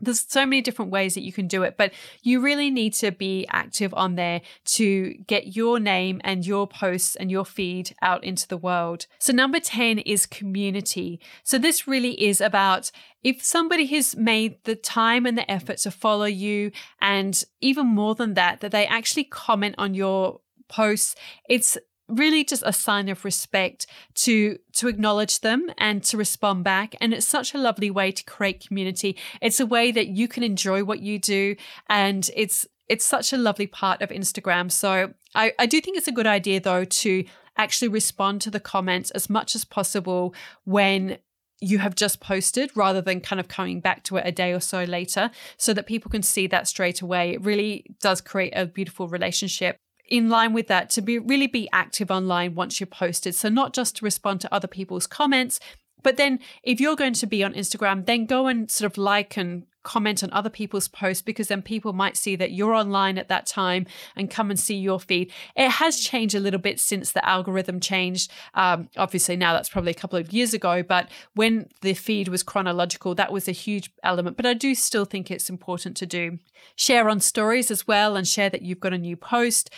there's 0.00 0.24
so 0.26 0.46
many 0.46 0.62
different 0.62 0.90
ways 0.90 1.14
that 1.14 1.22
you 1.22 1.32
can 1.32 1.46
do 1.46 1.62
it, 1.62 1.76
but 1.76 1.92
you 2.22 2.40
really 2.40 2.70
need 2.70 2.94
to 2.94 3.10
be 3.10 3.46
active 3.50 3.92
on 3.94 4.14
there 4.14 4.40
to 4.66 5.14
get 5.26 5.56
your 5.56 5.78
name 5.78 6.20
and 6.24 6.46
your 6.46 6.66
posts 6.66 7.16
and 7.16 7.30
your 7.30 7.44
feed 7.44 7.94
out 8.02 8.24
into 8.24 8.46
the 8.48 8.56
world. 8.56 9.06
So, 9.18 9.32
number 9.32 9.60
10 9.60 9.98
is 10.00 10.26
community. 10.26 11.20
So, 11.42 11.58
this 11.58 11.86
really 11.86 12.20
is 12.22 12.40
about 12.40 12.90
if 13.22 13.44
somebody 13.44 13.86
has 13.86 14.16
made 14.16 14.64
the 14.64 14.76
time 14.76 15.26
and 15.26 15.36
the 15.36 15.50
effort 15.50 15.78
to 15.78 15.90
follow 15.90 16.24
you, 16.24 16.72
and 17.00 17.42
even 17.60 17.86
more 17.86 18.14
than 18.14 18.34
that, 18.34 18.60
that 18.60 18.72
they 18.72 18.86
actually 18.86 19.24
comment 19.24 19.74
on 19.78 19.94
your 19.94 20.40
posts, 20.68 21.14
it's 21.48 21.76
really 22.10 22.44
just 22.44 22.62
a 22.66 22.72
sign 22.72 23.08
of 23.08 23.24
respect 23.24 23.86
to 24.16 24.58
to 24.74 24.88
acknowledge 24.88 25.40
them 25.40 25.70
and 25.78 26.02
to 26.04 26.16
respond 26.16 26.64
back. 26.64 26.94
And 27.00 27.14
it's 27.14 27.26
such 27.26 27.54
a 27.54 27.58
lovely 27.58 27.90
way 27.90 28.12
to 28.12 28.24
create 28.24 28.66
community. 28.66 29.16
It's 29.40 29.60
a 29.60 29.66
way 29.66 29.92
that 29.92 30.08
you 30.08 30.28
can 30.28 30.42
enjoy 30.42 30.84
what 30.84 31.00
you 31.00 31.18
do. 31.18 31.56
And 31.88 32.28
it's 32.34 32.66
it's 32.88 33.06
such 33.06 33.32
a 33.32 33.36
lovely 33.36 33.66
part 33.66 34.02
of 34.02 34.10
instagram. 34.10 34.70
So 34.70 35.14
i, 35.34 35.52
I 35.58 35.66
do 35.66 35.80
think 35.80 35.96
it's 35.96 36.08
a 36.08 36.12
good 36.12 36.26
idea 36.26 36.60
though 36.60 36.84
to 36.84 37.24
actually 37.56 37.88
respond 37.88 38.40
to 38.40 38.50
the 38.50 38.60
comments 38.60 39.10
as 39.12 39.28
much 39.28 39.54
as 39.54 39.64
possible 39.64 40.34
when 40.64 41.18
you 41.60 41.78
have 41.78 41.94
just 41.94 42.20
posted 42.20 42.74
rather 42.74 43.02
than 43.02 43.20
kind 43.20 43.38
of 43.38 43.46
coming 43.46 43.80
back 43.80 44.02
to 44.04 44.16
it 44.16 44.26
a 44.26 44.32
day 44.32 44.52
or 44.52 44.60
so 44.60 44.84
later 44.84 45.30
so 45.58 45.74
that 45.74 45.86
people 45.86 46.10
can 46.10 46.22
see 46.22 46.46
that 46.46 46.66
straight 46.66 47.02
away. 47.02 47.32
It 47.32 47.44
really 47.44 47.84
does 48.00 48.22
create 48.22 48.54
a 48.56 48.64
beautiful 48.64 49.08
relationship 49.08 49.76
in 50.10 50.28
line 50.28 50.52
with 50.52 50.66
that 50.66 50.90
to 50.90 51.00
be 51.00 51.18
really 51.18 51.46
be 51.46 51.68
active 51.72 52.10
online 52.10 52.54
once 52.54 52.80
you're 52.80 52.86
posted. 52.86 53.34
So 53.34 53.48
not 53.48 53.72
just 53.72 53.96
to 53.96 54.04
respond 54.04 54.40
to 54.42 54.54
other 54.54 54.68
people's 54.68 55.06
comments, 55.06 55.60
but 56.02 56.16
then 56.16 56.40
if 56.62 56.80
you're 56.80 56.96
going 56.96 57.14
to 57.14 57.26
be 57.26 57.44
on 57.44 57.54
Instagram, 57.54 58.06
then 58.06 58.26
go 58.26 58.46
and 58.46 58.70
sort 58.70 58.90
of 58.90 58.98
like 58.98 59.36
and 59.36 59.64
comment 59.82 60.22
on 60.22 60.30
other 60.32 60.50
people's 60.50 60.88
posts 60.88 61.22
because 61.22 61.48
then 61.48 61.62
people 61.62 61.92
might 61.92 62.16
see 62.16 62.36
that 62.36 62.52
you're 62.52 62.74
online 62.74 63.16
at 63.16 63.28
that 63.28 63.46
time 63.46 63.86
and 64.14 64.30
come 64.30 64.50
and 64.50 64.60
see 64.60 64.76
your 64.76 65.00
feed. 65.00 65.32
It 65.56 65.70
has 65.70 65.98
changed 65.98 66.34
a 66.34 66.40
little 66.40 66.60
bit 66.60 66.78
since 66.78 67.12
the 67.12 67.26
algorithm 67.26 67.80
changed. 67.80 68.30
Um, 68.54 68.88
obviously, 68.96 69.36
now 69.36 69.52
that's 69.54 69.70
probably 69.70 69.92
a 69.92 69.94
couple 69.94 70.18
of 70.18 70.32
years 70.32 70.52
ago, 70.52 70.82
but 70.82 71.08
when 71.34 71.68
the 71.80 71.94
feed 71.94 72.28
was 72.28 72.42
chronological, 72.42 73.14
that 73.14 73.32
was 73.32 73.48
a 73.48 73.52
huge 73.52 73.90
element. 74.04 74.36
But 74.36 74.46
I 74.46 74.54
do 74.54 74.74
still 74.74 75.04
think 75.04 75.30
it's 75.30 75.48
important 75.48 75.96
to 75.98 76.06
do. 76.06 76.38
Share 76.76 77.08
on 77.08 77.20
stories 77.20 77.70
as 77.70 77.86
well 77.86 78.16
and 78.16 78.28
share 78.28 78.50
that 78.50 78.62
you've 78.62 78.80
got 78.80 78.92
a 78.92 78.98
new 78.98 79.16
post 79.16 79.70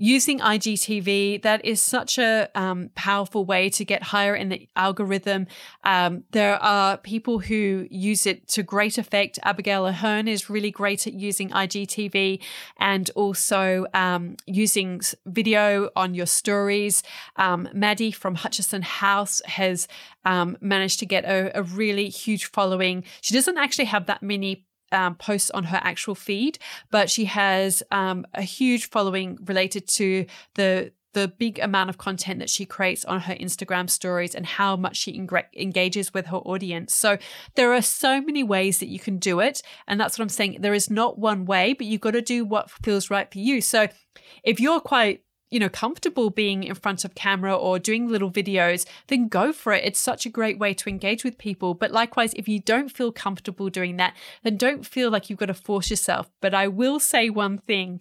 using 0.00 0.38
IGTV, 0.40 1.42
that 1.42 1.62
is 1.62 1.80
such 1.80 2.18
a 2.18 2.48
um, 2.54 2.88
powerful 2.94 3.44
way 3.44 3.68
to 3.68 3.84
get 3.84 4.02
higher 4.02 4.34
in 4.34 4.48
the 4.48 4.66
algorithm. 4.74 5.46
Um, 5.84 6.24
there 6.30 6.56
are 6.62 6.96
people 6.96 7.38
who 7.38 7.86
use 7.90 8.26
it 8.26 8.48
to 8.48 8.62
great 8.62 8.96
effect. 8.96 9.38
Abigail 9.42 9.86
Ahern 9.86 10.26
is 10.26 10.48
really 10.48 10.70
great 10.70 11.06
at 11.06 11.12
using 11.12 11.50
IGTV 11.50 12.40
and 12.78 13.10
also 13.14 13.84
um, 13.92 14.36
using 14.46 15.02
video 15.26 15.90
on 15.94 16.14
your 16.14 16.26
stories. 16.26 17.02
Um, 17.36 17.68
Maddie 17.74 18.10
from 18.10 18.36
Hutchison 18.36 18.80
House 18.80 19.42
has 19.44 19.86
um, 20.24 20.56
managed 20.62 20.98
to 21.00 21.06
get 21.06 21.26
a, 21.26 21.58
a 21.58 21.62
really 21.62 22.08
huge 22.08 22.46
following. 22.46 23.04
She 23.20 23.34
doesn't 23.34 23.58
actually 23.58 23.84
have 23.86 24.06
that 24.06 24.22
many 24.22 24.66
um, 24.92 25.14
posts 25.14 25.50
on 25.50 25.64
her 25.64 25.80
actual 25.82 26.14
feed, 26.14 26.58
but 26.90 27.10
she 27.10 27.26
has 27.26 27.82
um, 27.90 28.26
a 28.34 28.42
huge 28.42 28.88
following 28.88 29.38
related 29.44 29.86
to 29.88 30.26
the 30.54 30.92
the 31.12 31.28
big 31.28 31.58
amount 31.58 31.90
of 31.90 31.98
content 31.98 32.38
that 32.38 32.50
she 32.50 32.64
creates 32.64 33.04
on 33.04 33.22
her 33.22 33.34
Instagram 33.34 33.90
stories 33.90 34.34
and 34.34 34.46
how 34.46 34.76
much 34.76 34.96
she 34.96 35.26
engages 35.56 36.14
with 36.14 36.26
her 36.26 36.36
audience. 36.36 36.94
So 36.94 37.18
there 37.56 37.72
are 37.72 37.82
so 37.82 38.20
many 38.20 38.44
ways 38.44 38.78
that 38.78 38.88
you 38.88 39.00
can 39.00 39.18
do 39.18 39.40
it. 39.40 39.62
And 39.88 40.00
that's 40.00 40.18
what 40.18 40.22
I'm 40.22 40.28
saying. 40.28 40.58
There 40.60 40.74
is 40.74 40.88
not 40.88 41.18
one 41.18 41.46
way, 41.46 41.72
but 41.72 41.86
you've 41.86 42.00
got 42.00 42.12
to 42.12 42.22
do 42.22 42.44
what 42.44 42.70
feels 42.70 43.10
right 43.10 43.30
for 43.30 43.38
you. 43.38 43.60
So 43.60 43.88
if 44.44 44.60
you're 44.60 44.80
quite 44.80 45.24
you 45.50 45.58
know, 45.58 45.68
comfortable 45.68 46.30
being 46.30 46.64
in 46.64 46.74
front 46.74 47.04
of 47.04 47.14
camera 47.14 47.54
or 47.54 47.78
doing 47.78 48.08
little 48.08 48.30
videos, 48.30 48.86
then 49.08 49.28
go 49.28 49.52
for 49.52 49.72
it. 49.72 49.84
It's 49.84 49.98
such 49.98 50.24
a 50.24 50.30
great 50.30 50.58
way 50.58 50.74
to 50.74 50.88
engage 50.88 51.24
with 51.24 51.38
people. 51.38 51.74
But 51.74 51.90
likewise, 51.90 52.32
if 52.34 52.48
you 52.48 52.60
don't 52.60 52.88
feel 52.88 53.12
comfortable 53.12 53.68
doing 53.68 53.96
that, 53.96 54.14
then 54.42 54.56
don't 54.56 54.86
feel 54.86 55.10
like 55.10 55.28
you've 55.28 55.38
got 55.38 55.46
to 55.46 55.54
force 55.54 55.90
yourself. 55.90 56.30
But 56.40 56.54
I 56.54 56.68
will 56.68 57.00
say 57.00 57.30
one 57.30 57.58
thing 57.58 58.00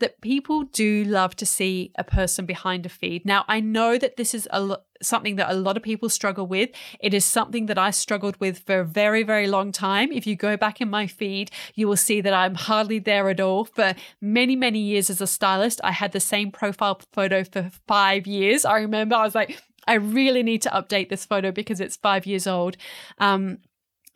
that 0.00 0.20
people 0.20 0.64
do 0.64 1.04
love 1.04 1.36
to 1.36 1.46
see 1.46 1.92
a 1.96 2.04
person 2.04 2.46
behind 2.46 2.84
a 2.84 2.88
feed. 2.88 3.24
Now, 3.24 3.44
I 3.48 3.60
know 3.60 3.96
that 3.98 4.16
this 4.16 4.34
is 4.34 4.48
a 4.50 4.60
lo- 4.60 4.82
something 5.02 5.36
that 5.36 5.50
a 5.50 5.54
lot 5.54 5.76
of 5.76 5.82
people 5.82 6.08
struggle 6.08 6.46
with. 6.46 6.70
It 7.00 7.14
is 7.14 7.24
something 7.24 7.66
that 7.66 7.78
I 7.78 7.90
struggled 7.90 8.38
with 8.40 8.60
for 8.60 8.80
a 8.80 8.84
very, 8.84 9.22
very 9.22 9.46
long 9.46 9.72
time. 9.72 10.12
If 10.12 10.26
you 10.26 10.36
go 10.36 10.56
back 10.56 10.80
in 10.80 10.90
my 10.90 11.06
feed, 11.06 11.50
you 11.74 11.88
will 11.88 11.96
see 11.96 12.20
that 12.20 12.34
I'm 12.34 12.54
hardly 12.54 12.98
there 12.98 13.28
at 13.30 13.40
all. 13.40 13.64
For 13.64 13.94
many, 14.20 14.56
many 14.56 14.80
years 14.80 15.08
as 15.08 15.20
a 15.20 15.26
stylist, 15.26 15.80
I 15.84 15.92
had 15.92 16.12
the 16.12 16.20
same 16.20 16.50
profile 16.50 17.00
photo 17.12 17.44
for 17.44 17.70
five 17.86 18.26
years. 18.26 18.64
I 18.64 18.78
remember 18.78 19.14
I 19.14 19.24
was 19.24 19.34
like, 19.34 19.62
I 19.86 19.94
really 19.94 20.42
need 20.42 20.62
to 20.62 20.70
update 20.70 21.08
this 21.08 21.24
photo 21.24 21.50
because 21.50 21.80
it's 21.80 21.96
five 21.96 22.26
years 22.26 22.46
old. 22.46 22.76
Um, 23.18 23.58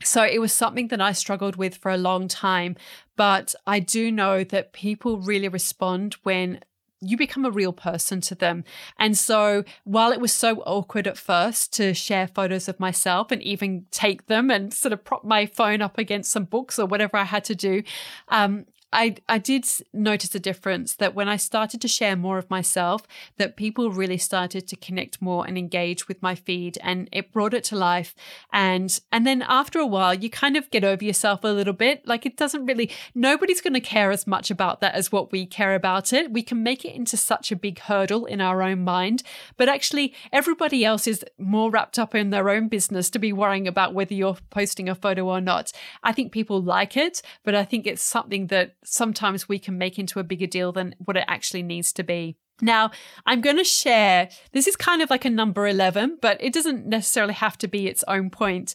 so 0.03 0.25
it 0.25 0.41
was 0.41 0.53
something 0.53 0.89
that 0.89 1.01
I 1.01 1.13
struggled 1.13 1.57
with 1.57 1.77
for 1.77 1.91
a 1.91 1.97
long 1.97 2.29
time. 2.29 2.77
But 3.17 3.55
I 3.67 3.79
do 3.79 4.11
know 4.11 4.45
that 4.45 4.73
people 4.73 5.19
really 5.19 5.49
respond 5.49 6.17
when 6.25 6.61
you 7.01 7.17
become 7.17 7.45
a 7.45 7.51
real 7.51 7.73
person 7.73 8.21
to 8.23 8.35
them. 8.35 8.65
And 8.99 9.17
so 9.17 9.65
while 9.85 10.11
it 10.11 10.21
was 10.21 10.33
so 10.33 10.63
awkward 10.63 11.07
at 11.07 11.19
first 11.19 11.73
to 11.75 11.93
share 11.93 12.27
photos 12.27 12.69
of 12.69 12.81
myself 12.81 13.31
and 13.31 13.43
even 13.43 13.87
take 13.91 14.27
them 14.27 14.51
and 14.51 14.73
sort 14.73 14.93
of 14.93 15.05
prop 15.05 15.25
my 15.25 15.47
phone 15.47 15.83
up 15.83 15.99
against 15.99 16.33
some 16.33 16.45
books 16.45 16.79
or 16.79 16.87
whatever 16.87 17.17
I 17.17 17.25
had 17.25 17.45
to 17.45 17.55
do, 17.55 17.83
um, 18.29 18.67
I, 18.95 19.17
I 19.29 19.39
did 19.39 19.67
notice 19.93 20.35
a 20.37 20.41
difference 20.41 20.95
that 20.97 21.15
when 21.15 21.29
I 21.29 21.37
started 21.37 21.81
to 21.81 21.89
share 21.89 22.15
more 22.15 22.39
of 22.39 22.49
myself, 22.49 23.03
that 23.39 23.57
people 23.57 23.91
really 23.91 24.19
started 24.19 24.69
to 24.69 24.77
connect 24.77 25.21
more 25.21 25.45
and 25.47 25.59
engage 25.59 26.07
with 26.07 26.23
my 26.23 26.37
feed 26.37 26.79
and 26.81 27.09
it 27.11 27.33
brought 27.33 27.55
it 27.55 27.65
to 27.65 27.77
life. 27.77 28.15
And 28.53 28.99
and 29.11 29.27
then 29.27 29.43
after 29.43 29.81
a 29.81 29.87
while, 29.87 30.15
you 30.15 30.31
kind 30.31 30.57
of 30.57 30.71
get 30.71 30.85
over 30.85 31.05
yourself 31.05 31.43
a 31.43 31.49
little 31.49 31.73
bit. 31.73 32.07
Like 32.07 32.25
it 32.25 32.37
doesn't 32.37 32.67
really 32.67 32.91
nobody's 33.15 33.61
gonna 33.61 33.81
care 33.81 34.13
as 34.13 34.29
much 34.29 34.51
about 34.51 34.81
that 34.81 34.95
as 34.95 35.11
what 35.11 35.33
we 35.33 35.45
care 35.45 35.75
about 35.75 36.13
it. 36.13 36.33
We 36.33 36.43
can 36.43 36.63
make 36.63 36.85
it 36.85 36.95
into 36.95 37.17
such 37.17 37.51
a 37.51 37.57
big 37.57 37.81
hurdle 37.81 38.27
in 38.27 38.41
our 38.41 38.63
own 38.63 38.85
mind. 38.85 39.25
But 39.57 39.69
actually 39.69 40.15
everybody 40.33 40.85
else 40.85 41.09
is 41.09 41.25
more 41.37 41.69
wrapped 41.69 41.99
up 41.99 42.15
in 42.15 42.31
their 42.31 42.49
own 42.49 42.69
business 42.69 43.11
to 43.11 43.19
be 43.19 43.33
worrying 43.33 43.67
about 43.67 43.93
whether 43.93 44.15
you're 44.15 44.39
posting 44.51 44.89
a 44.89 44.95
photo 44.95 45.29
or 45.29 45.41
not. 45.41 45.73
I 46.05 46.13
think 46.13 46.31
people 46.31 46.63
like 46.63 46.97
it, 46.97 47.23
but 47.43 47.57
I 47.57 47.65
think 47.65 47.89
it's 47.89 48.03
something 48.03 48.47
that 48.49 48.77
sometimes 48.85 49.49
we 49.49 49.59
can 49.59 49.79
make 49.79 49.99
into 49.99 50.21
a 50.21 50.25
bigger 50.25 50.47
deal 50.47 50.73
than 50.73 50.95
what 50.99 51.17
it 51.17 51.25
actually 51.27 51.63
needs 51.63 51.93
to 51.95 52.03
be. 52.03 52.37
Now, 52.61 52.91
I'm 53.27 53.41
going 53.41 53.57
to 53.57 53.65
share 53.65 54.29
this 54.53 54.67
is 54.67 54.77
kind 54.77 55.03
of 55.03 55.11
like 55.11 55.25
a 55.25 55.31
number 55.31 55.67
11, 55.67 56.19
but 56.23 56.37
it 56.41 56.53
doesn't 56.53 56.87
necessarily 56.87 57.35
have 57.35 57.59
to 57.59 57.69
be 57.69 57.89
its 57.89 58.05
own 58.07 58.31
point. 58.31 58.75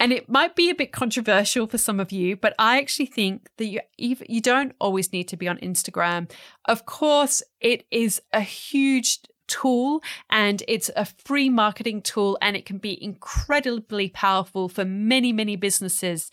And 0.00 0.12
it 0.12 0.28
might 0.28 0.54
be 0.54 0.70
a 0.70 0.74
bit 0.74 0.92
controversial 0.92 1.66
for 1.66 1.78
some 1.78 1.98
of 2.00 2.12
you, 2.12 2.36
but 2.36 2.54
I 2.58 2.78
actually 2.78 3.06
think 3.06 3.48
that 3.56 3.66
you 3.66 3.80
you 3.96 4.40
don't 4.40 4.72
always 4.80 5.12
need 5.12 5.26
to 5.28 5.36
be 5.36 5.48
on 5.48 5.58
Instagram. 5.58 6.30
Of 6.66 6.86
course, 6.86 7.42
it 7.60 7.84
is 7.90 8.22
a 8.32 8.40
huge 8.40 9.20
tool 9.48 10.02
and 10.30 10.62
it's 10.68 10.90
a 10.94 11.04
free 11.04 11.48
marketing 11.48 12.02
tool 12.02 12.38
and 12.40 12.56
it 12.56 12.66
can 12.66 12.78
be 12.78 13.02
incredibly 13.02 14.08
powerful 14.08 14.68
for 14.68 14.84
many 14.84 15.32
many 15.32 15.56
businesses. 15.56 16.30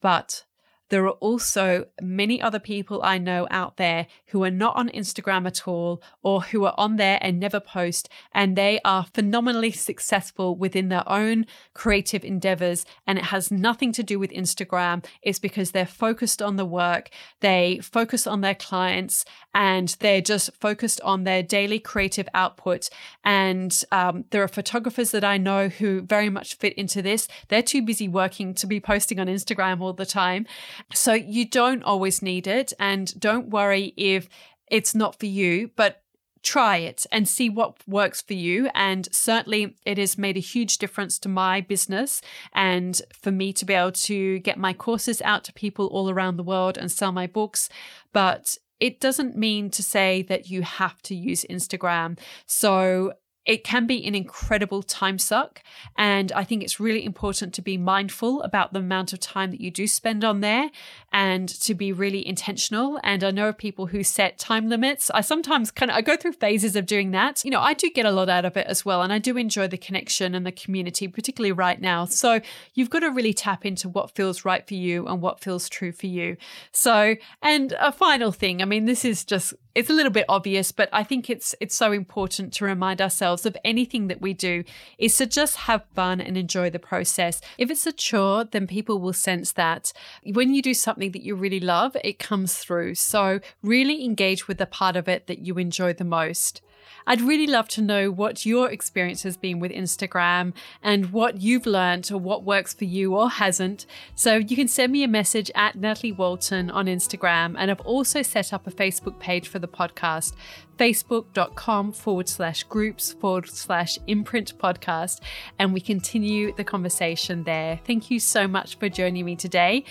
But 0.00 0.44
there 0.92 1.06
are 1.06 1.20
also 1.22 1.86
many 2.02 2.38
other 2.42 2.58
people 2.58 3.00
I 3.02 3.16
know 3.16 3.48
out 3.50 3.78
there 3.78 4.08
who 4.26 4.44
are 4.44 4.50
not 4.50 4.76
on 4.76 4.90
Instagram 4.90 5.46
at 5.46 5.66
all 5.66 6.02
or 6.22 6.42
who 6.42 6.66
are 6.66 6.74
on 6.76 6.96
there 6.96 7.18
and 7.22 7.40
never 7.40 7.60
post, 7.60 8.10
and 8.32 8.56
they 8.56 8.78
are 8.84 9.06
phenomenally 9.14 9.70
successful 9.88 10.54
within 10.54 10.90
their 10.90 11.10
own 11.10 11.46
creative 11.72 12.26
endeavors. 12.26 12.84
And 13.06 13.16
it 13.16 13.24
has 13.24 13.50
nothing 13.50 13.92
to 13.92 14.02
do 14.02 14.18
with 14.18 14.32
Instagram. 14.32 15.02
It's 15.22 15.38
because 15.38 15.70
they're 15.70 15.86
focused 15.86 16.42
on 16.42 16.56
the 16.56 16.66
work, 16.66 17.08
they 17.40 17.80
focus 17.82 18.26
on 18.26 18.42
their 18.42 18.54
clients, 18.54 19.24
and 19.54 19.96
they're 20.00 20.20
just 20.20 20.50
focused 20.60 21.00
on 21.00 21.24
their 21.24 21.42
daily 21.42 21.78
creative 21.78 22.28
output. 22.34 22.90
And 23.24 23.82
um, 23.90 24.26
there 24.28 24.42
are 24.42 24.48
photographers 24.48 25.10
that 25.12 25.24
I 25.24 25.38
know 25.38 25.70
who 25.70 26.02
very 26.02 26.28
much 26.28 26.56
fit 26.56 26.74
into 26.74 27.00
this. 27.00 27.28
They're 27.48 27.62
too 27.62 27.80
busy 27.80 28.08
working 28.08 28.52
to 28.56 28.66
be 28.66 28.78
posting 28.78 29.18
on 29.18 29.26
Instagram 29.26 29.80
all 29.80 29.94
the 29.94 30.04
time. 30.04 30.44
So 30.92 31.12
you 31.12 31.48
don't 31.48 31.82
always 31.82 32.22
need 32.22 32.46
it. 32.46 32.72
And 32.78 33.18
don't 33.18 33.48
worry 33.50 33.94
if 33.96 34.28
it's 34.70 34.94
not 34.94 35.18
for 35.18 35.26
you, 35.26 35.70
but 35.76 36.02
try 36.42 36.78
it 36.78 37.06
and 37.12 37.28
see 37.28 37.48
what 37.48 37.76
works 37.86 38.20
for 38.20 38.34
you. 38.34 38.68
And 38.74 39.08
certainly, 39.12 39.76
it 39.86 39.98
has 39.98 40.18
made 40.18 40.36
a 40.36 40.40
huge 40.40 40.78
difference 40.78 41.18
to 41.20 41.28
my 41.28 41.60
business 41.60 42.20
and 42.52 43.00
for 43.12 43.30
me 43.30 43.52
to 43.54 43.64
be 43.64 43.74
able 43.74 43.92
to 43.92 44.40
get 44.40 44.58
my 44.58 44.72
courses 44.72 45.22
out 45.22 45.44
to 45.44 45.52
people 45.52 45.86
all 45.86 46.10
around 46.10 46.36
the 46.36 46.42
world 46.42 46.76
and 46.76 46.90
sell 46.90 47.12
my 47.12 47.26
books. 47.26 47.68
But 48.12 48.56
it 48.80 48.98
doesn't 48.98 49.36
mean 49.36 49.70
to 49.70 49.82
say 49.82 50.22
that 50.22 50.50
you 50.50 50.62
have 50.62 51.00
to 51.02 51.14
use 51.14 51.46
Instagram. 51.48 52.18
So 52.46 53.12
it 53.44 53.64
can 53.64 53.86
be 53.86 54.06
an 54.06 54.14
incredible 54.14 54.82
time 54.82 55.18
suck. 55.18 55.62
And 55.96 56.30
I 56.32 56.44
think 56.44 56.62
it's 56.62 56.78
really 56.78 57.04
important 57.04 57.52
to 57.54 57.62
be 57.62 57.76
mindful 57.76 58.42
about 58.42 58.72
the 58.72 58.78
amount 58.78 59.12
of 59.12 59.20
time 59.20 59.50
that 59.50 59.60
you 59.60 59.70
do 59.70 59.86
spend 59.86 60.22
on 60.22 60.40
there 60.40 60.70
and 61.12 61.48
to 61.48 61.74
be 61.74 61.92
really 61.92 62.26
intentional. 62.26 63.00
And 63.02 63.24
I 63.24 63.32
know 63.32 63.52
people 63.52 63.86
who 63.86 64.04
set 64.04 64.38
time 64.38 64.68
limits. 64.68 65.10
I 65.10 65.22
sometimes 65.22 65.70
kind 65.70 65.90
of 65.90 65.96
I 65.96 66.02
go 66.02 66.16
through 66.16 66.32
phases 66.32 66.76
of 66.76 66.86
doing 66.86 67.10
that. 67.10 67.44
You 67.44 67.50
know, 67.50 67.60
I 67.60 67.74
do 67.74 67.90
get 67.90 68.06
a 68.06 68.12
lot 68.12 68.28
out 68.28 68.44
of 68.44 68.56
it 68.56 68.66
as 68.68 68.84
well. 68.84 69.02
And 69.02 69.12
I 69.12 69.18
do 69.18 69.36
enjoy 69.36 69.66
the 69.66 69.78
connection 69.78 70.34
and 70.34 70.46
the 70.46 70.52
community, 70.52 71.08
particularly 71.08 71.52
right 71.52 71.80
now. 71.80 72.04
So 72.04 72.40
you've 72.74 72.90
got 72.90 73.00
to 73.00 73.08
really 73.08 73.34
tap 73.34 73.66
into 73.66 73.88
what 73.88 74.14
feels 74.14 74.44
right 74.44 74.66
for 74.66 74.74
you 74.74 75.08
and 75.08 75.20
what 75.20 75.40
feels 75.40 75.68
true 75.68 75.92
for 75.92 76.06
you. 76.06 76.36
So, 76.70 77.16
and 77.42 77.72
a 77.80 77.90
final 77.90 78.30
thing, 78.30 78.62
I 78.62 78.66
mean, 78.66 78.84
this 78.84 79.04
is 79.04 79.24
just 79.24 79.54
it's 79.74 79.88
a 79.88 79.92
little 79.92 80.12
bit 80.12 80.26
obvious, 80.28 80.70
but 80.70 80.88
I 80.92 81.02
think 81.02 81.30
it's 81.30 81.54
it's 81.60 81.74
so 81.74 81.92
important 81.92 82.52
to 82.54 82.64
remind 82.64 83.00
ourselves 83.00 83.31
of 83.46 83.56
anything 83.64 84.08
that 84.08 84.20
we 84.20 84.34
do 84.34 84.64
is 84.98 85.16
to 85.16 85.26
just 85.26 85.56
have 85.56 85.84
fun 85.94 86.20
and 86.20 86.36
enjoy 86.36 86.70
the 86.70 86.78
process. 86.78 87.40
If 87.58 87.70
it's 87.70 87.86
a 87.86 87.92
chore, 87.92 88.44
then 88.44 88.66
people 88.66 88.98
will 88.98 89.12
sense 89.12 89.52
that. 89.52 89.92
When 90.24 90.54
you 90.54 90.62
do 90.62 90.74
something 90.74 91.12
that 91.12 91.22
you 91.22 91.34
really 91.34 91.60
love, 91.60 91.96
it 92.04 92.18
comes 92.18 92.56
through. 92.56 92.94
So 92.96 93.40
really 93.62 94.04
engage 94.04 94.46
with 94.46 94.58
the 94.58 94.66
part 94.66 94.96
of 94.96 95.08
it 95.08 95.26
that 95.26 95.40
you 95.40 95.58
enjoy 95.58 95.94
the 95.94 96.04
most. 96.04 96.60
I'd 97.06 97.20
really 97.20 97.46
love 97.46 97.68
to 97.68 97.82
know 97.82 98.10
what 98.10 98.46
your 98.46 98.70
experience 98.70 99.22
has 99.22 99.36
been 99.36 99.58
with 99.58 99.72
Instagram 99.72 100.52
and 100.82 101.12
what 101.12 101.40
you've 101.40 101.66
learned 101.66 102.10
or 102.12 102.18
what 102.18 102.44
works 102.44 102.72
for 102.74 102.84
you 102.84 103.14
or 103.14 103.30
hasn't. 103.30 103.86
So 104.14 104.36
you 104.36 104.56
can 104.56 104.68
send 104.68 104.92
me 104.92 105.02
a 105.02 105.08
message 105.08 105.50
at 105.54 105.76
Natalie 105.76 106.12
Walton 106.12 106.70
on 106.70 106.86
Instagram. 106.86 107.54
And 107.58 107.70
I've 107.70 107.80
also 107.80 108.22
set 108.22 108.52
up 108.52 108.66
a 108.66 108.70
Facebook 108.70 109.18
page 109.18 109.48
for 109.48 109.58
the 109.58 109.68
podcast, 109.68 110.34
facebook.com 110.78 111.92
forward 111.92 112.28
slash 112.28 112.62
groups 112.64 113.12
forward 113.12 113.48
slash 113.48 113.98
imprint 114.06 114.56
podcast. 114.58 115.20
And 115.58 115.72
we 115.72 115.80
continue 115.80 116.54
the 116.54 116.64
conversation 116.64 117.44
there. 117.44 117.80
Thank 117.84 118.10
you 118.10 118.20
so 118.20 118.46
much 118.46 118.78
for 118.78 118.88
joining 118.88 119.24
me 119.24 119.36
today 119.36 119.84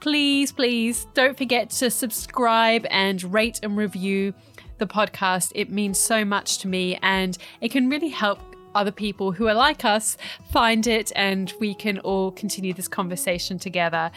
please, 0.00 0.52
please 0.52 1.06
don't 1.14 1.36
forget 1.36 1.70
to 1.70 1.90
subscribe 1.90 2.86
and 2.90 3.22
rate 3.32 3.58
and 3.62 3.76
review 3.76 4.34
the 4.78 4.86
podcast. 4.86 5.52
It 5.54 5.70
means 5.70 5.98
so 5.98 6.24
much 6.24 6.58
to 6.58 6.68
me 6.68 6.98
and 7.02 7.36
it 7.60 7.70
can 7.70 7.88
really 7.88 8.08
help 8.08 8.40
other 8.74 8.92
people 8.92 9.32
who 9.32 9.48
are 9.48 9.54
like 9.54 9.84
us 9.84 10.18
find 10.50 10.86
it 10.86 11.10
and 11.16 11.52
we 11.58 11.74
can 11.74 11.98
all 12.00 12.30
continue 12.32 12.74
this 12.74 12.88
conversation 12.88 13.58
together. 13.58 14.10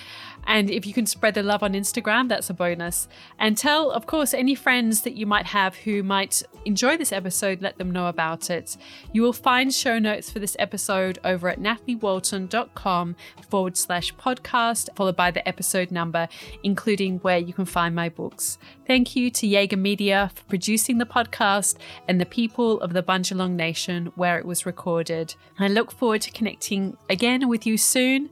And 0.49 0.71
if 0.71 0.87
you 0.87 0.93
can 0.93 1.05
spread 1.05 1.35
the 1.35 1.43
love 1.43 1.61
on 1.61 1.73
Instagram, 1.73 2.27
that's 2.27 2.49
a 2.49 2.55
bonus. 2.55 3.07
And 3.37 3.55
tell, 3.55 3.91
of 3.91 4.07
course, 4.07 4.33
any 4.33 4.55
friends 4.55 5.03
that 5.03 5.13
you 5.13 5.27
might 5.27 5.45
have 5.45 5.75
who 5.75 6.01
might 6.01 6.41
enjoy 6.65 6.97
this 6.97 7.11
episode, 7.11 7.61
let 7.61 7.77
them 7.77 7.91
know 7.91 8.07
about 8.07 8.49
it. 8.49 8.75
You 9.13 9.21
will 9.21 9.31
find 9.31 9.71
show 9.71 9.99
notes 9.99 10.31
for 10.31 10.39
this 10.39 10.55
episode 10.57 11.19
over 11.23 11.49
at 11.49 11.59
nataliewalton.com 11.59 13.15
forward 13.47 13.77
slash 13.77 14.15
podcast, 14.15 14.89
followed 14.95 15.15
by 15.15 15.29
the 15.29 15.47
episode 15.47 15.91
number, 15.91 16.27
including 16.63 17.19
where 17.19 17.37
you 17.37 17.53
can 17.53 17.65
find 17.65 17.93
my 17.93 18.09
books. 18.09 18.57
Thank 18.87 19.15
you 19.15 19.29
to 19.29 19.45
Jaeger 19.45 19.77
Media 19.77 20.31
for 20.33 20.43
producing 20.45 20.97
the 20.97 21.05
podcast 21.05 21.77
and 22.07 22.19
the 22.19 22.25
people 22.25 22.81
of 22.81 22.93
the 22.93 23.03
Bundjalung 23.03 23.51
Nation 23.51 24.07
where 24.15 24.39
it 24.39 24.47
was 24.47 24.65
recorded. 24.65 25.35
I 25.59 25.67
look 25.67 25.91
forward 25.91 26.21
to 26.21 26.31
connecting 26.31 26.97
again 27.07 27.47
with 27.47 27.67
you 27.67 27.77
soon. 27.77 28.31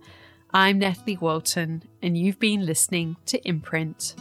I'm 0.54 0.80
Natalie 0.80 1.18
Walton, 1.18 1.84
and 2.02 2.18
you've 2.18 2.40
been 2.40 2.66
listening 2.66 3.18
to 3.26 3.40
Imprint. 3.48 4.16